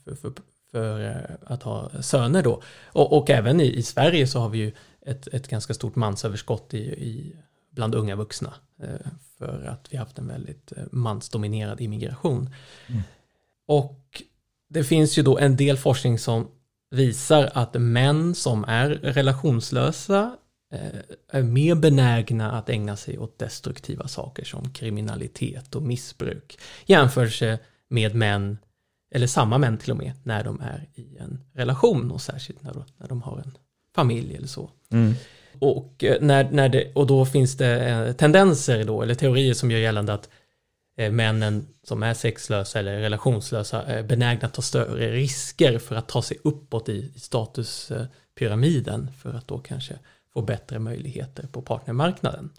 för, 0.05 0.15
för, 0.15 0.33
för 0.71 1.01
eh, 1.01 1.53
att 1.53 1.63
ha 1.63 2.03
söner 2.03 2.43
då. 2.43 2.63
Och, 2.87 3.19
och 3.19 3.31
även 3.31 3.61
i, 3.61 3.77
i 3.77 3.83
Sverige 3.83 4.27
så 4.27 4.41
har 4.41 4.49
vi 4.49 4.59
ju 4.59 4.73
ett, 5.01 5.27
ett 5.27 5.49
ganska 5.49 5.75
stort 5.75 5.97
mansöverskott 5.97 6.75
i, 6.75 6.79
i, 6.79 7.37
bland 7.71 7.95
unga 7.95 8.17
vuxna. 8.17 8.55
Eh, 8.83 9.07
för 9.41 9.65
att 9.65 9.89
vi 9.91 9.97
haft 9.97 10.19
en 10.19 10.27
väldigt 10.27 10.73
eh, 10.77 10.85
mansdominerad 10.93 11.81
immigration. 11.81 12.55
Mm. 12.87 13.03
Och 13.69 14.23
det 14.69 14.85
finns 14.85 15.19
ju 15.19 15.23
då 15.23 15.39
en 15.39 15.57
del 15.57 15.77
forskning 15.77 16.19
som 16.19 16.49
visar 16.91 17.51
att 17.55 17.75
män 17.75 18.35
som 18.35 18.65
är 18.65 18.89
relationslösa 18.89 20.37
eh, 20.73 21.01
är 21.33 21.43
mer 21.43 21.75
benägna 21.75 22.53
att 22.53 22.69
ägna 22.69 22.97
sig 22.97 23.19
åt 23.19 23.39
destruktiva 23.39 24.09
saker 24.09 24.45
som 24.45 24.73
kriminalitet 24.73 25.75
och 25.75 25.83
missbruk 25.83 26.59
jämfört 26.87 27.61
med 27.89 28.15
män, 28.15 28.59
eller 29.15 29.27
samma 29.27 29.59
män 29.59 29.79
till 29.79 29.91
och 29.91 29.97
med, 29.97 30.13
när 30.23 30.45
de 30.45 30.61
är 30.61 30.89
i 30.95 31.17
en 31.17 31.45
relation 31.53 32.11
och 32.11 32.21
särskilt 32.21 32.63
när 32.63 32.75
de, 32.75 32.85
när 32.97 33.09
de 33.09 33.23
har 33.23 33.39
en 33.39 33.59
familj 33.95 34.37
eller 34.37 34.49
så. 34.49 34.71
Mm. 34.91 35.15
Och, 35.59 36.05
eh, 36.05 36.21
när, 36.21 36.51
när 36.51 36.69
det, 36.69 36.93
och 36.95 37.07
då 37.07 37.27
finns 37.27 37.57
det 37.57 37.89
eh, 37.89 38.13
tendenser 38.13 38.85
då, 38.85 39.03
eller 39.03 39.15
teorier 39.15 39.55
som 39.55 39.71
gör 39.71 39.79
gällande 39.79 40.13
att 40.13 40.29
eh, 40.97 41.13
männen 41.13 41.67
som 41.83 42.03
är 42.03 42.15
sexlösa 42.15 42.79
eller 42.79 43.01
relationslösa 43.01 43.83
är 43.83 44.03
benägna 44.03 44.47
att 44.47 44.55
ta 44.55 44.63
större 44.63 45.13
risker 45.13 45.79
för 45.79 45.97
att 45.97 46.09
ta 46.09 46.23
sig 46.23 46.39
uppåt 46.45 46.89
i, 46.89 47.13
i 47.17 47.21
statuspyramiden 47.21 49.11
för 49.23 49.35
att 49.35 49.49
då 49.49 49.59
kanske 49.59 49.95
få 50.35 50.43
bättre 50.43 50.79
möjligheter 50.79 51.47
på 51.47 51.63
partnermarknaden. 51.63 52.51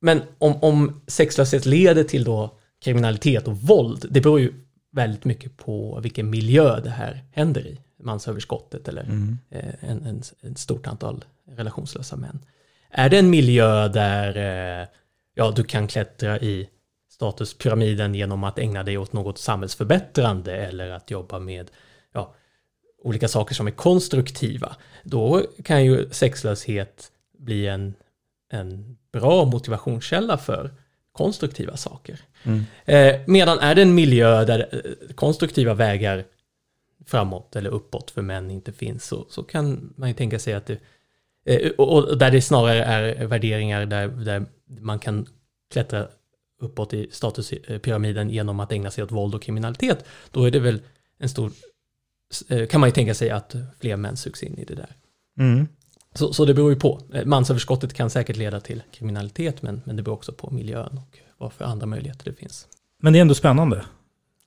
Men 0.00 0.22
om, 0.38 0.62
om 0.62 1.00
sexlöshet 1.06 1.66
leder 1.66 2.04
till 2.04 2.24
då 2.24 2.58
kriminalitet 2.84 3.48
och 3.48 3.56
våld, 3.56 4.06
det 4.10 4.20
beror 4.20 4.40
ju 4.40 4.52
väldigt 4.92 5.24
mycket 5.24 5.56
på 5.56 6.00
vilken 6.02 6.30
miljö 6.30 6.80
det 6.80 6.90
här 6.90 7.24
händer 7.32 7.66
i. 7.66 7.78
Mansöverskottet 7.98 8.88
eller 8.88 9.02
Mm. 9.02 9.38
eh, 9.50 9.74
en, 9.90 10.06
en, 10.06 10.22
ett 10.52 10.58
stort 10.58 10.86
antal 10.86 11.24
relationslösa 11.48 12.16
män. 12.16 12.38
Är 12.90 13.08
det 13.08 13.18
en 13.18 13.30
miljö 13.30 13.88
där 13.88 14.36
eh, 14.80 14.88
ja, 15.34 15.52
du 15.56 15.64
kan 15.64 15.86
klättra 15.86 16.40
i 16.40 16.68
statuspyramiden 17.10 18.14
genom 18.14 18.44
att 18.44 18.58
ägna 18.58 18.82
dig 18.82 18.98
åt 18.98 19.12
något 19.12 19.38
samhällsförbättrande 19.38 20.56
eller 20.56 20.90
att 20.90 21.10
jobba 21.10 21.38
med 21.38 21.70
ja, 22.12 22.34
olika 23.02 23.28
saker 23.28 23.54
som 23.54 23.66
är 23.66 23.70
konstruktiva, 23.70 24.76
då 25.02 25.42
kan 25.64 25.84
ju 25.84 26.08
sexlöshet 26.10 27.12
bli 27.38 27.66
en, 27.66 27.94
en 28.52 28.96
bra 29.12 29.44
motivationskälla 29.44 30.38
för 30.38 30.70
konstruktiva 31.12 31.76
saker. 31.76 32.20
Mm. 32.42 32.64
Eh, 32.84 33.20
medan 33.26 33.58
är 33.58 33.74
det 33.74 33.82
en 33.82 33.94
miljö 33.94 34.44
där 34.44 34.68
eh, 34.72 35.14
konstruktiva 35.14 35.74
vägar 35.74 36.24
framåt 37.06 37.56
eller 37.56 37.70
uppåt 37.70 38.10
för 38.10 38.22
män 38.22 38.50
inte 38.50 38.72
finns 38.72 39.04
så, 39.04 39.26
så 39.28 39.42
kan 39.42 39.94
man 39.96 40.08
ju 40.08 40.14
tänka 40.14 40.38
sig 40.38 40.54
att 40.54 40.66
det 40.66 40.78
eh, 41.44 41.70
och, 41.70 42.18
där 42.18 42.30
det 42.30 42.42
snarare 42.42 42.84
är 42.84 43.26
värderingar 43.26 43.86
där, 43.86 44.08
där 44.08 44.46
man 44.66 44.98
kan 44.98 45.26
klättra 45.72 46.08
uppåt 46.60 46.94
i 46.94 47.08
statuspyramiden 47.10 48.30
genom 48.30 48.60
att 48.60 48.72
ägna 48.72 48.90
sig 48.90 49.04
åt 49.04 49.12
våld 49.12 49.34
och 49.34 49.42
kriminalitet, 49.42 50.04
då 50.30 50.44
är 50.44 50.50
det 50.50 50.58
väl 50.58 50.82
en 51.18 51.28
stor, 51.28 51.52
eh, 52.48 52.66
kan 52.66 52.80
man 52.80 52.88
ju 52.88 52.94
tänka 52.94 53.14
sig 53.14 53.30
att 53.30 53.54
fler 53.80 53.96
män 53.96 54.16
sugs 54.16 54.42
in 54.42 54.58
i 54.58 54.64
det 54.64 54.74
där. 54.74 54.96
Mm. 55.38 55.68
Så, 56.14 56.32
så 56.32 56.44
det 56.44 56.54
beror 56.54 56.70
ju 56.70 56.80
på. 56.80 57.00
Eh, 57.14 57.24
Mansöverskottet 57.24 57.94
kan 57.94 58.10
säkert 58.10 58.36
leda 58.36 58.60
till 58.60 58.82
kriminalitet, 58.92 59.62
men, 59.62 59.82
men 59.84 59.96
det 59.96 60.02
beror 60.02 60.14
också 60.14 60.32
på 60.32 60.50
miljön 60.50 61.00
och 61.08 61.18
vad 61.38 61.52
för 61.52 61.64
andra 61.64 61.86
möjligheter 61.86 62.24
det 62.24 62.32
finns. 62.32 62.68
Men 63.02 63.12
det 63.12 63.18
är 63.18 63.20
ändå 63.20 63.34
spännande. 63.34 63.84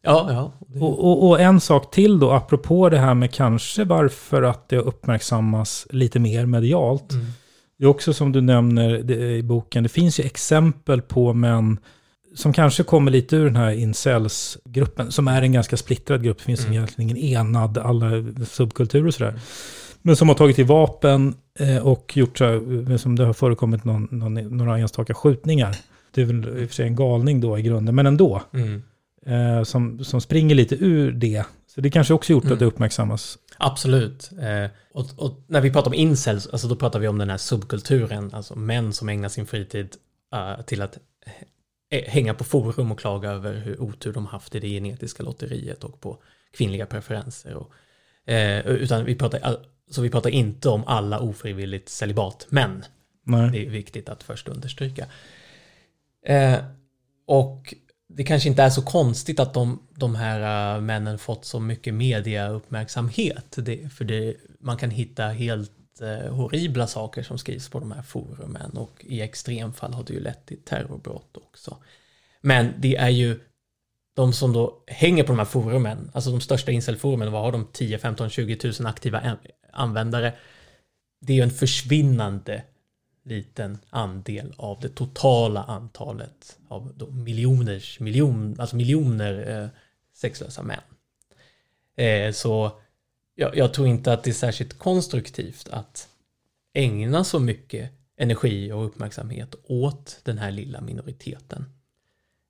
Ja, 0.01 0.27
ja. 0.31 0.51
Och, 0.81 0.99
och, 1.05 1.29
och 1.29 1.39
en 1.41 1.59
sak 1.59 1.91
till 1.91 2.19
då, 2.19 2.31
apropå 2.31 2.89
det 2.89 2.97
här 2.97 3.13
med 3.13 3.31
kanske 3.33 3.83
varför 3.83 4.41
att 4.41 4.69
det 4.69 4.77
uppmärksammas 4.77 5.87
lite 5.89 6.19
mer 6.19 6.45
medialt. 6.45 7.11
Mm. 7.11 7.25
Det 7.77 7.83
är 7.83 7.87
också 7.87 8.13
som 8.13 8.31
du 8.31 8.41
nämner 8.41 9.11
i 9.11 9.43
boken, 9.43 9.83
det 9.83 9.89
finns 9.89 10.19
ju 10.19 10.23
exempel 10.23 11.01
på 11.01 11.33
män 11.33 11.77
som 12.35 12.53
kanske 12.53 12.83
kommer 12.83 13.11
lite 13.11 13.35
ur 13.35 13.45
den 13.45 13.55
här 13.55 13.71
incels-gruppen, 13.71 15.11
som 15.11 15.27
är 15.27 15.41
en 15.41 15.51
ganska 15.51 15.77
splittrad 15.77 16.23
grupp. 16.23 16.37
Det 16.37 16.43
finns 16.43 16.59
Mm. 16.65 16.73
egentligen 16.73 17.09
ingen 17.17 17.17
enad, 17.17 17.77
alla 17.77 18.09
subkulturer 18.45 19.07
och 19.07 19.13
sådär. 19.13 19.39
Men 20.01 20.15
som 20.15 20.27
har 20.27 20.35
tagit 20.35 20.55
till 20.55 20.65
vapen 20.65 21.35
eh, 21.59 21.77
och 21.87 22.17
gjort 22.17 22.37
så 22.37 22.45
här, 22.45 22.97
som 22.97 23.15
det 23.15 23.25
har 23.25 23.33
förekommit 23.33 23.83
någon, 23.83 24.07
någon, 24.11 24.33
några 24.33 24.77
enstaka 24.77 25.13
skjutningar. 25.13 25.75
Det 26.13 26.21
är 26.21 26.25
väl 26.25 26.45
i 26.61 26.65
och 26.65 26.69
för 26.69 26.75
sig 26.75 26.87
en 26.87 26.95
galning 26.95 27.41
då 27.41 27.59
i 27.59 27.61
grunden, 27.61 27.95
men 27.95 28.05
ändå. 28.05 28.41
Mm. 28.53 28.83
Eh, 29.25 29.63
som, 29.63 30.03
som 30.03 30.21
springer 30.21 30.55
lite 30.55 30.75
ur 30.75 31.11
det. 31.11 31.45
Så 31.67 31.81
det 31.81 31.89
kanske 31.89 32.13
också 32.13 32.33
gjort 32.33 32.43
Mm. 32.43 32.53
att 32.53 32.59
det 32.59 32.65
uppmärksammas. 32.65 33.37
Absolut. 33.57 34.29
Eh, 34.41 34.69
och, 34.93 35.05
och 35.17 35.43
när 35.47 35.61
vi 35.61 35.71
pratar 35.71 35.87
om 35.87 35.93
incels, 35.93 36.47
alltså 36.47 36.67
då 36.67 36.75
pratar 36.75 36.99
vi 36.99 37.07
om 37.07 37.17
den 37.17 37.29
här 37.29 37.37
subkulturen, 37.37 38.33
alltså 38.33 38.55
män 38.55 38.93
som 38.93 39.09
ägnar 39.09 39.29
sin 39.29 39.45
fritid 39.45 39.95
eh, 40.33 40.61
till 40.61 40.81
att 40.81 40.97
eh, 41.89 42.03
hänga 42.03 42.33
på 42.33 42.43
forum 42.43 42.91
och 42.91 42.99
klaga 42.99 43.29
över 43.31 43.53
hur 43.53 43.81
otur 43.81 44.13
de 44.13 44.25
haft 44.25 44.55
i 44.55 44.59
det 44.59 44.67
genetiska 44.69 45.23
lotteriet 45.23 45.83
och 45.83 46.01
på 46.01 46.17
kvinnliga 46.57 46.85
preferenser. 46.85 47.55
Och, 47.55 47.71
eh, 48.31 48.67
utan 48.67 49.05
vi 49.05 49.15
pratar, 49.15 49.57
så 49.91 50.01
vi 50.01 50.09
pratar 50.09 50.29
inte 50.29 50.69
om 50.69 50.83
alla 50.87 51.19
ofrivilligt 51.19 51.89
celibatmän. 51.89 52.83
Nej. 53.23 53.49
Det 53.51 53.65
är 53.65 53.69
viktigt 53.69 54.09
att 54.09 54.23
först 54.23 54.47
understryka. 54.47 55.05
Eh, 56.25 56.55
och 57.27 57.73
det 58.13 58.23
kanske 58.23 58.49
inte 58.49 58.63
är 58.63 58.69
så 58.69 58.81
konstigt 58.81 59.39
att 59.39 59.53
de, 59.53 59.87
de 59.95 60.15
här 60.15 60.75
äh, 60.75 60.81
männen 60.81 61.19
fått 61.19 61.45
så 61.45 61.59
mycket 61.59 61.93
mediauppmärksamhet. 61.93 63.55
Det, 63.57 63.93
för 63.93 64.05
det, 64.05 64.35
man 64.59 64.77
kan 64.77 64.91
hitta 64.91 65.27
helt 65.27 66.01
eh, 66.01 66.33
horribla 66.33 66.87
saker 66.87 67.23
som 67.23 67.37
skrivs 67.37 67.69
på 67.69 67.79
de 67.79 67.91
här 67.91 68.01
forumen 68.01 68.71
och 68.71 69.05
i 69.05 69.21
extremfall 69.21 69.93
har 69.93 70.03
det 70.03 70.13
ju 70.13 70.19
lett 70.19 70.45
till 70.45 70.61
terrorbrott 70.65 71.37
också. 71.37 71.77
Men 72.41 72.73
det 72.77 72.95
är 72.95 73.09
ju 73.09 73.39
de 74.15 74.33
som 74.33 74.53
då 74.53 74.83
hänger 74.87 75.23
på 75.23 75.31
de 75.31 75.37
här 75.37 75.45
forumen, 75.45 76.11
alltså 76.13 76.31
de 76.31 76.41
största 76.41 76.71
incelforumen, 76.71 77.31
vad 77.31 77.41
har 77.41 77.51
de 77.51 77.67
10, 77.73 77.97
15, 77.97 78.29
20 78.29 78.55
tusen 78.55 78.85
aktiva 78.85 79.37
användare? 79.73 80.33
Det 81.21 81.33
är 81.33 81.37
ju 81.37 81.43
en 81.43 81.51
försvinnande 81.51 82.63
liten 83.29 83.77
andel 83.89 84.53
av 84.57 84.79
det 84.79 84.89
totala 84.89 85.63
antalet 85.63 86.57
av 86.67 86.93
då 86.95 87.11
miljoners, 87.11 87.99
miljon, 87.99 88.55
alltså 88.59 88.75
miljoner 88.75 89.61
eh, 89.63 89.69
sexlösa 90.13 90.63
män. 90.63 90.81
Eh, 91.95 92.31
så 92.31 92.71
jag, 93.35 93.57
jag 93.57 93.73
tror 93.73 93.87
inte 93.87 94.13
att 94.13 94.23
det 94.23 94.29
är 94.29 94.33
särskilt 94.33 94.77
konstruktivt 94.77 95.69
att 95.69 96.09
ägna 96.73 97.23
så 97.23 97.39
mycket 97.39 97.91
energi 98.17 98.71
och 98.71 98.85
uppmärksamhet 98.85 99.55
åt 99.63 100.19
den 100.23 100.37
här 100.37 100.51
lilla 100.51 100.81
minoriteten. 100.81 101.65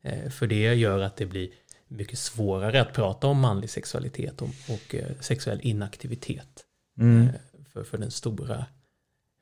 Eh, 0.04 0.30
för 0.30 0.48
det 0.48 0.74
gör 0.74 1.00
att 1.00 1.16
det 1.18 1.26
blir 1.26 1.50
mycket 1.88 2.20
svårare 2.20 2.82
att 2.82 2.94
prata 2.94 3.28
om 3.28 3.40
manlig 3.40 3.70
sexualitet 3.70 4.42
och, 4.42 4.50
och 4.70 4.96
sexuell 5.20 5.60
inaktivitet 5.64 6.66
Mm. 7.00 7.28
för, 7.74 7.84
för 7.84 7.98
den 7.98 8.12
stora 8.12 8.66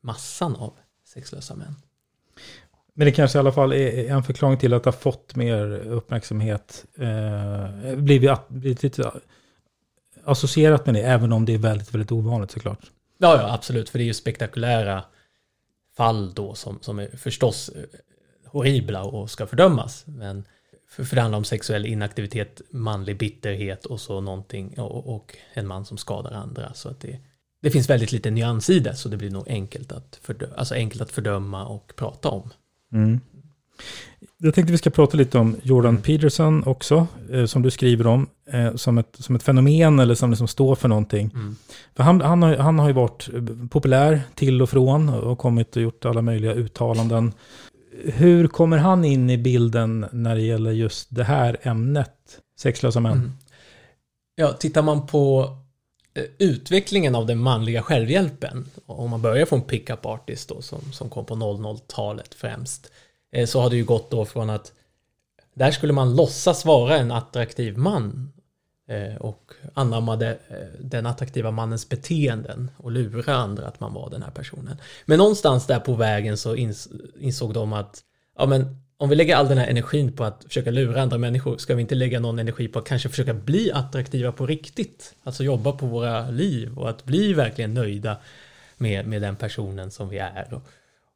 massan 0.01 0.55
av 0.55 0.73
sexlösa 1.08 1.55
män. 1.55 1.76
Men 2.93 3.05
det 3.05 3.12
kanske 3.12 3.38
i 3.38 3.39
alla 3.39 3.51
fall 3.51 3.74
är 3.74 4.10
en 4.10 4.24
förklaring 4.24 4.58
till 4.58 4.74
att 4.74 4.84
det 4.84 4.88
har 4.88 4.97
fått 4.97 5.36
mer 5.36 5.72
uppmärksamhet. 5.72 6.86
Eh, 6.97 7.95
blivit, 7.95 8.32
blivit 8.47 8.84
lite 8.84 9.12
associerat 10.24 10.86
med 10.86 10.95
det, 10.95 11.01
även 11.01 11.34
om 11.34 11.45
det 11.45 11.53
är 11.53 11.58
väldigt, 11.58 11.93
väldigt 11.93 12.12
ovanligt 12.12 12.51
såklart. 12.51 12.91
Ja, 13.18 13.41
ja, 13.41 13.53
absolut, 13.53 13.89
för 13.89 13.97
det 13.97 14.03
är 14.03 14.05
ju 14.05 14.14
spektakulära 14.14 15.03
fall 15.97 16.34
då 16.34 16.53
som, 16.53 16.80
som 16.82 16.99
är 16.99 17.18
förstås 17.18 17.70
eh, 17.70 17.84
horribla 18.45 19.03
och 19.03 19.32
ska 19.32 19.47
fördömas. 19.47 20.03
Men 20.08 20.43
för, 20.89 21.03
för 21.03 21.16
det 21.16 21.22
handlar 21.22 21.38
om 21.38 21.45
sexuell 21.45 21.86
inaktivitet, 21.86 22.62
manlig 22.70 23.18
bitterhet 23.18 23.86
och 23.86 23.99
så 23.99 24.22
någonting 24.22 24.80
och, 24.80 25.16
och 25.16 25.38
en 25.53 25.68
man 25.68 25.86
som 25.86 25.97
skadar 25.97 26.32
andra. 26.32 26.74
Så 26.74 26.89
att 26.89 26.99
det, 26.99 27.20
det 27.62 27.72
finns 27.72 27.89
väldigt 27.89 28.12
lite 28.12 28.32
nyans 28.32 28.70
i 28.70 28.80
det, 28.80 28.95
så 28.95 29.10
det 29.10 29.18
blir 29.18 29.30
nog 29.30 29.47
enkelt 29.47 29.91
att, 29.91 30.20
fördö 30.22 30.47
alltså 30.58 30.76
enkelt 30.76 31.01
att 31.01 31.12
fördöma 31.12 31.66
och 31.66 31.93
prata 31.95 32.30
om. 32.30 32.49
Mm. 32.93 33.20
Jag 34.38 34.53
tänkte 34.53 34.72
vi 34.72 34.78
ska 34.78 34.89
prata 34.89 35.18
lite 35.18 35.38
om 35.38 35.55
Jordan 35.64 35.97
Peterson 35.97 36.64
också, 36.64 37.08
eh, 37.32 37.45
som 37.45 37.62
du 37.62 37.72
skriver 37.72 38.08
om, 38.08 38.28
eh, 38.51 38.76
som, 38.76 38.97
ett, 38.97 39.16
som 39.20 39.36
ett 39.36 39.43
fenomen 39.43 39.99
eller 39.99 40.16
som 40.16 40.30
liksom 40.30 40.47
står 40.47 40.76
för 40.76 40.88
någonting. 40.88 41.32
Mm. 41.34 41.55
För 41.95 42.03
han, 42.03 42.22
han, 42.22 42.43
har, 42.43 42.55
han 42.55 42.80
har 42.80 42.88
ju 42.88 42.93
varit 42.93 43.30
eh, 43.34 43.68
populär 43.70 44.22
till 44.36 44.62
och 44.62 44.70
från 44.70 45.10
och 45.10 45.38
kommit 45.38 45.76
och 45.76 45.82
gjort 45.82 46.05
alla 46.05 46.22
möjliga 46.22 46.53
uttalanden. 46.53 47.34
Hur 48.03 48.47
kommer 48.47 48.78
han 48.78 49.05
in 49.05 49.30
i 49.30 49.38
bilden 49.38 50.05
när 50.12 50.36
det 50.36 50.41
gäller 50.41 50.72
just 50.72 51.16
det 51.16 51.24
här 51.24 51.58
ämnet, 51.62 52.16
sexlösa 52.60 52.99
män? 52.99 53.18
Mm. 53.18 53.32
Ja, 54.36 54.53
tittar 54.53 54.82
man 54.82 55.08
på 55.08 55.58
Eh, 56.18 56.24
utvecklingen 56.38 57.15
av 57.15 57.26
den 57.26 57.38
manliga 57.38 57.84
självhjälpen, 57.84 58.65
om 58.86 59.09
man 59.09 59.22
börjar 59.22 59.45
från 59.45 59.61
pickup 59.61 60.05
artist 60.05 60.49
då, 60.49 60.61
som, 60.61 60.91
som 60.91 61.09
kom 61.09 61.26
på 61.26 61.36
00-talet 61.36 62.34
främst, 62.34 62.91
eh, 63.32 63.45
så 63.45 63.61
har 63.61 63.70
det 63.70 63.76
ju 63.76 63.86
gått 63.86 64.11
då 64.11 64.26
från 64.26 64.49
att 64.49 64.74
där 65.53 65.72
skulle 65.72 65.93
man 65.93 66.15
låtsas 66.15 66.65
vara 66.65 66.97
en 66.97 67.11
attraktiv 67.11 67.78
man 67.78 68.34
eh, 68.89 69.15
och 69.15 69.51
anammade 69.74 70.39
den 70.80 71.05
attraktiva 71.05 71.51
mannens 71.51 71.89
beteenden 71.89 72.72
och 72.78 72.91
lura 72.91 73.36
andra 73.36 73.68
att 73.68 73.80
man 73.80 73.93
var 73.93 74.09
den 74.09 74.24
här 74.24 74.32
personen. 74.32 74.78
Men 75.05 75.18
någonstans 75.18 75.68
där 75.68 75.80
på 75.80 75.93
vägen 75.93 76.38
så 76.38 76.55
insåg 77.20 77.53
de 77.53 77.74
att 77.74 78.03
ja, 78.38 78.45
men 78.45 78.82
om 78.97 79.09
vi 79.09 79.15
lägger 79.15 79.35
all 79.35 79.47
den 79.47 79.57
här 79.57 79.67
energin 79.67 80.11
på 80.11 80.23
att 80.23 80.43
försöka 80.47 80.71
lura 80.71 81.01
andra 81.01 81.17
människor, 81.17 81.57
ska 81.57 81.75
vi 81.75 81.81
inte 81.81 81.95
lägga 81.95 82.19
någon 82.19 82.39
energi 82.39 82.67
på 82.67 82.79
att 82.79 82.85
kanske 82.85 83.09
försöka 83.09 83.33
bli 83.33 83.71
attraktiva 83.71 84.31
på 84.31 84.45
riktigt? 84.45 85.15
Alltså 85.23 85.43
jobba 85.43 85.71
på 85.71 85.85
våra 85.85 86.29
liv 86.29 86.77
och 86.77 86.89
att 86.89 87.05
bli 87.05 87.33
verkligen 87.33 87.73
nöjda 87.73 88.17
med, 88.77 89.07
med 89.07 89.21
den 89.21 89.35
personen 89.35 89.91
som 89.91 90.09
vi 90.09 90.17
är. 90.17 90.53
Och, 90.53 90.61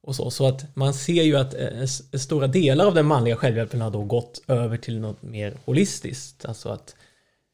och 0.01 0.15
så, 0.15 0.32
så 0.32 0.47
att 0.47 0.75
man 0.75 0.93
ser 0.93 1.23
ju 1.23 1.36
att 1.36 1.53
eh, 1.53 1.86
stora 2.19 2.47
delar 2.47 2.86
av 2.86 2.93
den 2.93 3.05
manliga 3.05 3.36
självhjälpen 3.36 3.82
har 3.82 3.91
då 3.91 4.03
gått 4.03 4.41
över 4.47 4.77
till 4.77 4.99
något 4.99 5.21
mer 5.21 5.53
holistiskt. 5.65 6.45
Alltså 6.45 6.69
att 6.69 6.95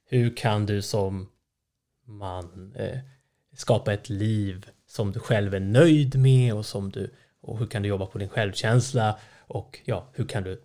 hur 0.10 0.36
kan 0.36 0.66
du 0.66 0.82
som 0.82 1.28
man 2.06 2.74
eh, 2.76 3.00
skapa 3.58 3.94
ett 3.94 4.10
liv 4.10 4.66
som 4.90 5.12
du 5.12 5.20
själv 5.20 5.54
är 5.56 5.60
nöjd 5.60 6.20
med 6.20 6.54
och 6.54 6.66
som 6.66 6.92
du 6.92 7.10
och 7.42 7.60
hur 7.60 7.68
kan 7.68 7.82
du 7.82 7.90
jobba 7.90 8.06
på 8.06 8.18
din 8.18 8.30
självkänsla 8.30 9.20
och 9.48 9.80
ja, 9.86 10.08
hur 10.14 10.26
kan 10.26 10.44
du 10.44 10.62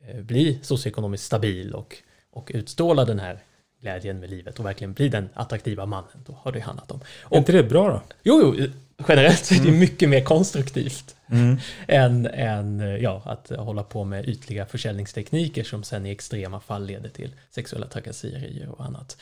eh, 0.00 0.22
bli 0.22 0.58
socioekonomiskt 0.62 1.26
stabil 1.26 1.74
och, 1.74 1.96
och 2.30 2.50
utstråla 2.54 3.04
den 3.04 3.18
här 3.18 3.42
glädjen 3.80 4.20
med 4.20 4.30
livet 4.30 4.58
och 4.58 4.66
verkligen 4.66 4.92
bli 4.92 5.08
den 5.08 5.28
attraktiva 5.34 5.86
mannen. 5.86 6.24
Då 6.26 6.32
har 6.42 6.52
det 6.52 6.60
handlat 6.60 6.90
om. 6.90 7.00
Och, 7.22 7.32
är 7.32 7.38
inte 7.38 7.52
det 7.52 7.62
bra 7.62 7.88
då? 7.88 8.02
Jo, 8.22 8.54
jo 8.58 8.66
generellt 9.08 9.50
mm. 9.50 9.60
är 9.60 9.64
det 9.64 9.68
mm. 9.68 9.80
mycket 9.80 10.08
mer 10.08 10.24
konstruktivt 10.24 11.16
mm. 11.30 11.56
än, 11.88 12.26
än 12.26 12.80
ja, 13.00 13.22
att 13.24 13.48
hålla 13.48 13.82
på 13.82 14.04
med 14.04 14.28
ytliga 14.28 14.66
försäljningstekniker 14.66 15.64
som 15.64 15.82
sen 15.82 16.06
i 16.06 16.10
extrema 16.10 16.60
fall 16.60 16.86
leder 16.86 17.08
till 17.08 17.34
sexuella 17.50 17.86
trakasserier 17.86 18.68
och 18.68 18.84
annat. 18.84 19.16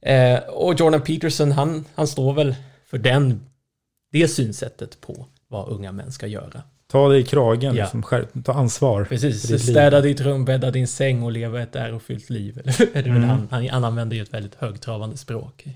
Eh, 0.00 0.38
och 0.38 0.80
Jordan 0.80 1.02
Peterson, 1.02 1.52
han, 1.52 1.84
han 1.94 2.06
står 2.06 2.34
väl 2.34 2.54
för 2.86 2.98
den, 2.98 3.50
det 4.12 4.28
synsättet 4.28 5.00
på 5.00 5.26
vad 5.48 5.68
unga 5.68 5.92
män 5.92 6.12
ska 6.12 6.26
göra. 6.26 6.62
Ta 6.86 7.08
dig 7.08 7.20
i 7.20 7.24
kragen, 7.24 7.74
ja. 7.74 7.82
liksom, 7.82 8.26
ta 8.44 8.52
ansvar. 8.52 9.04
Precis, 9.04 9.62
städa 9.62 10.00
ditt 10.00 10.20
rum, 10.20 10.44
bädda 10.44 10.70
din 10.70 10.88
säng 10.88 11.22
och 11.22 11.32
leva 11.32 11.62
ett 11.62 11.76
ärofyllt 11.76 12.30
liv. 12.30 12.60
mm. 12.94 13.22
han, 13.22 13.68
han, 13.68 13.84
använder 13.84 14.16
ju 14.16 14.22
ett 14.22 14.34
väldigt 14.34 14.54
högtravande 14.54 15.16
språk. 15.16 15.66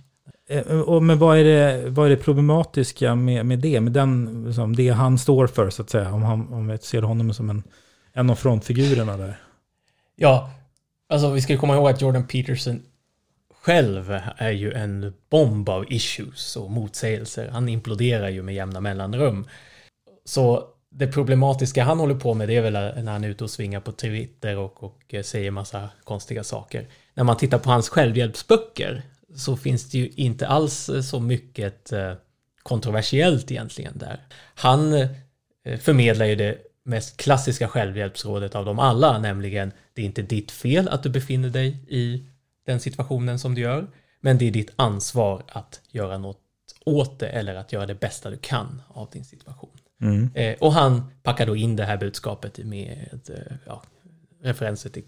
Eh, 0.49 0.81
och 0.81 1.03
men 1.03 1.19
vad 1.19 1.39
är 1.39 1.45
det, 1.45 1.91
vad 1.91 2.07
är 2.07 2.11
det 2.11 2.17
problematiska 2.17 3.15
med, 3.15 3.47
med 3.47 3.59
det? 3.59 3.81
Med 3.81 3.93
den, 3.93 4.45
liksom, 4.47 4.77
det 4.77 4.89
han 4.89 5.19
står 5.19 5.47
för, 5.47 5.71
så 5.71 5.83
att 5.83 5.91
säga? 5.91 6.13
Om, 6.13 6.23
han, 6.23 6.53
om 6.53 6.69
vi 6.69 6.79
ser 6.79 7.03
honom 7.03 7.35
som 7.35 7.51
en, 7.51 7.63
en 8.13 8.31
av 8.31 8.35
frontfigurerna 8.35 9.17
där. 9.17 9.41
Ja, 10.17 10.51
alltså 11.09 11.31
vi 11.31 11.41
ska 11.41 11.57
komma 11.57 11.75
ihåg 11.75 11.89
att 11.89 12.03
Jordan 12.03 12.27
Peterson 12.27 12.83
själv 13.63 14.19
är 14.37 14.51
ju 14.51 14.73
en 14.73 15.13
bomb 15.31 15.69
av 15.69 15.93
issues 15.93 16.57
och 16.57 16.71
motsägelser. 16.71 17.49
Han 17.49 17.69
imploderar 17.69 18.29
ju 18.29 18.43
med 18.43 18.55
jämna 18.55 18.81
mellanrum. 18.81 19.47
Så 20.25 20.69
det 20.91 21.07
problematiska 21.07 21.85
han 21.85 21.99
håller 21.99 22.15
på 22.15 22.35
med 22.35 22.49
det 22.49 22.57
är 22.57 22.63
väl 22.63 22.73
när 23.05 23.13
han 23.13 23.25
är 23.25 23.29
ute 23.29 23.45
och 23.45 23.51
svingar 23.51 23.81
på 23.81 23.93
Twitter 23.93 24.57
och, 24.57 24.85
och 24.85 25.15
eh, 25.15 25.23
säger 25.23 25.51
massa 25.51 25.89
konstiga 26.05 26.45
saker. 26.45 26.89
När 27.15 27.25
man 27.25 27.37
tittar 27.37 27.59
på 27.59 27.71
hans 27.71 27.89
självhjälpsböcker 27.89 29.03
så 29.37 29.57
finns 29.57 29.91
det 29.91 29.99
ju 29.99 30.09
inte 30.09 30.47
alls 30.47 30.89
eh, 30.89 31.01
så 31.01 31.21
mycket 31.21 31.93
eh, 31.93 32.13
kontroversiellt 32.63 33.51
egentligen 33.51 33.99
där. 33.99 34.21
Han 34.55 35.09
förmedlar 35.81 36.27
ju 36.27 36.35
det 36.35 36.59
mest 36.83 37.17
klassiska 37.17 37.69
självhjälpsrådet 37.69 38.55
av 38.55 38.65
dem 38.65 38.79
alla, 38.79 39.19
nämligen 39.19 39.73
det 39.93 40.03
är 40.03 40.07
inte 40.07 40.23
ditt 40.23 40.51
fel 40.51 40.89
att 40.89 41.03
du 41.03 41.09
befinner 41.09 41.49
dig 41.49 41.77
i 41.89 42.25
den 42.67 42.81
situationen 42.81 43.39
som 43.39 43.55
du 43.55 43.61
gör, 43.61 43.87
men 44.21 44.39
det 44.39 44.49
är 44.49 44.51
ditt 44.51 44.73
ansvar 44.77 45.43
att 45.49 45.81
göra 45.91 46.19
något 46.19 46.41
åt 46.85 47.19
det 47.19 47.29
eller 47.29 47.55
att 47.55 47.73
göra 47.73 47.87
det 47.87 47.95
bästa 47.95 48.31
du 48.31 48.37
kan 48.37 48.83
av 48.89 49.11
din 49.11 49.25
situation. 49.25 49.78
Mm. 50.01 50.31
Eh, 50.35 50.57
och 50.61 50.73
han 50.73 51.13
packar 51.23 51.47
då 51.47 51.57
in 51.57 51.77
det 51.77 51.85
här 51.85 51.97
budskapet 51.97 52.59
med 52.59 53.21
ja, 53.67 53.83
referenser 54.43 54.91
till 54.91 55.05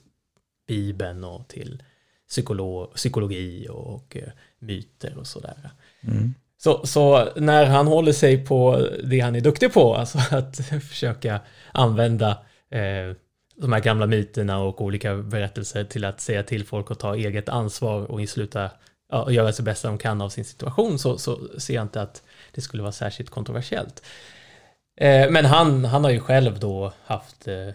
Bibeln 0.67 1.25
och 1.25 1.49
till 1.49 1.83
psykolog, 2.29 2.95
psykologi 2.95 3.69
och, 3.71 3.95
och 3.95 4.17
uh, 4.17 4.29
myter 4.59 5.19
och 5.19 5.27
sådär. 5.27 5.71
Mm. 6.01 6.35
Så, 6.59 6.87
så 6.87 7.29
när 7.37 7.67
han 7.67 7.87
håller 7.87 8.13
sig 8.13 8.47
på 8.47 8.89
det 9.05 9.21
han 9.21 9.37
är 9.37 9.41
duktig 9.41 9.73
på, 9.73 9.95
alltså 9.95 10.19
att 10.31 10.57
försöka 10.57 11.41
använda 11.73 12.31
eh, 12.71 13.17
de 13.57 13.73
här 13.73 13.81
gamla 13.81 14.07
myterna 14.07 14.59
och 14.59 14.81
olika 14.81 15.17
berättelser 15.17 15.85
till 15.85 16.05
att 16.05 16.21
säga 16.21 16.43
till 16.43 16.67
folk 16.67 16.91
att 16.91 16.99
ta 16.99 17.17
eget 17.17 17.49
ansvar 17.49 18.11
och 18.11 18.29
sluta 18.29 18.71
ja, 19.11 19.31
göra 19.31 19.53
sig 19.53 19.65
bästa 19.65 19.89
de 19.89 19.99
kan 19.99 20.21
av 20.21 20.29
sin 20.29 20.45
situation 20.45 20.99
så, 20.99 21.19
så 21.19 21.39
ser 21.59 21.75
jag 21.75 21.85
inte 21.85 22.03
att 22.03 22.23
det 22.53 22.61
skulle 22.61 22.83
vara 22.83 22.93
särskilt 22.93 23.31
kontroversiellt. 23.31 24.03
Eh, 25.01 25.31
men 25.31 25.45
han, 25.45 25.85
han 25.85 26.05
har 26.05 26.11
ju 26.11 26.21
själv 26.21 26.59
då 26.59 26.93
haft 27.05 27.49
eh, 27.49 27.69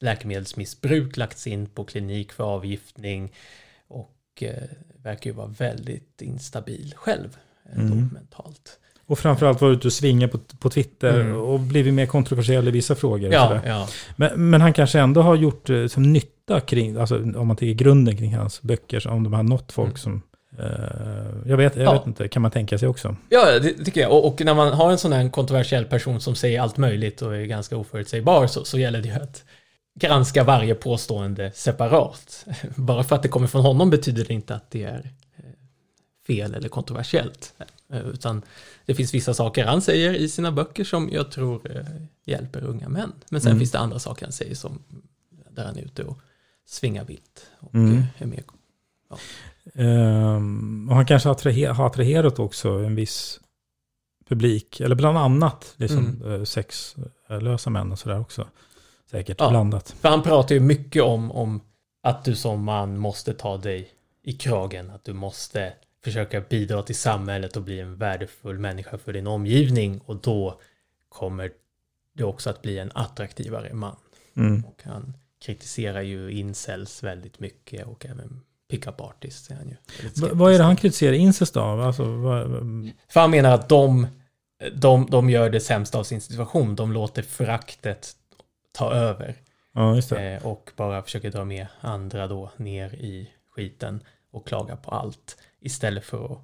läkemedelsmissbruk 0.00 1.16
lagts 1.16 1.46
in 1.46 1.66
på 1.66 1.84
klinik 1.84 2.32
för 2.32 2.44
avgiftning 2.44 3.32
och 3.88 4.42
eh, 4.42 4.52
verkar 5.02 5.30
ju 5.30 5.36
vara 5.36 5.46
väldigt 5.46 6.22
instabil 6.22 6.94
själv 6.96 7.36
mm. 7.76 8.08
mentalt. 8.12 8.78
Och 9.06 9.18
framförallt 9.18 9.60
varit 9.60 9.76
ute 9.76 9.88
och 9.88 9.92
svinga 9.92 10.28
på, 10.28 10.38
på 10.38 10.70
Twitter 10.70 11.20
mm. 11.20 11.36
och 11.36 11.60
blivit 11.60 11.94
mer 11.94 12.06
kontroversiell 12.06 12.68
i 12.68 12.70
vissa 12.70 12.94
frågor. 12.94 13.32
Ja, 13.32 13.60
ja. 13.66 13.88
Men, 14.16 14.50
men, 14.50 14.60
han 14.60 14.72
kanske 14.72 15.00
ändå 15.00 15.22
har 15.22 15.34
gjort 15.34 15.70
som 15.88 16.12
nytta 16.12 16.60
kring, 16.60 16.96
alltså 16.96 17.16
om 17.16 17.46
man 17.46 17.56
tänker 17.56 17.84
grunden 17.84 18.16
kring 18.16 18.34
hans 18.34 18.62
böcker, 18.62 19.08
om 19.08 19.24
de 19.24 19.32
har 19.32 19.42
nått 19.42 19.72
folk 19.72 19.88
mm. 19.88 19.96
som 19.96 20.22
jag 21.44 21.56
vet, 21.56 21.76
jag 21.76 21.86
ja. 21.86 21.92
vet 21.92 22.06
inte, 22.06 22.28
kan 22.28 22.42
man 22.42 22.50
tänka 22.50 22.78
sig 22.78 22.88
också? 22.88 23.16
Ja, 23.28 23.58
det 23.58 23.84
tycker 23.84 24.00
jag. 24.00 24.12
Och, 24.12 24.26
och, 24.26 24.44
när 24.44 24.54
man 24.54 24.72
har 24.72 24.90
en 24.90 24.98
sån 24.98 25.12
här 25.12 25.30
kontroversiell 25.30 25.84
person 25.84 26.20
som 26.20 26.34
säger 26.34 26.60
allt 26.60 26.76
möjligt 26.76 27.22
och 27.22 27.36
är 27.36 27.44
ganska 27.44 27.76
oförutsägbar 27.76 28.46
så, 28.46 28.64
så 28.64 28.78
gäller 28.78 29.02
det 29.02 29.08
ju 29.08 29.14
att 29.14 29.44
granska 29.98 30.44
varje 30.44 30.74
påstående 30.74 31.52
separat. 31.54 32.46
Bara 32.76 33.04
för 33.04 33.16
att 33.16 33.22
det 33.22 33.28
kommer 33.28 33.46
från 33.46 33.62
honom 33.62 33.90
betyder 33.90 34.24
det 34.24 34.34
inte 34.34 34.54
att 34.54 34.70
det 34.70 34.82
är 34.82 35.12
eh, 35.36 35.44
fel 36.26 36.54
eller 36.54 36.68
kontroversiellt. 36.68 37.54
Eh, 37.92 38.08
utan 38.08 38.42
det 38.86 38.94
finns 38.94 39.14
vissa 39.14 39.34
saker 39.34 39.64
han 39.64 39.82
säger 39.82 40.14
i 40.14 40.28
sina 40.28 40.52
böcker 40.52 40.84
som 40.84 41.08
jag 41.12 41.30
tror 41.30 41.76
eh, 41.76 41.82
hjälper 42.24 42.64
unga 42.64 42.88
män. 42.88 43.12
Men 43.28 43.40
sen 43.40 43.50
mm. 43.50 43.60
finns 43.60 43.70
det 43.70 43.78
andra 43.78 43.98
saker 43.98 44.26
han 44.26 44.32
säger 44.32 44.54
som 44.54 44.82
där 45.50 45.64
han 45.64 45.78
är 45.78 45.82
ute 45.82 46.04
och 46.04 46.18
svingar 46.66 47.04
vilt. 47.04 47.46
Och 47.60 47.74
mm. 47.74 48.02
är 48.18 48.26
med. 48.26 48.42
Ja. 49.10 49.18
Um, 49.74 50.88
och 50.88 50.96
han 50.96 51.06
kanske 51.06 51.28
har 51.28 51.86
attraherat 51.86 52.38
också 52.38 52.68
en 52.68 52.94
viss 52.94 53.40
publik, 54.28 54.80
eller 54.80 54.96
bland 54.96 55.18
annat 55.18 55.74
liksom, 55.76 56.22
mm. 56.24 56.46
sexlösa 56.46 57.70
män 57.70 57.92
och 57.92 57.98
sådär 57.98 58.20
också 58.20 58.48
säkert 59.10 59.36
ja, 59.40 59.50
blandat. 59.50 59.90
För 59.90 60.08
han 60.08 60.22
pratar 60.22 60.54
ju 60.54 60.60
mycket 60.60 61.02
om, 61.02 61.32
om 61.32 61.60
att 62.02 62.24
du 62.24 62.36
som 62.36 62.64
man 62.64 62.98
måste 62.98 63.34
ta 63.34 63.56
dig 63.56 63.90
i 64.22 64.32
kragen, 64.32 64.90
att 64.90 65.04
du 65.04 65.12
måste 65.12 65.72
försöka 66.04 66.40
bidra 66.40 66.82
till 66.82 66.96
samhället 66.96 67.56
och 67.56 67.62
bli 67.62 67.80
en 67.80 67.96
värdefull 67.96 68.58
människa 68.58 68.98
för 68.98 69.12
din 69.12 69.26
omgivning 69.26 70.00
och 70.04 70.16
då 70.16 70.60
kommer 71.08 71.50
du 72.12 72.24
också 72.24 72.50
att 72.50 72.62
bli 72.62 72.78
en 72.78 72.90
attraktivare 72.94 73.74
man. 73.74 73.96
Mm. 74.36 74.64
Och 74.64 74.82
han 74.84 75.16
kritiserar 75.44 76.02
ju 76.02 76.30
incels 76.30 77.02
väldigt 77.02 77.40
mycket 77.40 77.86
och 77.86 78.06
även 78.06 78.40
pickup 78.68 79.00
artists 79.00 79.50
är 79.50 79.54
han 79.54 79.68
ju. 79.68 79.76
vad 80.32 80.54
är 80.54 80.58
det 80.58 80.64
han 80.64 80.76
kritiserar 80.76 81.12
incels 81.12 81.50
då? 81.50 81.60
Alltså. 81.60 82.04
För 83.08 83.20
han 83.20 83.30
menar 83.30 83.54
att 83.54 83.68
de 83.68 84.06
de, 84.72 85.06
de 85.10 85.30
gör 85.30 85.50
det 85.50 85.60
sämsta 85.60 85.98
av 85.98 86.04
sin 86.04 86.20
situation. 86.20 86.76
De 86.76 86.92
låter 86.92 87.22
föraktet 87.22 88.16
ta 88.72 88.92
över. 88.92 89.36
Ja. 89.72 90.16
Eh, 90.16 90.46
och 90.46 90.70
bara 90.76 91.02
försöker 91.02 91.30
dra 91.30 91.44
med 91.44 91.66
andra 91.80 92.26
då 92.26 92.50
ner 92.56 92.94
i 92.94 93.30
skiten 93.50 94.00
och 94.30 94.46
klaga 94.46 94.76
på 94.76 94.90
allt. 94.90 95.36
Istället 95.60 96.04
för 96.04 96.32
att 96.32 96.38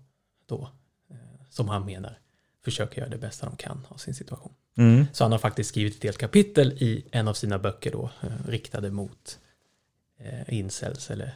då, 0.46 0.68
eh, 1.10 1.16
som 1.50 1.68
han 1.68 1.86
menar, 1.86 2.18
försöka 2.64 3.00
göra 3.00 3.10
det 3.10 3.18
bästa 3.18 3.46
de 3.46 3.56
kan 3.56 3.86
av 3.88 3.96
sin 3.96 4.14
situation. 4.14 4.52
Mm. 4.76 5.06
Så 5.12 5.24
han 5.24 5.32
har 5.32 5.38
faktiskt 5.38 5.70
skrivit 5.70 5.96
ett 5.96 6.02
helt 6.02 6.18
kapitel 6.18 6.72
i 6.72 7.06
en 7.10 7.28
av 7.28 7.34
sina 7.34 7.58
böcker 7.58 7.92
då, 7.92 8.10
eh, 8.22 8.48
riktade 8.48 8.90
mot 8.90 9.38
eh, 10.18 10.54
incels 10.54 11.10
eller 11.10 11.34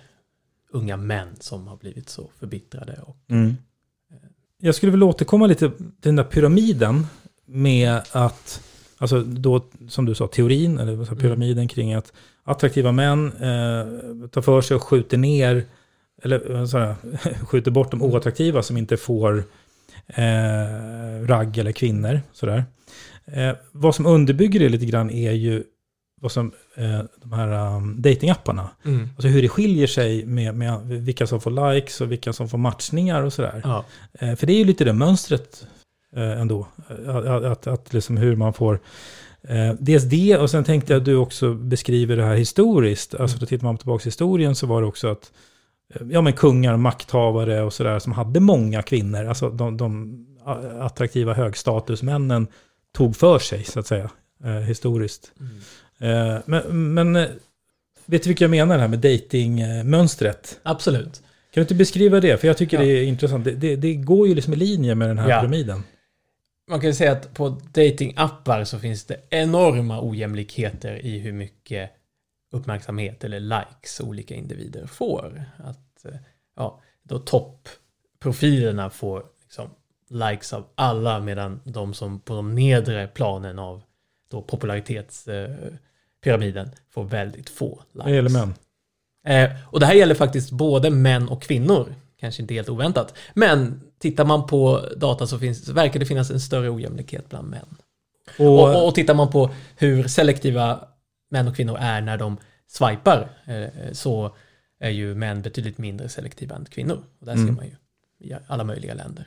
unga 0.70 0.96
män 0.96 1.28
som 1.40 1.66
har 1.66 1.76
blivit 1.76 2.08
så 2.08 2.30
förbittrade. 2.38 3.00
Och, 3.02 3.16
Mm. 3.28 3.56
Jag 4.60 4.74
skulle 4.74 4.92
vilja 4.92 5.06
återkomma 5.06 5.46
lite 5.46 5.70
till 5.70 5.86
den 6.00 6.16
där 6.16 6.24
pyramiden 6.24 7.06
med 7.46 8.00
att, 8.12 8.62
alltså 8.98 9.20
då 9.22 9.64
som 9.88 10.04
du 10.04 10.14
sa, 10.14 10.26
teorin, 10.26 10.78
eller 10.78 10.94
vad 10.94 11.06
sa, 11.06 11.14
pyramiden 11.14 11.68
kring 11.68 11.94
att 11.94 12.12
attraktiva 12.44 12.92
män 12.92 13.26
eh, 13.32 14.28
tar 14.28 14.42
för 14.42 14.60
sig 14.60 14.74
och 14.74 14.82
skjuter 14.82 15.18
ner, 15.18 15.64
eller 16.22 16.66
sa 16.66 16.78
jag, 16.78 16.96
skjuter 17.48 17.70
bort 17.70 17.90
de 17.90 18.02
oattraktiva 18.02 18.62
som 18.62 18.76
inte 18.76 18.96
får 18.96 19.44
eh, 20.06 21.26
ragg 21.26 21.58
eller 21.58 21.72
kvinnor. 21.72 22.20
Sådär. 22.32 22.64
Eh, 23.24 23.52
vad 23.72 23.94
som 23.94 24.06
underbygger 24.06 24.60
det 24.60 24.68
lite 24.68 24.86
grann 24.86 25.10
är 25.10 25.32
ju 25.32 25.64
vad 26.20 26.32
som, 26.32 26.52
eh, 26.74 27.00
de 27.22 27.32
här 27.32 27.76
um, 27.76 28.02
datingapparna. 28.02 28.70
Mm. 28.84 29.08
Alltså 29.14 29.28
hur 29.28 29.42
det 29.42 29.48
skiljer 29.48 29.86
sig 29.86 30.26
med, 30.26 30.54
med 30.54 30.80
vilka 30.86 31.26
som 31.26 31.40
får 31.40 31.72
likes 31.72 32.00
och 32.00 32.12
vilka 32.12 32.32
som 32.32 32.48
får 32.48 32.58
matchningar 32.58 33.22
och 33.22 33.32
sådär. 33.32 33.60
Ja. 33.64 33.84
Eh, 34.12 34.34
för 34.34 34.46
det 34.46 34.52
är 34.52 34.58
ju 34.58 34.64
lite 34.64 34.84
det 34.84 34.92
mönstret 34.92 35.66
eh, 36.16 36.40
ändå. 36.40 36.66
Att, 37.06 37.26
att, 37.26 37.44
att, 37.44 37.66
att 37.66 37.92
liksom 37.92 38.16
hur 38.16 38.36
man 38.36 38.52
får... 38.52 38.80
Eh, 39.42 39.74
dels 39.78 40.04
det, 40.04 40.38
och 40.38 40.50
sen 40.50 40.64
tänkte 40.64 40.92
jag 40.92 41.00
att 41.00 41.04
du 41.04 41.16
också 41.16 41.54
beskriver 41.54 42.16
det 42.16 42.24
här 42.24 42.36
historiskt. 42.36 43.14
Alltså 43.14 43.38
då 43.38 43.46
tittar 43.46 43.64
man 43.64 43.76
tillbaka 43.76 44.02
i 44.02 44.04
historien 44.04 44.54
så 44.54 44.66
var 44.66 44.80
det 44.80 44.86
också 44.86 45.08
att 45.08 45.32
eh, 45.94 46.06
ja, 46.10 46.20
men 46.20 46.32
kungar, 46.32 46.76
makthavare 46.76 47.62
och 47.62 47.72
sådär 47.72 47.98
som 47.98 48.12
hade 48.12 48.40
många 48.40 48.82
kvinnor, 48.82 49.24
alltså 49.24 49.50
de, 49.50 49.76
de 49.76 50.24
attraktiva 50.80 51.34
högstatusmännen 51.34 52.46
tog 52.92 53.16
för 53.16 53.38
sig 53.38 53.64
så 53.64 53.80
att 53.80 53.86
säga, 53.86 54.10
eh, 54.44 54.50
historiskt. 54.50 55.32
Eh, 55.40 55.46
men, 56.46 56.94
men 56.94 57.16
eh, 57.16 57.28
vet 58.06 58.22
du 58.22 58.28
vilka 58.28 58.44
jag 58.44 58.50
menar 58.50 58.78
här 58.78 58.88
med 58.88 58.98
datingmönstret? 58.98 60.60
Absolut. 60.62 61.12
Kan 61.50 61.60
du 61.60 61.60
inte 61.60 61.74
beskriva 61.74 62.20
det? 62.20 62.40
För 62.40 62.46
jag 62.48 62.56
tycker 62.56 62.76
Ja. 62.78 62.82
det 62.84 62.90
är 62.90 63.02
intressant. 63.04 63.44
Det, 63.44 63.54
det, 63.54 63.76
det 63.76 63.94
går 63.94 64.28
ju 64.28 64.34
liksom 64.34 64.52
i 64.52 64.56
linje 64.56 64.94
med 64.94 65.08
den 65.08 65.18
här 65.18 65.28
Ja. 65.30 65.40
pyramiden. 65.40 65.82
Man 66.70 66.80
kan 66.80 66.88
ju 66.90 66.94
säga 66.94 67.12
att 67.12 67.34
på 67.34 67.48
datingappar 67.48 68.64
så 68.64 68.78
finns 68.78 69.04
det 69.04 69.16
enorma 69.30 70.02
ojämlikheter 70.02 71.06
i 71.06 71.18
hur 71.18 71.32
mycket 71.32 71.90
uppmärksamhet 72.52 73.24
eller 73.24 73.40
likes 73.40 74.00
olika 74.00 74.34
individer 74.34 74.86
får. 74.86 75.44
Att 75.64 76.04
eh, 76.04 76.14
ja, 76.56 76.80
då 77.02 77.18
toppprofilerna 77.18 78.90
får 78.90 79.22
liksom 79.42 79.70
likes 80.08 80.52
av 80.52 80.64
alla 80.74 81.20
medan 81.20 81.60
de 81.64 81.94
som 81.94 82.20
på 82.20 82.34
de 82.34 82.54
nedre 82.54 83.06
planen 83.06 83.58
av 83.58 83.82
då 84.28 84.42
popularitetspyramiden 84.42 86.70
får 86.90 87.04
väldigt 87.04 87.50
få 87.50 87.82
likes. 87.92 88.04
Det 88.06 88.14
gäller 88.14 88.30
män. 88.30 88.54
Eh, 89.26 89.50
och 89.66 89.80
det 89.80 89.86
här 89.86 89.94
gäller 89.94 90.14
faktiskt 90.14 90.50
både 90.50 90.90
män 90.90 91.28
och 91.28 91.42
kvinnor. 91.42 91.94
Kanske 92.20 92.42
inte 92.42 92.54
helt 92.54 92.68
oväntat. 92.68 93.14
Men 93.34 93.80
tittar 93.98 94.24
man 94.24 94.46
på 94.46 94.84
data 94.96 95.26
så, 95.26 95.38
finns, 95.38 95.64
så 95.64 95.72
verkar 95.72 96.00
det 96.00 96.06
finnas 96.06 96.30
en 96.30 96.40
större 96.40 96.70
ojämlikhet 96.70 97.28
bland 97.28 97.48
män. 97.48 97.76
Och, 98.38 98.62
Och, 98.62 98.86
och, 98.88 98.94
tittar 98.94 99.14
man 99.14 99.30
på 99.30 99.50
hur 99.76 100.08
selektiva 100.08 100.88
män 101.30 101.48
och 101.48 101.56
kvinnor 101.56 101.76
är 101.80 102.00
när 102.00 102.18
de 102.18 102.36
swipar 102.66 103.28
eh, 103.46 103.66
så 103.92 104.36
är 104.80 104.90
ju 104.90 105.14
män 105.14 105.42
betydligt 105.42 105.78
mindre 105.78 106.08
selektiva 106.08 106.56
än 106.56 106.64
kvinnor. 106.64 107.02
Och 107.20 107.26
där 107.26 107.32
Mm. 107.32 107.46
ser 107.46 107.54
man 107.54 107.64
ju 107.66 107.72
i 108.28 108.32
alla 108.46 108.64
möjliga 108.64 108.94
länder. 108.94 109.26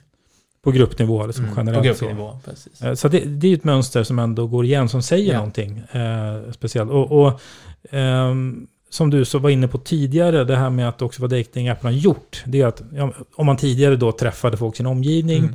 På 0.63 0.71
gruppnivå, 0.71 1.25
liksom 1.27 1.45
Mm, 1.45 1.57
generellt. 1.57 1.87
på 1.87 1.93
så. 1.95 2.05
gruppnivå, 2.05 2.39
precis. 2.45 2.81
Eh, 2.81 2.93
Så 2.93 3.07
det, 3.07 3.19
det 3.19 3.47
är 3.47 3.53
ett 3.53 3.63
mönster 3.63 4.03
som 4.03 4.19
ändå 4.19 4.47
går 4.47 4.65
igen, 4.65 4.89
som 4.89 5.01
säger 5.01 5.31
Ja. 5.31 5.37
någonting 5.37 5.77
eh, 5.91 6.51
speciellt. 6.51 6.91
Och, 6.91 7.11
och 7.25 7.41
ehm, 7.89 8.67
som 8.89 9.09
du 9.09 9.25
så 9.25 9.39
var 9.39 9.49
inne 9.49 9.67
på 9.67 9.77
tidigare, 9.77 10.43
det 10.43 10.55
här 10.55 10.69
med 10.69 10.89
att 10.89 11.01
också 11.01 11.21
vad 11.21 11.29
datingapparna 11.31 11.91
gjort, 11.91 12.43
det 12.45 12.61
är 12.61 12.65
att 12.67 12.81
ja, 12.93 13.13
om 13.35 13.45
man 13.45 13.57
tidigare 13.57 13.95
då 13.95 14.11
träffade 14.11 14.57
folk 14.57 14.75
i 14.75 14.77
sin 14.77 14.85
omgivning, 14.85 15.49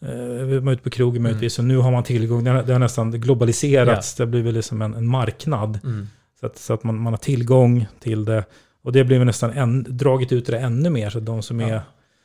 Mm. 0.00 0.54
eh, 0.54 0.60
man 0.62 0.74
ute 0.74 0.82
på 0.82 0.90
krogen 0.90 1.22
möjligtvis, 1.22 1.58
och 1.58 1.64
nu 1.64 1.76
har 1.76 1.90
man 1.90 2.02
tillgång, 2.04 2.44
det 2.44 2.50
har, 2.50 2.62
det 2.62 2.72
har 2.72 2.80
nästan 2.80 3.10
globaliserats, 3.10 4.14
det 4.14 4.22
har 4.22 4.28
blivit 4.30 4.54
liksom 4.54 4.82
en, 4.82 4.94
en 4.94 5.06
marknad. 5.06 5.78
Mm. 5.84 6.08
Så 6.40 6.46
att, 6.46 6.58
så 6.58 6.72
att 6.74 6.84
man, 6.84 6.98
man 7.00 7.12
har 7.12 7.18
tillgång 7.18 7.86
till 8.00 8.24
det. 8.24 8.44
Och 8.84 8.92
det 8.92 9.04
blir 9.04 9.24
nästan 9.24 9.50
en, 9.50 9.86
dragit 9.88 10.32
ut 10.32 10.46
det 10.46 10.58
ännu 10.58 10.90
mer, 10.90 11.10
så 11.10 11.18
att 11.18 11.26
de 11.26 11.42
som 11.42 11.60
är 11.60 11.80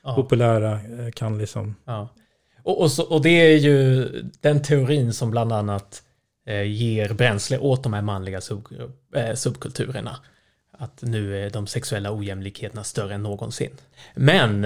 Ja. 0.08 0.16
populära 0.16 0.72
eh, 0.72 1.12
kan 1.12 1.38
liksom... 1.38 1.76
Ja. 1.86 2.10
Och, 2.64 2.82
och, 2.82 2.91
så, 2.91 3.03
och 3.03 3.22
det 3.22 3.30
är 3.30 3.58
ju 3.58 4.08
den 4.41 4.62
teorin 4.62 5.14
som 5.14 5.32
bland 5.32 5.53
annat 5.53 6.03
eh, 6.45 6.64
ger 6.64 7.14
bränsle 7.14 7.58
åt 7.58 7.84
de 7.84 7.93
här 7.93 8.01
manliga 8.01 8.41
subgrupp, 8.41 9.16
eh, 9.16 9.34
subkulturerna. 9.34 10.18
Att 10.72 11.01
nu 11.01 11.45
är 11.45 11.49
de 11.49 11.68
sexuella 11.68 12.12
ojämlikheterna 12.16 12.84
större 12.84 13.14
än 13.14 13.24
någonsin. 13.24 13.72
Men 14.16 14.66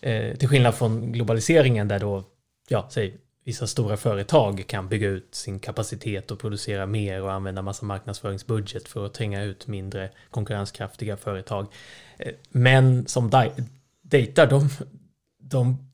eh, 0.00 0.36
till 0.36 0.48
skillnad 0.48 0.74
från 0.74 1.12
globaliseringen 1.12 1.88
där 1.88 1.98
då, 1.98 2.24
ja, 2.68 2.88
säg 2.90 3.16
vissa 3.44 3.66
stora 3.66 3.96
företag 3.96 4.64
kan 4.66 4.88
bygga 4.88 5.08
ut 5.08 5.34
sin 5.34 5.58
kapacitet 5.58 6.30
och 6.30 6.38
producera 6.38 6.86
mer 6.86 7.22
och 7.22 7.32
använda 7.32 7.62
massa 7.62 7.86
marknadsföringsbudget 7.86 8.88
för 8.88 9.06
att 9.06 9.14
tränga 9.14 9.42
ut 9.42 9.66
mindre 9.66 10.10
konkurrenskraftiga 10.30 11.16
företag. 11.16 11.66
Eh, 12.18 12.32
Men 12.50 13.06
som 13.06 13.30
dejtar, 14.12 14.46
de, 14.46 14.68
de 15.40 15.90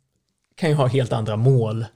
kan 0.54 0.68
ju 0.68 0.74
ha 0.74 0.86
helt 0.86 1.12
andra 1.12 1.36
mål 1.36 1.86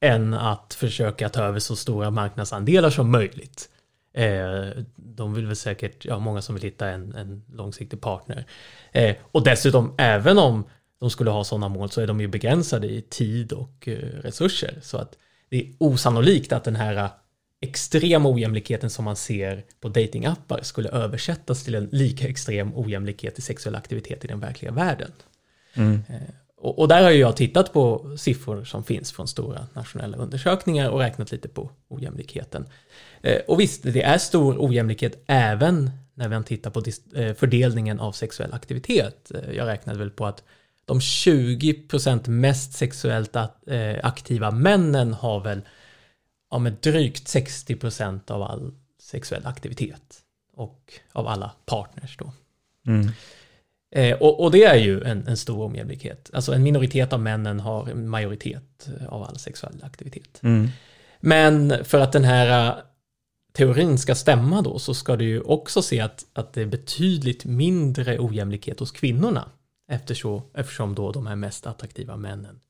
än 0.00 0.34
att 0.34 0.74
försöka 0.74 1.28
ta 1.28 1.42
över 1.42 1.58
så 1.58 1.76
stora 1.76 2.10
marknadsandelar 2.10 2.90
som 2.90 3.10
möjligt. 3.10 3.68
Eh, 4.14 4.82
de 4.96 5.34
vill 5.34 5.46
väl 5.46 5.56
säkert, 5.56 6.04
ja 6.04 6.18
många 6.18 6.42
som 6.42 6.54
vill 6.54 6.64
hitta 6.64 6.88
en, 6.88 7.14
en 7.14 7.42
långsiktig 7.52 8.00
partner. 8.00 8.46
Eh, 8.92 9.16
och 9.32 9.44
dessutom, 9.44 9.94
även 9.98 10.38
om 10.38 10.64
de 11.00 11.10
skulle 11.10 11.30
ha 11.30 11.44
sådana 11.44 11.68
mål 11.68 11.90
så 11.90 12.00
är 12.00 12.06
de 12.06 12.20
ju 12.20 12.28
begränsade 12.28 12.86
i 12.86 13.02
tid 13.02 13.52
och 13.52 13.88
eh, 13.88 13.98
resurser. 14.22 14.78
Så 14.82 14.98
att 14.98 15.18
det 15.48 15.60
är 15.60 15.72
osannolikt 15.78 16.52
att 16.52 16.64
den 16.64 16.76
här 16.76 16.96
eh, 16.96 17.10
extrema 17.60 18.28
ojämlikheten 18.28 18.90
som 18.90 19.04
man 19.04 19.16
ser 19.16 19.64
på 19.80 19.88
datingappar 19.88 20.62
skulle 20.62 20.88
översättas 20.88 21.64
till 21.64 21.74
en 21.74 21.88
lika 21.92 22.28
extrem 22.28 22.76
ojämlikhet 22.76 23.38
i 23.38 23.42
sexuell 23.42 23.74
aktivitet 23.74 24.24
i 24.24 24.28
den 24.28 24.40
verkliga 24.40 24.72
världen. 24.72 25.12
Mm. 25.76 26.02
Och, 26.56 26.78
och 26.78 26.88
där 26.88 27.02
har 27.02 27.10
ju 27.10 27.18
jag 27.18 27.36
tittat 27.36 27.72
på 27.72 28.16
siffror 28.18 28.64
som 28.64 28.84
finns 28.84 29.12
från 29.12 29.28
stora 29.28 29.66
nationella 29.72 30.16
undersökningar 30.16 30.90
och 30.90 30.98
räknat 30.98 31.32
lite 31.32 31.48
på 31.48 31.70
ojämlikheten. 31.88 32.66
Eh, 33.22 33.40
och 33.48 33.60
visst, 33.60 33.82
det 33.82 34.02
är 34.02 34.18
stor 34.18 34.56
ojämlikhet 34.58 35.24
även 35.26 35.90
när 36.14 36.28
man 36.28 36.44
tittar 36.44 36.70
på 36.70 36.82
eh, 37.18 37.34
fördelningen 37.34 38.00
av 38.00 38.12
sexuell 38.12 38.52
aktivitet. 38.52 39.32
Jag 39.52 39.66
räknade 39.66 39.98
väl 39.98 40.10
på 40.10 40.26
att 40.26 40.42
de 40.84 40.98
20% 40.98 42.28
mest 42.28 42.72
sexuellt 42.72 43.36
aktiva 44.02 44.50
männen 44.50 45.12
har 45.12 45.40
väl 45.40 45.60
ja, 46.50 46.58
med 46.58 46.72
drygt 46.72 47.26
60% 47.34 48.30
av 48.30 48.42
all 48.42 48.74
sexuell 49.00 49.46
aktivitet 49.46 50.22
och 50.52 50.92
av 51.12 51.26
alla 51.26 51.52
partners 51.66 52.16
då. 52.16 52.32
Mm. 52.86 53.08
Eh, 53.90 54.16
och, 54.16 54.40
och 54.40 54.50
det 54.50 54.64
är 54.64 54.76
ju 54.76 55.02
en, 55.02 55.28
en 55.28 55.36
stor 55.36 55.70
ojämlikhet. 55.70 56.30
Alltså 56.32 56.52
en 56.52 56.62
minoritet 56.62 57.12
av 57.12 57.20
männen 57.20 57.60
har 57.60 57.88
en 57.88 58.08
majoritet 58.08 58.88
av 59.08 59.22
all 59.22 59.38
sexuell 59.38 59.82
aktivitet. 59.82 60.40
Mm. 60.42 60.68
Men 61.20 61.84
för 61.84 62.00
att 62.00 62.12
den 62.12 62.24
här 62.24 62.68
eh, 62.68 62.74
teorin 63.52 63.98
ska 63.98 64.14
stämma 64.14 64.62
då 64.62 64.78
så 64.78 64.94
ska 64.94 65.16
du 65.16 65.24
ju 65.24 65.40
också 65.40 65.82
se 65.82 66.00
att, 66.00 66.24
att 66.32 66.52
det 66.52 66.62
är 66.62 66.66
betydligt 66.66 67.44
mindre 67.44 68.18
ojämlikhet 68.18 68.80
hos 68.80 68.90
kvinnorna. 68.90 69.48
Eftersom, 69.88 70.42
eftersom 70.54 70.94
då 70.94 71.12
de 71.12 71.26
här 71.26 71.36
mest 71.36 71.66
attraktiva 71.66 72.16
männen 72.16 72.60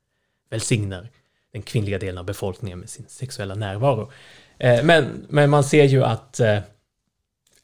välsignar 0.51 1.11
den 1.53 1.63
kvinnliga 1.63 1.99
delen 1.99 2.19
av 2.19 2.25
befolkningen 2.25 2.79
med 2.79 2.91
sin 2.91 3.05
sexuella 3.09 3.55
närvaro. 3.55 4.11
Eh, 4.59 4.85
men, 4.85 5.27
men 5.29 5.51
man 5.51 5.65
ser 5.65 5.85
ju 5.85 6.05
att 6.05 6.41
eh, 6.41 6.59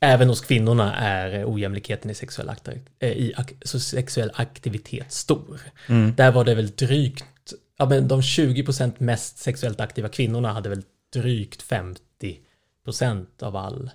även 0.03 0.29
hos 0.29 0.41
kvinnorna 0.41 0.95
är 0.97 1.45
ojämlikheten 1.55 2.11
i 2.11 2.15
sexuell, 2.15 2.49
akti- 2.49 2.81
eh, 2.99 3.11
i 3.11 3.35
sexuell 3.65 4.31
aktivitet 4.35 5.13
stor. 5.13 5.61
Mm. 5.89 6.15
Där 6.15 6.33
var 6.33 6.45
det 6.45 6.55
väl 6.55 6.71
drygt, 6.71 7.25
ja 7.79 7.87
men 7.87 8.09
de 8.09 8.21
20% 8.21 8.93
mest 8.99 9.39
sexuellt 9.39 9.81
aktiva 9.81 10.09
kvinnorna 10.09 10.53
hade 10.53 10.69
väl 10.69 10.83
drygt 11.13 11.63
50% 11.63 13.43
av 13.43 13.57
all 13.57 13.91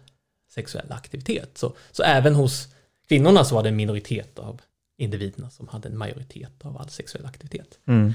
sexuell 0.50 0.92
aktivitet. 0.92 1.58
Så, 1.58 1.74
så 1.92 2.04
även 2.04 2.36
hos 2.36 2.68
kvinnorna 3.08 3.46
så 3.46 3.56
var 3.56 3.64
det 3.64 3.70
en 3.70 3.76
minoritet 3.76 4.40
av 4.40 4.62
individerna 4.98 5.50
som 5.50 5.68
hade 5.68 5.90
en 5.90 5.98
majoritet 5.98 6.66
av 6.66 6.78
all 6.78 6.90
sexuell 6.90 7.26
aktivitet. 7.26 7.80
Mm. 7.88 8.14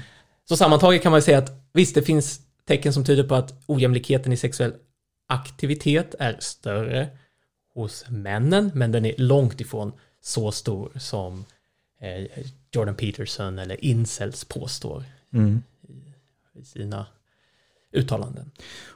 Så 0.49 0.57
sammantaget 0.57 1.01
kan 1.01 1.11
man 1.11 1.21
säga 1.21 1.37
att 1.37 1.51
visst, 1.73 1.95
det 1.95 2.01
finns 2.01 2.41
tecken 2.67 2.93
som 2.93 3.05
tyder 3.05 3.23
på 3.23 3.35
att 3.35 3.53
ojämlikheten 3.65 4.33
i 4.33 4.37
sexuell 4.37 4.73
aktivitet 5.27 6.15
är 6.19 6.37
större 6.39 7.09
hos 7.73 8.05
männen, 8.09 8.71
men 8.73 8.91
den 8.91 9.05
är 9.05 9.13
långt 9.17 9.61
ifrån 9.61 9.91
så 10.21 10.51
stor 10.51 10.91
som 10.95 11.45
eh, 12.01 12.43
Jordan 12.71 12.95
Peterson 12.95 13.59
eller 13.59 13.85
Incels 13.85 14.45
påstår 14.45 15.03
Mm. 15.33 15.61
i, 16.55 16.63
sina 16.65 17.05
uttalanden. 17.91 18.51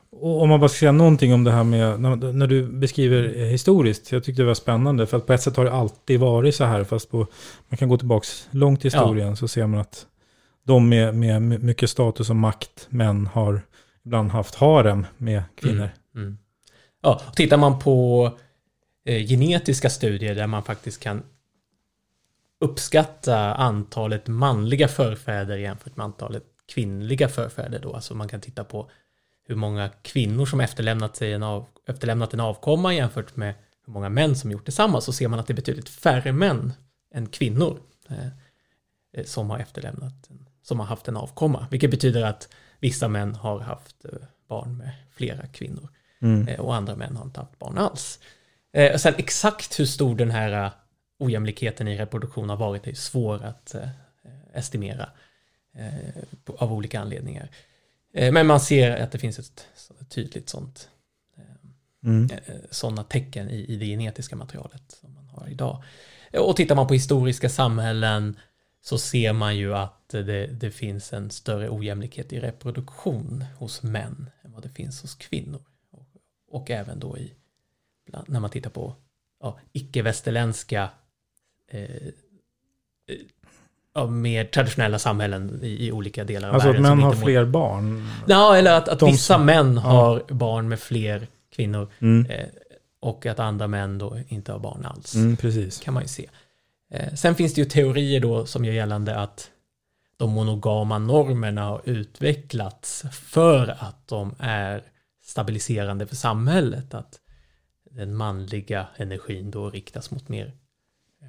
Och 0.10 0.42
om 0.42 0.50
man 0.50 0.60
bara 0.60 0.70
ska 0.70 0.78
säga 0.80 0.92
någonting 0.92 1.34
om 1.34 1.44
det 1.44 1.52
här 1.52 1.64
med, 1.64 2.00
när, 2.00 2.16
när 2.34 2.48
du 2.48 2.68
beskriver 2.68 3.38
eh, 3.38 3.46
historiskt, 3.46 4.12
jag 4.12 4.24
tyckte 4.24 4.42
det 4.42 4.46
var 4.46 4.54
spännande, 4.54 5.08
för 5.08 5.18
att 5.18 5.26
på 5.26 5.34
ett 5.34 5.42
sätt 5.42 5.58
har 5.58 5.66
det 5.66 5.72
alltid 5.72 6.20
varit 6.20 6.56
så 6.56 6.64
här, 6.64 6.84
fast 6.84 7.12
på, 7.12 7.28
man 7.68 7.78
kan 7.78 7.90
gå 7.90 7.98
tillbaka 7.98 8.28
långt 8.52 8.86
i 8.86 8.88
historien 8.88 9.36
så 9.38 9.48
ser 9.48 9.68
man 9.68 9.80
att 9.80 10.06
de 10.64 10.90
med, 10.90 11.16
med 11.16 11.42
mycket 11.42 11.90
status 11.90 12.30
och 12.30 12.36
makt, 12.36 12.88
män, 12.90 13.28
har 13.28 13.62
ibland 14.06 14.32
haft 14.32 14.56
harem 14.56 15.06
med 15.18 15.44
kvinnor. 15.56 15.90
Mm. 16.16 16.28
Mm. 16.28 16.38
Ja, 17.02 17.22
och 17.28 17.36
tittar 17.36 17.58
man 17.58 17.80
på 17.80 18.32
genetiska 19.08 19.90
studier 19.90 20.36
där 20.36 20.48
man 20.48 20.64
faktiskt 20.64 21.00
kan 21.00 21.24
uppskatta 22.60 23.54
antalet 23.54 24.28
manliga 24.28 24.88
förfäder 24.88 25.58
jämfört 25.58 25.96
med 25.96 26.04
antalet 26.04 26.44
kvinnliga 26.66 27.30
förfäder 27.30 27.80
då. 27.80 27.94
Alltså 27.94 28.16
man 28.16 28.28
kan 28.28 28.42
titta 28.42 28.64
på 28.64 28.90
hur 29.48 29.56
många 29.56 29.90
kvinnor 30.02 30.46
som 30.46 30.60
efterlämnat, 30.60 31.16
sig 31.16 31.34
en, 31.34 31.44
av, 31.44 31.66
efterlämnat 31.88 32.34
en 32.34 32.40
avkomma 32.40 32.94
jämfört 32.94 33.36
med 33.36 33.54
hur 33.86 33.94
många 33.94 34.10
män 34.10 34.36
som 34.36 34.52
gjort 34.52 34.66
detsamma 34.66 35.02
så 35.02 35.14
ser 35.14 35.28
man 35.28 35.40
att 35.40 35.48
det 35.48 35.54
är 35.54 35.56
betydligt 35.56 35.90
färre 35.90 36.32
män 36.32 36.74
än 37.14 37.28
kvinnor 37.30 37.80
eh, 38.10 39.26
som 39.26 39.50
har 39.50 39.60
efterlämnat, 39.60 40.30
som 40.64 40.80
har 40.80 40.88
haft 40.88 41.08
en 41.08 41.18
avkomma. 41.18 41.68
Vilket 41.72 41.92
betyder 41.92 42.26
att 42.26 42.50
vissa 42.80 43.08
män 43.08 43.36
har 43.36 43.60
haft 43.60 44.06
eh, 44.06 44.12
barn 44.48 44.78
med 44.78 44.92
flera 45.12 45.48
kvinnor 45.48 45.90
Mm. 46.20 46.48
eh, 46.48 46.60
och 46.60 46.76
andra 46.76 46.96
män 46.96 47.16
har 47.16 47.26
inte 47.26 47.40
haft 47.40 47.60
barn 47.60 47.78
alls. 47.78 48.20
Eh, 48.78 48.98
sen 48.98 49.14
exakt 49.18 49.80
hur 49.80 49.86
stor 49.86 50.16
den 50.16 50.32
här 50.32 50.66
eh, 50.66 50.72
ojämlikheten 51.20 51.88
i 51.88 51.98
reproduktion 51.98 52.50
har 52.50 52.58
varit 52.58 52.88
är 52.88 52.94
svår 52.94 53.44
att 53.44 53.76
eh, 53.76 53.90
estimera 54.54 55.10
eh, 55.76 56.24
på, 56.46 56.56
av 56.56 56.74
olika 56.74 57.00
anledningar. 57.00 57.50
Eh, 58.14 58.32
men 58.34 58.48
man 58.48 58.60
ser 58.60 58.98
att 59.04 59.12
det 59.12 59.18
finns 59.18 59.40
ett 59.40 59.68
så- 59.76 59.94
tydligt 60.10 60.50
sånt 60.50 60.90
Mm. 62.04 62.30
eh, 62.32 62.54
sådana 62.72 63.04
tecken 63.04 63.50
i, 63.50 63.66
i 63.66 63.76
det 63.76 63.86
genetiska 63.86 64.36
materialet 64.36 64.92
som 65.02 65.14
man 65.14 65.26
har 65.28 65.48
idag. 65.48 65.84
Och 66.34 66.56
tittar 66.56 66.76
man 66.76 66.88
på 66.88 66.94
historiska 66.94 67.50
samhällen 67.50 68.40
så 68.82 68.98
ser 68.98 69.34
man 69.34 69.58
ju 69.58 69.76
att 69.76 70.10
det, 70.10 70.48
det 70.48 70.72
finns 70.72 71.14
en 71.14 71.30
större 71.30 71.70
ojämlikhet 71.70 72.34
i 72.34 72.40
reproduktion 72.40 73.46
hos 73.58 73.84
män 73.84 74.30
än 74.44 74.52
vad 74.52 74.64
det 74.64 74.70
finns 74.70 75.02
hos 75.02 75.16
kvinnor. 75.16 75.62
Och, 75.92 76.08
och 76.52 76.72
även 76.72 77.00
då 77.00 77.18
i, 77.18 77.34
när 78.28 78.40
man 78.40 78.50
tittar 78.50 78.70
på 78.70 78.96
ja, 79.44 79.58
icke-västerländska 79.74 80.90
eh, 81.72 81.82
eh, 81.82 81.90
ja, 83.96 84.08
mer 84.08 84.46
traditionella 84.46 85.00
samhällen 85.00 85.60
i, 85.64 85.88
i 85.88 85.92
olika 85.92 86.24
delar 86.24 86.48
av 86.50 86.54
Alltså 86.54 86.70
att 86.70 86.76
världen. 86.76 86.86
som 86.90 86.98
män 86.98 87.04
har 87.08 87.16
mår- 87.16 87.22
fler 87.26 87.46
barn. 87.46 88.10
Ja, 88.28 88.56
eller 88.58 88.78
att, 88.78 88.90
att 88.90 89.00
De 89.00 89.12
vissa 89.12 89.34
som- 89.34 89.46
män 89.46 89.74
ja. 89.76 89.82
har 89.82 90.24
barn 90.34 90.68
med 90.70 90.80
fler 90.80 91.28
kvinnor 91.56 91.92
Mm. 92.00 92.26
eh, 92.32 92.46
och 93.00 93.26
att 93.26 93.40
andra 93.40 93.68
män 93.68 93.98
då 93.98 94.18
inte 94.28 94.52
har 94.52 94.60
barn 94.60 94.86
alls. 94.86 95.16
Mm, 95.16 95.38
precis. 95.38 95.80
kan 95.80 95.94
man 95.94 96.04
ju 96.04 96.08
se. 96.10 96.30
Eh, 96.92 97.14
sen 97.14 97.36
finns 97.36 97.54
det 97.54 97.62
ju 97.62 97.66
teorier 97.66 98.20
då 98.20 98.46
som 98.46 98.66
gör 98.66 98.74
gällande 98.74 99.16
att 99.20 99.52
de 100.18 100.32
monogama 100.32 101.00
normerna 101.00 101.64
har 101.64 101.82
utvecklats 101.86 103.04
för 103.12 103.76
att 103.80 104.08
de 104.08 104.36
är 104.40 104.84
stabiliserande 105.24 106.08
för 106.08 106.16
samhället. 106.16 106.94
Att 106.94 107.20
den 107.98 108.16
manliga 108.16 108.88
energin 108.98 109.52
då 109.52 109.70
riktas 109.70 110.12
mot 110.12 110.30
mer 110.30 110.46
eh, 111.22 111.28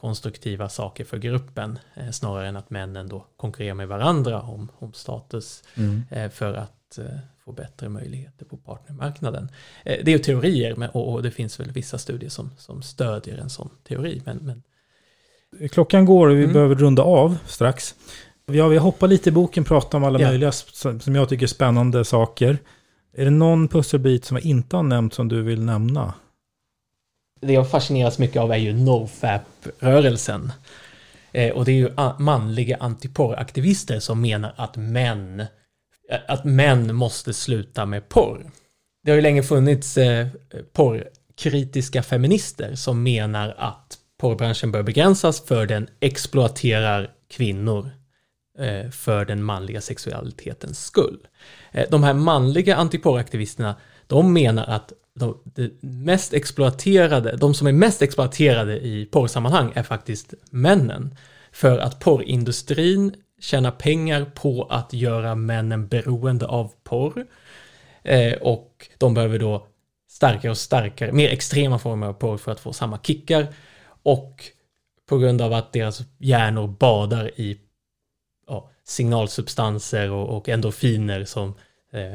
konstruktiva 0.00 0.68
saker 0.68 1.04
för 1.04 1.18
gruppen 1.18 1.78
eh, 1.94 2.10
snarare 2.10 2.48
än 2.48 2.56
att 2.56 2.70
männen 2.70 3.08
då 3.08 3.26
konkurrerar 3.36 3.74
med 3.74 3.88
varandra 3.88 4.42
om, 4.42 4.68
om 4.78 4.92
status 4.92 5.62
Mm. 5.76 6.02
eh, 6.10 6.30
för 6.30 6.54
att 6.54 6.70
få 7.44 7.52
bättre 7.52 7.88
möjligheter 7.88 8.44
på 8.44 8.56
partnermarknaden. 8.56 9.48
Det 9.84 10.00
är 10.08 10.08
ju 10.08 10.18
teorier 10.18 10.96
och, 10.96 11.22
det 11.22 11.30
finns 11.30 11.60
väl 11.60 11.70
vissa 11.72 11.98
studier 11.98 12.30
som, 12.30 12.50
som 12.58 12.82
stödjer 12.82 13.38
en 13.38 13.50
sån 13.50 13.70
teori. 13.88 14.22
Men, 14.24 14.36
men 14.36 14.62
Klockan 15.68 16.04
går 16.04 16.28
och 16.28 16.36
vi 16.36 16.40
Mm. 16.42 16.52
behöver 16.52 16.74
runda 16.74 17.02
av 17.02 17.36
strax. 17.46 17.94
Ja, 18.46 18.68
vi 18.68 18.78
hoppar 18.78 19.08
lite 19.08 19.28
i 19.28 19.32
boken, 19.32 19.64
pratar 19.64 19.98
om 19.98 20.04
alla 20.04 20.20
Ja. 20.20 20.28
möjliga 20.28 20.52
som 20.52 21.00
som 21.00 21.14
jag 21.14 21.28
tycker 21.28 21.42
är 21.46 21.48
spännande 21.48 22.04
saker. 22.04 22.58
Är 23.16 23.24
det 23.24 23.30
någon 23.30 23.68
pusselbit 23.68 24.24
som 24.24 24.36
jag 24.36 24.46
inte 24.46 24.76
har 24.76 24.82
nämnt 24.82 25.14
som 25.14 25.28
du 25.28 25.42
vill 25.42 25.64
nämna? 25.64 26.14
det 27.46 27.52
jag 27.52 27.70
fascineras 27.70 28.18
mycket 28.18 28.42
av 28.42 28.52
är 28.52 28.56
ju 28.56 28.72
nofap-rörelsen. 28.72 30.52
Eh, 31.32 31.52
och 31.52 31.64
det 31.64 31.72
är 31.72 31.76
ju 31.76 31.90
ah, 31.94 32.18
manliga 32.18 32.76
antiporraktivister 32.80 34.00
som 34.00 34.20
menar 34.20 34.54
att 34.56 34.76
män, 34.76 35.40
eh, 35.40 36.18
att 36.28 36.44
män 36.44 36.94
måste 36.94 37.34
sluta 37.34 37.86
med 37.86 38.08
porr. 38.08 38.50
Det 39.04 39.10
har 39.10 39.16
ju 39.16 39.22
länge 39.22 39.42
funnits 39.42 39.96
eh, 39.96 40.28
porrkritiska 40.72 42.02
feminister 42.02 42.74
som 42.74 43.02
menar 43.02 43.54
att 43.58 43.98
porrbranschen 44.20 44.72
bör 44.72 44.82
begränsas 44.82 45.40
för 45.40 45.66
den 45.66 45.88
exploaterar 46.00 47.10
kvinnor 47.30 47.90
Eh, 48.58 48.90
för 48.90 49.24
den 49.24 49.42
manliga 49.42 49.80
sexualitetens 49.80 50.84
skull. 50.84 51.18
Eh, 51.72 51.86
de 51.90 52.02
här 52.02 52.14
manliga 52.14 52.76
antiporraktivisterna, 52.76 53.74
de 54.06 54.32
menar 54.32 54.64
att 54.64 54.92
de, 55.14 55.40
de 55.44 55.70
mest 55.80 56.34
exploaterade, 56.34 57.36
de 57.36 57.54
som 57.54 57.66
är 57.66 57.72
mest 57.72 58.02
exploaterade 58.02 58.80
i 58.86 59.06
porrsammanhang 59.06 59.72
är 59.74 59.82
faktiskt 59.82 60.34
männen. 60.50 61.16
För 61.52 61.78
att 61.78 62.00
porrindustrin 62.00 63.14
tjänar 63.40 63.70
pengar 63.70 64.24
på 64.24 64.66
att 64.70 64.92
göra 64.92 65.34
männen 65.34 65.88
beroende 65.88 66.46
av 66.46 66.72
porr. 66.84 67.26
Eh, 68.02 68.32
och 68.32 68.88
de 68.98 69.14
behöver 69.14 69.38
då 69.38 69.66
starkare 70.10 70.50
och 70.50 70.58
starkare, 70.58 71.12
mer 71.12 71.28
extrema 71.28 71.78
former 71.78 72.06
av 72.06 72.12
porr 72.12 72.36
för 72.36 72.52
att 72.52 72.60
få 72.60 72.72
samma 72.72 72.98
kickar. 72.98 73.46
Och 74.02 74.44
på 75.08 75.18
grund 75.18 75.42
av 75.42 75.52
att 75.52 75.72
deras 75.72 76.02
hjärnor 76.18 76.66
badar 76.66 77.30
i 77.40 77.60
signalsubstanser 78.84 80.10
och, 80.10 80.36
och 80.36 80.48
endorfiner 80.48 81.24
som 81.24 81.54
eh, 81.92 82.14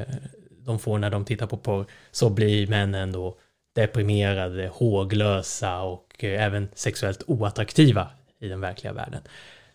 de 0.65 0.79
får 0.79 0.97
när 0.97 1.09
de 1.09 1.25
tittar 1.25 1.47
på 1.47 1.57
porr 1.57 1.85
så 2.11 2.29
blir 2.29 2.67
männen 2.67 3.11
då 3.11 3.37
deprimerade, 3.75 4.67
håglösa 4.73 5.81
och 5.81 6.23
eh, 6.23 6.43
även 6.43 6.69
sexuellt 6.73 7.23
oattraktiva 7.27 8.07
i 8.39 8.47
den 8.47 8.61
verkliga 8.61 8.93
världen. 8.93 9.21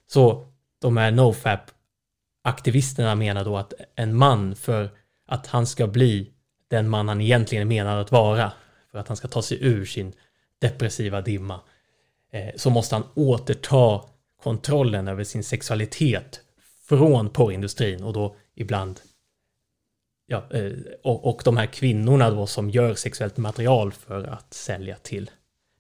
Så 0.07 0.47
de 0.81 0.97
här 0.97 1.11
nofap-aktivisterna 1.11 3.15
menar 3.15 3.45
då 3.45 3.57
att 3.57 3.73
en 3.95 4.17
man 4.17 4.57
för 4.57 4.91
att 5.27 5.47
han 5.47 5.67
ska 5.67 5.87
bli 5.87 6.31
den 6.69 6.89
man 6.89 7.09
han 7.09 7.21
egentligen 7.21 7.63
är 7.63 7.67
menad 7.67 8.01
att 8.01 8.13
vara, 8.13 8.53
för 8.91 8.99
att 8.99 9.09
han 9.09 9.17
ska 9.17 9.29
ta 9.29 9.43
sig 9.43 9.59
ur 9.61 9.85
sin 9.85 10.13
depressiva 10.59 11.21
dimma, 11.21 11.61
eh, 12.33 12.51
så 12.57 12.71
måste 12.71 12.95
han 12.95 13.05
återta 13.15 14.03
kontrollen 14.43 15.09
över 15.09 15.25
sin 15.25 15.45
sexualitet 15.45 16.41
från 16.89 17.31
porrindustrin 17.31 18.03
och 18.03 18.13
då 18.13 18.37
ibland 18.55 19.01
ja, 20.27 20.45
eh, 20.51 20.73
och, 21.03 21.27
och 21.27 21.43
de 21.45 21.57
här 21.57 21.67
kvinnorna 21.67 22.31
då 22.31 22.47
som 22.47 22.71
gör 22.71 22.95
sexuellt 22.95 23.37
material 23.37 23.93
för 23.93 24.25
att 24.25 24.55
sälja 24.55 24.97
till 24.97 25.31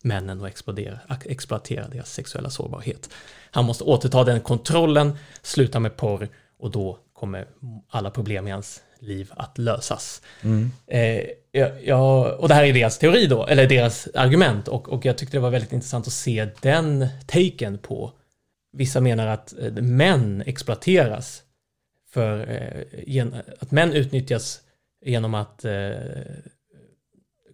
männen 0.03 0.41
och 0.41 0.49
exploatera, 1.27 1.89
deras 1.89 2.13
sexuella 2.13 2.51
sårbarhet. 2.51 3.11
Han 3.51 3.65
måste 3.65 3.85
återta 3.85 4.25
den 4.25 4.41
kontrollen, 4.41 5.19
sluta 5.43 5.81
med 5.81 5.97
porr 5.97 6.29
och 6.59 6.71
då 6.71 6.99
kommer 7.13 7.47
alla 7.89 8.11
problem 8.11 8.49
i 8.49 8.51
hans 8.51 8.83
liv 8.99 9.33
att 9.37 9.59
lösas. 9.59 10.23
Mm. 10.43 10.71
Eh, 10.87 11.23
ja, 11.53 11.69
ja, 11.85 12.33
och 12.33 12.49
det 12.49 12.55
här 12.55 12.65
är 12.65 12.73
deras 12.73 12.99
teori 12.99 13.27
då, 13.27 13.47
eller 13.47 13.67
deras 13.67 14.09
argument 14.15 14.69
och, 14.69 14.89
och 14.89 15.05
jag 15.05 15.19
tyckte 15.19 15.37
det 15.37 15.41
var 15.41 15.51
väldigt 15.51 15.73
intressant 15.73 16.07
att 16.07 16.13
se 16.13 16.49
den 16.61 17.09
taken 17.27 17.79
på. 17.79 18.13
Vissa 18.75 19.01
menar 19.01 19.27
att 19.27 19.55
eh, 19.59 19.73
män 19.73 20.43
exploateras 20.47 21.43
för 22.11 22.51
eh, 22.51 23.39
att 23.61 23.71
män 23.71 23.93
utnyttjas 23.93 24.61
genom 25.05 25.35
att 25.35 25.65
eh, 25.65 25.93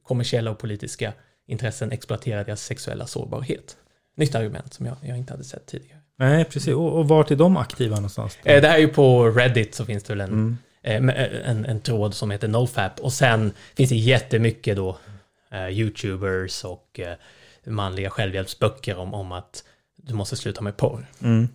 kommersiella 0.02 0.50
och 0.50 0.58
politiska 0.58 1.12
intressen 1.46 1.92
exploaterar 1.92 2.44
deras 2.44 2.62
sexuella 2.62 3.06
sårbarhet. 3.06 3.76
Nytt 4.16 4.34
argument 4.34 4.74
som 4.74 4.86
jag, 4.86 4.96
jag 5.02 5.18
inte 5.18 5.32
hade 5.32 5.44
sett 5.44 5.66
tidigare. 5.66 5.98
Nej, 6.18 6.44
precis. 6.44 6.74
Och, 6.74 6.98
och 6.98 7.08
vart 7.08 7.30
är 7.30 7.36
de 7.36 7.56
aktiva 7.56 7.96
någonstans? 7.96 8.38
Det 8.42 8.50
här 8.50 8.74
är 8.74 8.78
ju 8.78 8.88
på 8.88 9.30
Reddit 9.30 9.74
så 9.74 9.84
finns 9.84 10.02
det 10.02 10.14
väl 10.14 10.20
en, 10.20 10.58
Mm. 10.82 11.08
en, 11.44 11.64
en 11.64 11.80
tråd 11.80 12.14
som 12.14 12.30
heter 12.30 12.48
NoFap 12.48 13.00
och 13.00 13.12
sen 13.12 13.52
finns 13.76 13.90
det 13.90 13.96
jättemycket 13.96 14.76
då 14.76 14.98
eh, 15.50 15.68
YouTubers 15.68 16.64
och 16.64 17.00
eh, 17.00 17.14
manliga 17.66 18.10
självhjälpsböcker 18.10 18.98
om, 18.98 19.14
om 19.14 19.32
att 19.32 19.64
du 20.11 20.16
måste 20.16 20.36
sluta 20.36 20.61
med 20.62 20.76
porr. 20.76 21.06
Mm. 21.22 21.48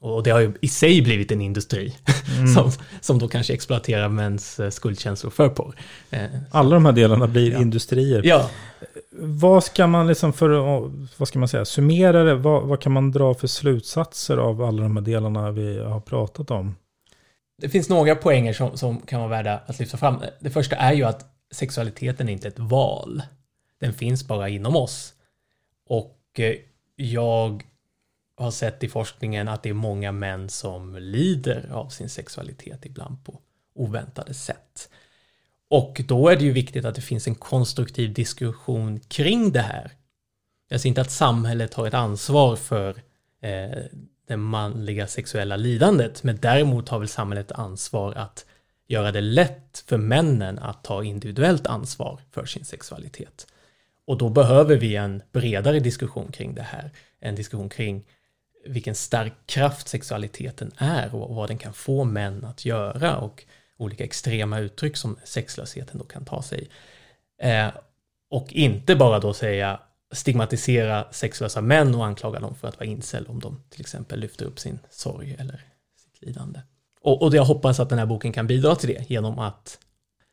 Och 0.00 0.22
det 0.22 0.30
har 0.30 0.40
ju 0.40 0.52
i 0.60 0.68
sig 0.68 1.02
blivit 1.02 1.32
en 1.32 1.40
industri 1.40 1.96
Mm. 2.38 2.46
som, 2.54 2.70
som 3.00 3.18
då 3.18 3.28
kanske 3.28 3.52
exploaterar 3.54 4.08
mäns 4.08 4.60
eh, 4.60 4.70
skuldkänslor 4.70 5.30
för 5.30 5.48
porr. 5.48 5.74
Eh, 6.10 6.24
Alla 6.50 6.74
de 6.74 6.84
här 6.84 6.92
delarna 6.92 7.26
blir 7.28 7.52
Ja. 7.52 7.60
industrier. 7.60 8.22
Ja, 8.24 8.50
Vad 9.10 9.64
ska 9.64 9.86
man 9.86 10.06
liksom 10.06 10.32
för 10.32 10.48
vad 11.18 11.28
ska 11.28 11.38
man 11.38 11.48
säga, 11.48 11.64
summera 11.64 12.24
det? 12.24 12.34
Vad, 12.34 12.62
vad 12.62 12.80
kan 12.80 12.92
man 12.92 13.10
dra 13.10 13.34
för 13.34 13.46
slutsatser 13.46 14.36
av 14.36 14.62
alla 14.62 14.82
de 14.82 14.96
här 14.96 15.04
delarna 15.04 15.50
vi 15.50 15.78
har 15.78 16.00
pratat 16.00 16.50
om? 16.50 16.76
det 17.62 17.68
finns 17.68 17.88
några 17.88 18.14
poänger 18.14 18.52
som, 18.52 18.76
som 18.78 19.00
kan 19.00 19.20
vara 19.20 19.30
värda 19.30 19.60
att 19.66 19.78
lyfta 19.78 19.96
fram. 19.96 20.22
Det 20.40 20.50
första 20.50 20.76
är 20.76 20.92
ju 20.92 21.04
att 21.04 21.26
sexualiteten 21.54 22.28
är 22.28 22.32
inte 22.32 22.48
ett 22.48 22.58
val. 22.58 23.22
Den 23.80 23.92
finns 23.92 24.28
bara 24.28 24.48
inom 24.48 24.76
oss. 24.76 25.12
Och 25.88 26.18
eh, 26.38 26.54
jag 26.96 27.62
har 28.36 28.50
sett 28.50 28.84
i 28.84 28.88
forskningen 28.88 29.48
att 29.48 29.62
det 29.62 29.68
är 29.68 29.74
många 29.74 30.12
män 30.12 30.48
som 30.48 30.96
lider 30.96 31.68
av 31.72 31.88
sin 31.88 32.08
sexualitet 32.08 32.86
ibland 32.86 33.24
på 33.24 33.40
oväntade 33.74 34.34
sätt. 34.34 34.88
Och 35.70 36.00
då 36.08 36.28
är 36.28 36.36
det 36.36 36.44
ju 36.44 36.52
viktigt 36.52 36.84
att 36.84 36.94
det 36.94 37.00
finns 37.00 37.26
en 37.26 37.34
konstruktiv 37.34 38.12
diskussion 38.12 39.00
kring 39.00 39.52
det 39.52 39.60
här. 39.60 39.92
Jag 40.68 40.80
ser 40.80 40.88
inte 40.88 41.00
att 41.00 41.10
samhället 41.10 41.74
har 41.74 41.86
ett 41.86 41.94
ansvar 41.94 42.56
för 42.56 42.90
eh, 43.40 43.78
det 44.26 44.36
manliga 44.36 45.06
sexuella 45.06 45.56
lidandet, 45.56 46.22
men 46.22 46.36
däremot 46.36 46.88
har 46.88 46.98
väl 46.98 47.08
samhället 47.08 47.52
ansvar 47.52 48.12
att 48.12 48.46
göra 48.86 49.12
det 49.12 49.20
lätt 49.20 49.84
för 49.86 49.96
männen 49.96 50.58
att 50.58 50.84
ta 50.84 51.04
individuellt 51.04 51.66
ansvar 51.66 52.20
för 52.30 52.44
sin 52.44 52.64
sexualitet. 52.64 53.46
Och 54.06 54.18
då 54.18 54.28
behöver 54.28 54.76
vi 54.76 54.96
en 54.96 55.22
bredare 55.32 55.80
diskussion 55.80 56.32
kring 56.32 56.54
det 56.54 56.62
här. 56.62 56.90
En 57.20 57.34
diskussion 57.34 57.68
kring 57.68 58.04
vilken 58.64 58.94
stark 58.94 59.32
kraft 59.46 59.88
sexualiteten 59.88 60.72
är 60.76 61.14
och 61.14 61.34
vad 61.34 61.50
den 61.50 61.58
kan 61.58 61.72
få 61.72 62.04
män 62.04 62.44
att 62.44 62.64
göra 62.64 63.16
och 63.16 63.44
olika 63.76 64.04
extrema 64.04 64.58
uttryck 64.58 64.96
som 64.96 65.18
sexlösheten 65.24 65.98
då 65.98 66.04
kan 66.04 66.24
ta 66.24 66.42
sig. 66.42 66.68
Eh, 67.42 67.68
och 68.30 68.52
inte 68.52 68.96
bara 68.96 69.18
då 69.18 69.34
säga 69.34 69.80
stigmatisera 70.12 71.06
sexlösa 71.10 71.60
män 71.60 71.94
och 71.94 72.06
anklaga 72.06 72.40
dem 72.40 72.54
för 72.54 72.68
att 72.68 72.80
vara 72.80 72.88
incel 72.88 73.26
om 73.26 73.40
de 73.40 73.62
till 73.70 73.80
exempel 73.80 74.20
lyfter 74.20 74.44
upp 74.44 74.58
sin 74.58 74.78
sorg 74.90 75.36
eller 75.38 75.64
sitt 75.96 76.22
lidande. 76.22 76.60
Och, 77.00 77.22
och 77.22 77.34
jag 77.34 77.44
hoppas 77.44 77.80
att 77.80 77.88
den 77.88 77.98
här 77.98 78.06
boken 78.06 78.32
kan 78.32 78.46
bidra 78.46 78.74
till 78.74 78.88
det 78.88 79.10
genom 79.10 79.38
att 79.38 79.78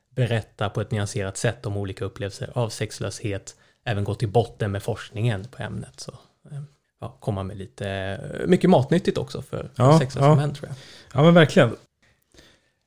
berätta 0.09 0.69
på 0.69 0.81
ett 0.81 0.91
nyanserat 0.91 1.37
sätt 1.37 1.65
om 1.65 1.77
olika 1.77 2.05
upplevelser 2.05 2.51
av 2.55 2.69
sexlöshet, 2.69 3.55
även 3.83 4.03
gå 4.03 4.15
till 4.15 4.29
botten 4.29 4.71
med 4.71 4.83
forskningen 4.83 5.47
på 5.51 5.63
ämnet. 5.63 5.99
Så, 5.99 6.11
eh, 6.51 6.61
ja, 7.01 7.17
komma 7.19 7.43
med 7.43 7.57
lite, 7.57 7.89
eh, 7.89 8.47
mycket 8.47 8.69
matnyttigt 8.69 9.17
också 9.17 9.41
för, 9.41 9.69
Ja, 9.75 9.99
sexlösa 9.99 10.27
ja. 10.27 10.35
män 10.35 10.53
tror 10.53 10.67
jag. 10.69 10.75
Ja 11.13 11.23
men 11.25 11.33
verkligen. 11.33 11.75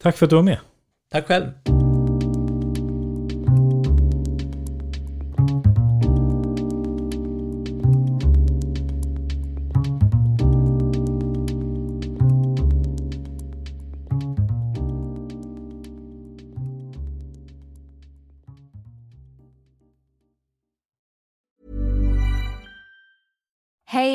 Tack 0.02 0.16
för 0.16 0.26
att 0.26 0.30
du 0.30 0.36
var 0.36 0.42
med. 0.42 0.58
Tack 1.12 1.26
själv. 1.26 1.46